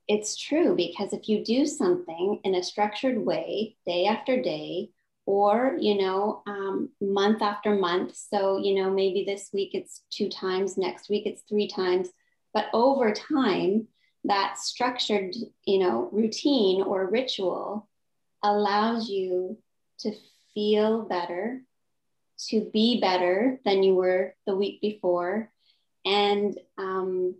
it's 0.07 0.35
true 0.35 0.75
because 0.75 1.13
if 1.13 1.29
you 1.29 1.43
do 1.43 1.65
something 1.65 2.39
in 2.43 2.55
a 2.55 2.63
structured 2.63 3.17
way, 3.17 3.77
day 3.85 4.05
after 4.05 4.41
day, 4.41 4.89
or 5.25 5.77
you 5.79 5.97
know 5.97 6.43
um, 6.47 6.89
month 7.01 7.41
after 7.41 7.75
month 7.75 8.15
so 8.15 8.57
you 8.57 8.75
know 8.75 8.89
maybe 8.89 9.23
this 9.25 9.49
week 9.53 9.69
it's 9.73 10.01
two 10.09 10.29
times 10.29 10.77
next 10.77 11.09
week 11.09 11.25
it's 11.25 11.43
three 11.43 11.67
times 11.67 12.09
but 12.53 12.65
over 12.73 13.13
time 13.13 13.87
that 14.25 14.57
structured 14.57 15.33
you 15.65 15.79
know 15.79 16.09
routine 16.11 16.81
or 16.81 17.09
ritual 17.09 17.87
allows 18.43 19.09
you 19.09 19.57
to 19.99 20.11
feel 20.53 21.03
better 21.03 21.61
to 22.49 22.69
be 22.73 22.99
better 22.99 23.59
than 23.63 23.83
you 23.83 23.95
were 23.95 24.35
the 24.45 24.55
week 24.55 24.81
before 24.81 25.51
and 26.05 26.57
um, 26.77 27.35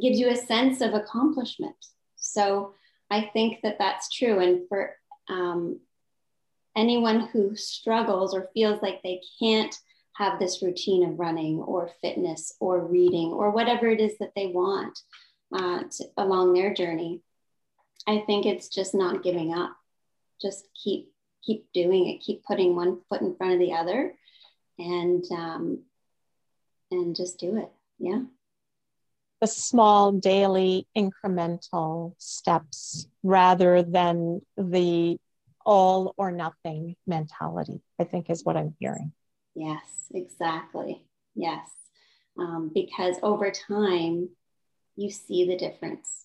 gives 0.00 0.18
you 0.18 0.28
a 0.28 0.36
sense 0.36 0.80
of 0.80 0.94
accomplishment. 0.94 1.76
So 2.16 2.74
I 3.10 3.30
think 3.32 3.62
that 3.62 3.78
that's 3.78 4.12
true. 4.12 4.40
And 4.40 4.68
for 4.68 4.96
um, 5.28 5.80
anyone 6.76 7.28
who 7.28 7.56
struggles 7.56 8.34
or 8.34 8.50
feels 8.54 8.82
like 8.82 9.02
they 9.02 9.20
can't 9.38 9.74
have 10.16 10.38
this 10.38 10.62
routine 10.62 11.04
of 11.04 11.18
running 11.18 11.58
or 11.58 11.90
fitness 12.00 12.54
or 12.60 12.86
reading 12.86 13.30
or 13.30 13.50
whatever 13.50 13.88
it 13.88 14.00
is 14.00 14.16
that 14.18 14.32
they 14.36 14.46
want 14.46 14.98
uh, 15.52 15.82
to, 15.90 16.04
along 16.16 16.52
their 16.52 16.72
journey, 16.72 17.20
I 18.06 18.22
think 18.26 18.46
it's 18.46 18.68
just 18.68 18.94
not 18.94 19.22
giving 19.22 19.52
up. 19.52 19.76
Just 20.40 20.66
keep 20.82 21.12
keep 21.44 21.66
doing 21.72 22.08
it, 22.08 22.24
keep 22.24 22.44
putting 22.44 22.74
one 22.74 23.00
foot 23.08 23.20
in 23.20 23.36
front 23.36 23.54
of 23.54 23.58
the 23.58 23.74
other, 23.74 24.14
and 24.78 25.24
um, 25.30 25.82
and 26.90 27.16
just 27.16 27.38
do 27.38 27.56
it. 27.56 27.70
Yeah. 27.98 28.22
The 29.40 29.46
small 29.46 30.12
daily 30.12 30.86
incremental 30.96 32.14
steps 32.18 33.08
rather 33.22 33.82
than 33.82 34.40
the 34.56 35.18
all 35.66 36.14
or 36.16 36.30
nothing 36.30 36.96
mentality, 37.06 37.80
I 37.98 38.04
think 38.04 38.30
is 38.30 38.44
what 38.44 38.56
I'm 38.56 38.74
hearing. 38.78 39.12
Yes, 39.54 40.06
exactly. 40.12 41.06
Yes. 41.34 41.68
Um, 42.38 42.70
because 42.72 43.16
over 43.22 43.50
time, 43.50 44.30
you 44.96 45.10
see 45.10 45.46
the 45.46 45.56
difference. 45.56 46.24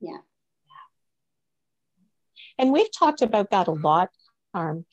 Yeah. 0.00 0.18
And 2.58 2.72
we've 2.72 2.92
talked 2.92 3.22
about 3.22 3.50
that 3.50 3.68
a 3.68 3.72
lot, 3.72 4.10
Harm. 4.54 4.84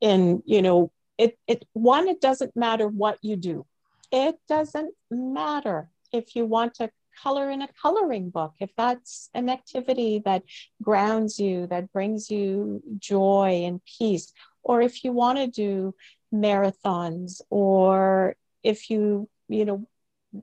In, 0.00 0.42
you 0.46 0.62
know, 0.62 0.90
it, 1.18 1.38
it 1.46 1.64
one, 1.72 2.08
it 2.08 2.20
doesn't 2.20 2.56
matter 2.56 2.88
what 2.88 3.18
you 3.22 3.36
do. 3.36 3.66
It 4.10 4.36
doesn't 4.48 4.94
matter 5.10 5.88
if 6.12 6.34
you 6.34 6.44
want 6.44 6.74
to 6.74 6.90
color 7.22 7.50
in 7.50 7.62
a 7.62 7.68
coloring 7.80 8.30
book, 8.30 8.54
if 8.58 8.70
that's 8.76 9.30
an 9.34 9.48
activity 9.48 10.22
that 10.24 10.42
grounds 10.82 11.38
you, 11.38 11.66
that 11.68 11.92
brings 11.92 12.30
you 12.30 12.82
joy 12.98 13.62
and 13.64 13.80
peace, 13.84 14.32
or 14.62 14.80
if 14.80 15.04
you 15.04 15.12
want 15.12 15.38
to 15.38 15.46
do 15.46 15.94
marathons, 16.34 17.40
or 17.50 18.34
if 18.62 18.90
you, 18.90 19.28
you 19.48 19.64
know, 19.64 19.86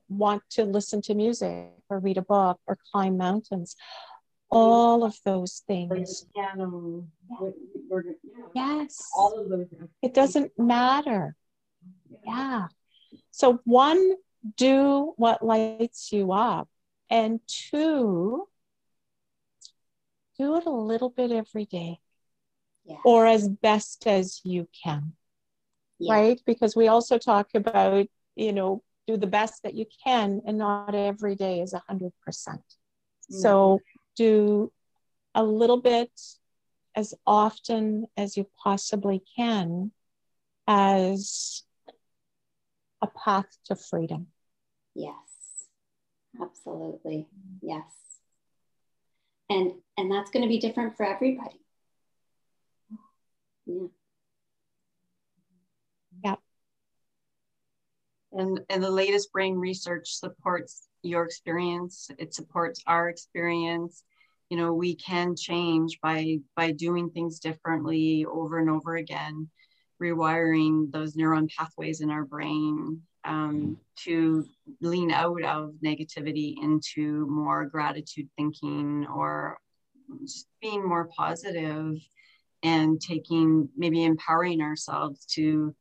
want 0.07 0.43
to 0.51 0.63
listen 0.63 1.01
to 1.01 1.15
music 1.15 1.71
or 1.89 1.99
read 1.99 2.17
a 2.17 2.21
book 2.21 2.59
or 2.67 2.77
climb 2.91 3.17
mountains 3.17 3.75
all 4.49 5.03
of 5.03 5.17
those 5.25 5.63
things. 5.67 6.25
Piano, 6.35 7.05
yes. 8.55 9.09
All 9.15 9.39
of 9.39 9.49
those. 9.49 9.67
It 10.01 10.13
doesn't 10.13 10.51
matter. 10.57 11.35
Yeah. 12.25 12.67
So, 13.31 13.59
one, 13.65 14.13
do 14.57 15.13
what 15.17 15.43
lights 15.43 16.11
you 16.11 16.31
up. 16.31 16.67
And 17.09 17.39
two, 17.47 18.47
do 20.37 20.55
it 20.57 20.65
a 20.65 20.71
little 20.71 21.09
bit 21.09 21.31
every 21.31 21.65
day 21.65 21.99
yeah. 22.85 22.97
or 23.03 23.25
as 23.25 23.47
best 23.47 24.07
as 24.07 24.41
you 24.43 24.67
can. 24.83 25.13
Yeah. 25.99 26.13
Right? 26.13 26.41
Because 26.45 26.75
we 26.75 26.87
also 26.87 27.17
talk 27.17 27.49
about, 27.55 28.07
you 28.35 28.53
know, 28.53 28.83
do 29.07 29.17
the 29.17 29.27
best 29.27 29.63
that 29.63 29.73
you 29.73 29.85
can, 30.03 30.41
and 30.45 30.57
not 30.57 30.93
every 30.93 31.35
day 31.35 31.61
is 31.61 31.73
100%. 31.73 32.11
percent 32.23 32.61
mm-hmm. 32.61 33.39
So, 33.39 33.79
do 34.19 34.71
a 35.33 35.43
little 35.43 35.81
bit 35.81 36.11
as 36.93 37.13
often 37.25 38.05
as 38.17 38.35
you 38.35 38.45
possibly 38.61 39.23
can 39.37 39.91
as 40.67 41.63
a 43.01 43.07
path 43.07 43.47
to 43.65 43.75
freedom. 43.77 44.27
Yes, 44.93 45.13
absolutely. 46.41 47.27
Yes. 47.61 47.89
And 49.49 49.71
and 49.97 50.11
that's 50.11 50.29
going 50.29 50.43
to 50.43 50.49
be 50.49 50.59
different 50.59 50.97
for 50.97 51.05
everybody. 51.05 51.61
Yeah. 53.65 53.87
And 58.31 58.59
and 58.69 58.83
the 58.83 58.91
latest 58.91 59.31
brain 59.31 59.55
research 59.55 60.13
supports 60.13 60.87
your 61.01 61.23
experience. 61.23 62.09
It 62.17 62.33
supports 62.33 62.81
our 62.85 63.09
experience. 63.09 64.03
You 64.49 64.57
know, 64.57 64.73
we 64.73 64.95
can 64.95 65.35
change 65.35 65.99
by 66.01 66.39
by 66.55 66.71
doing 66.71 67.09
things 67.09 67.39
differently 67.39 68.25
over 68.25 68.59
and 68.59 68.69
over 68.69 68.95
again 68.95 69.49
rewiring 70.01 70.91
those 70.91 71.15
neuron 71.15 71.49
pathways 71.55 72.01
in 72.01 72.09
our 72.09 72.23
brain 72.23 73.01
um, 73.25 73.77
to 73.97 74.45
lean 74.81 75.11
out 75.11 75.43
of 75.43 75.73
negativity 75.83 76.55
into 76.61 77.27
more 77.27 77.65
gratitude 77.65 78.29
thinking 78.37 79.05
or 79.13 79.57
just 80.21 80.47
being 80.61 80.87
more 80.87 81.09
positive 81.15 81.95
and 82.63 82.99
taking 83.01 83.69
maybe 83.77 84.03
empowering 84.03 84.61
ourselves 84.61 85.25
to 85.25 85.75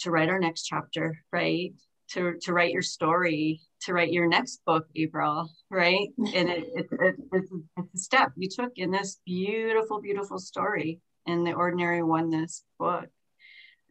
to 0.00 0.10
write 0.10 0.28
our 0.28 0.38
next 0.38 0.64
chapter 0.64 1.22
right 1.32 1.72
to 2.10 2.34
to 2.40 2.52
write 2.52 2.72
your 2.72 2.82
story 2.82 3.60
to 3.82 3.92
write 3.92 4.12
your 4.12 4.28
next 4.28 4.62
book 4.66 4.86
april 4.96 5.48
right 5.70 6.08
and 6.18 6.48
it, 6.48 6.64
it, 6.74 6.86
it, 6.92 7.14
it's, 7.32 7.52
it's 7.76 7.94
a 7.94 7.98
step 7.98 8.32
you 8.36 8.48
took 8.48 8.72
in 8.76 8.90
this 8.90 9.20
beautiful 9.24 10.00
beautiful 10.00 10.38
story 10.38 11.00
in 11.26 11.44
the 11.44 11.52
ordinary 11.52 12.02
oneness 12.02 12.64
book 12.78 13.08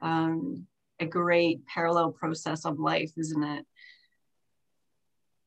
um, 0.01 0.68
a 0.99 1.05
great 1.05 1.66
parallel 1.66 2.12
process 2.12 2.66
of 2.66 2.80
life, 2.80 3.12
isn't 3.18 3.43
it? 3.43 3.66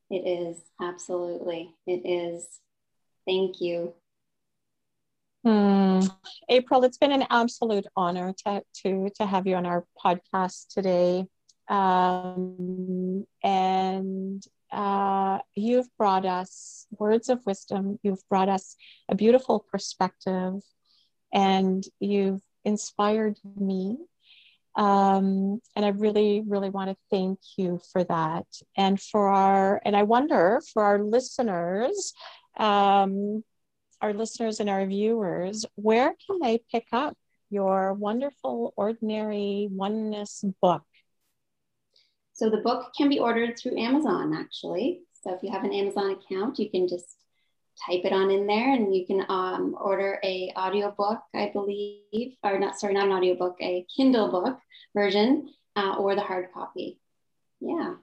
It 0.09 0.27
is, 0.27 0.61
absolutely. 0.81 1.73
It 1.87 2.01
is. 2.05 2.45
Thank 3.25 3.61
you. 3.61 3.93
Mm. 5.45 6.09
April, 6.49 6.83
it's 6.83 6.97
been 6.97 7.11
an 7.11 7.25
absolute 7.29 7.85
honor 7.95 8.33
to, 8.45 8.63
to, 8.83 9.09
to 9.15 9.25
have 9.25 9.45
you 9.45 9.55
on 9.55 9.65
our 9.65 9.85
podcast 10.03 10.67
today. 10.69 11.25
Um, 11.69 13.25
and 13.43 14.43
uh, 14.71 15.39
you've 15.55 15.87
brought 15.97 16.25
us 16.25 16.87
words 16.97 17.29
of 17.29 17.45
wisdom, 17.45 17.99
you've 18.03 18.27
brought 18.29 18.49
us 18.49 18.75
a 19.09 19.15
beautiful 19.15 19.65
perspective, 19.71 20.61
and 21.33 21.83
you've 21.99 22.41
inspired 22.65 23.37
me 23.57 23.97
um, 24.75 25.61
and 25.75 25.85
I 25.85 25.89
really, 25.89 26.43
really 26.47 26.69
want 26.69 26.89
to 26.89 26.97
thank 27.11 27.39
you 27.57 27.79
for 27.91 28.03
that. 28.05 28.45
And 28.75 28.99
for 28.99 29.29
our, 29.29 29.81
and 29.85 29.95
I 29.95 30.03
wonder 30.03 30.61
for 30.73 30.83
our 30.83 30.99
listeners, 30.99 32.13
um, 32.57 33.43
our 34.03 34.13
listeners 34.13 34.59
and 34.59 34.69
our 34.69 34.85
viewers, 34.85 35.65
where 35.75 36.13
can 36.27 36.39
they 36.41 36.59
pick 36.69 36.87
up 36.91 37.17
your 37.49 37.93
wonderful, 37.93 38.73
ordinary 38.75 39.69
oneness 39.71 40.43
book? 40.61 40.83
So 42.33 42.49
the 42.49 42.57
book 42.57 42.91
can 42.97 43.07
be 43.07 43.19
ordered 43.19 43.57
through 43.57 43.79
Amazon, 43.79 44.33
actually. 44.33 45.03
So 45.23 45.33
if 45.33 45.41
you 45.41 45.51
have 45.51 45.63
an 45.63 45.71
Amazon 45.71 46.11
account, 46.11 46.59
you 46.59 46.69
can 46.69 46.89
just 46.89 47.15
type 47.87 48.01
it 48.03 48.11
on 48.11 48.29
in 48.29 48.45
there 48.45 48.73
and 48.73 48.93
you 48.93 49.05
can 49.05 49.25
um, 49.29 49.75
order 49.81 50.19
a 50.23 50.51
audiobook 50.55 51.19
i 51.33 51.49
believe 51.51 52.35
or 52.43 52.59
not 52.59 52.79
sorry 52.79 52.93
not 52.93 53.07
an 53.07 53.11
audiobook 53.11 53.55
a 53.61 53.83
kindle 53.95 54.29
book 54.29 54.59
version 54.93 55.49
uh, 55.75 55.95
or 55.97 56.13
the 56.13 56.21
hard 56.21 56.49
copy 56.53 56.99
yeah 57.59 57.95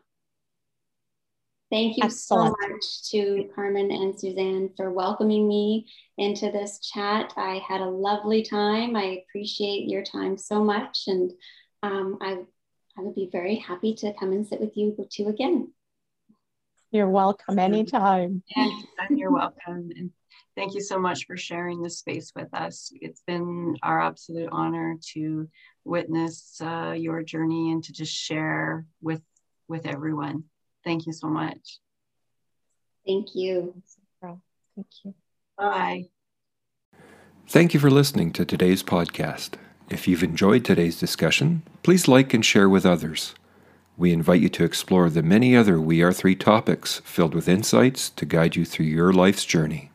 thank 1.70 1.96
you 1.96 2.04
Excellent. 2.04 2.56
so 2.58 2.68
much 2.68 3.10
to 3.10 3.48
carmen 3.54 3.90
and 3.90 4.18
suzanne 4.18 4.70
for 4.76 4.90
welcoming 4.90 5.48
me 5.48 5.86
into 6.18 6.50
this 6.50 6.78
chat 6.80 7.32
i 7.36 7.60
had 7.66 7.80
a 7.80 7.88
lovely 7.88 8.42
time 8.42 8.96
i 8.96 9.22
appreciate 9.22 9.88
your 9.88 10.02
time 10.02 10.36
so 10.36 10.62
much 10.62 11.04
and 11.06 11.32
um, 11.82 12.18
I, 12.20 12.32
I 12.98 13.00
would 13.00 13.14
be 13.14 13.30
very 13.32 13.56
happy 13.56 13.94
to 13.96 14.12
come 14.20 14.32
and 14.32 14.46
sit 14.46 14.60
with 14.60 14.76
you 14.76 14.94
two 15.10 15.28
again 15.28 15.72
you're 16.92 17.08
welcome 17.08 17.58
anytime. 17.58 18.42
And 18.56 19.18
you're 19.18 19.30
welcome. 19.30 19.90
And 19.96 20.10
thank 20.56 20.74
you 20.74 20.80
so 20.80 20.98
much 20.98 21.24
for 21.24 21.36
sharing 21.36 21.82
this 21.82 21.98
space 21.98 22.32
with 22.34 22.52
us. 22.52 22.90
It's 23.00 23.22
been 23.26 23.76
our 23.82 24.00
absolute 24.00 24.48
honor 24.50 24.96
to 25.12 25.48
witness 25.84 26.60
uh, 26.60 26.94
your 26.96 27.22
journey 27.22 27.70
and 27.70 27.82
to 27.84 27.92
just 27.92 28.12
share 28.12 28.86
with 29.00 29.22
with 29.68 29.86
everyone. 29.86 30.44
Thank 30.84 31.06
you 31.06 31.12
so 31.12 31.28
much. 31.28 31.78
Thank 33.06 33.34
you. 33.34 33.74
Thank 34.22 34.86
you. 35.04 35.14
Bye. 35.58 36.08
Thank 37.48 37.74
you 37.74 37.80
for 37.80 37.90
listening 37.90 38.32
to 38.34 38.44
today's 38.44 38.82
podcast. 38.82 39.54
If 39.90 40.06
you've 40.06 40.22
enjoyed 40.22 40.64
today's 40.64 40.98
discussion, 40.98 41.62
please 41.82 42.06
like 42.06 42.32
and 42.32 42.44
share 42.44 42.68
with 42.68 42.86
others. 42.86 43.34
We 43.96 44.12
invite 44.12 44.40
you 44.40 44.48
to 44.50 44.64
explore 44.64 45.10
the 45.10 45.22
many 45.22 45.56
other 45.56 45.80
We 45.80 46.00
Are 46.00 46.12
Three 46.12 46.36
topics 46.36 47.00
filled 47.04 47.34
with 47.34 47.48
insights 47.48 48.08
to 48.10 48.24
guide 48.24 48.56
you 48.56 48.64
through 48.64 48.86
your 48.86 49.12
life's 49.12 49.44
journey. 49.44 49.90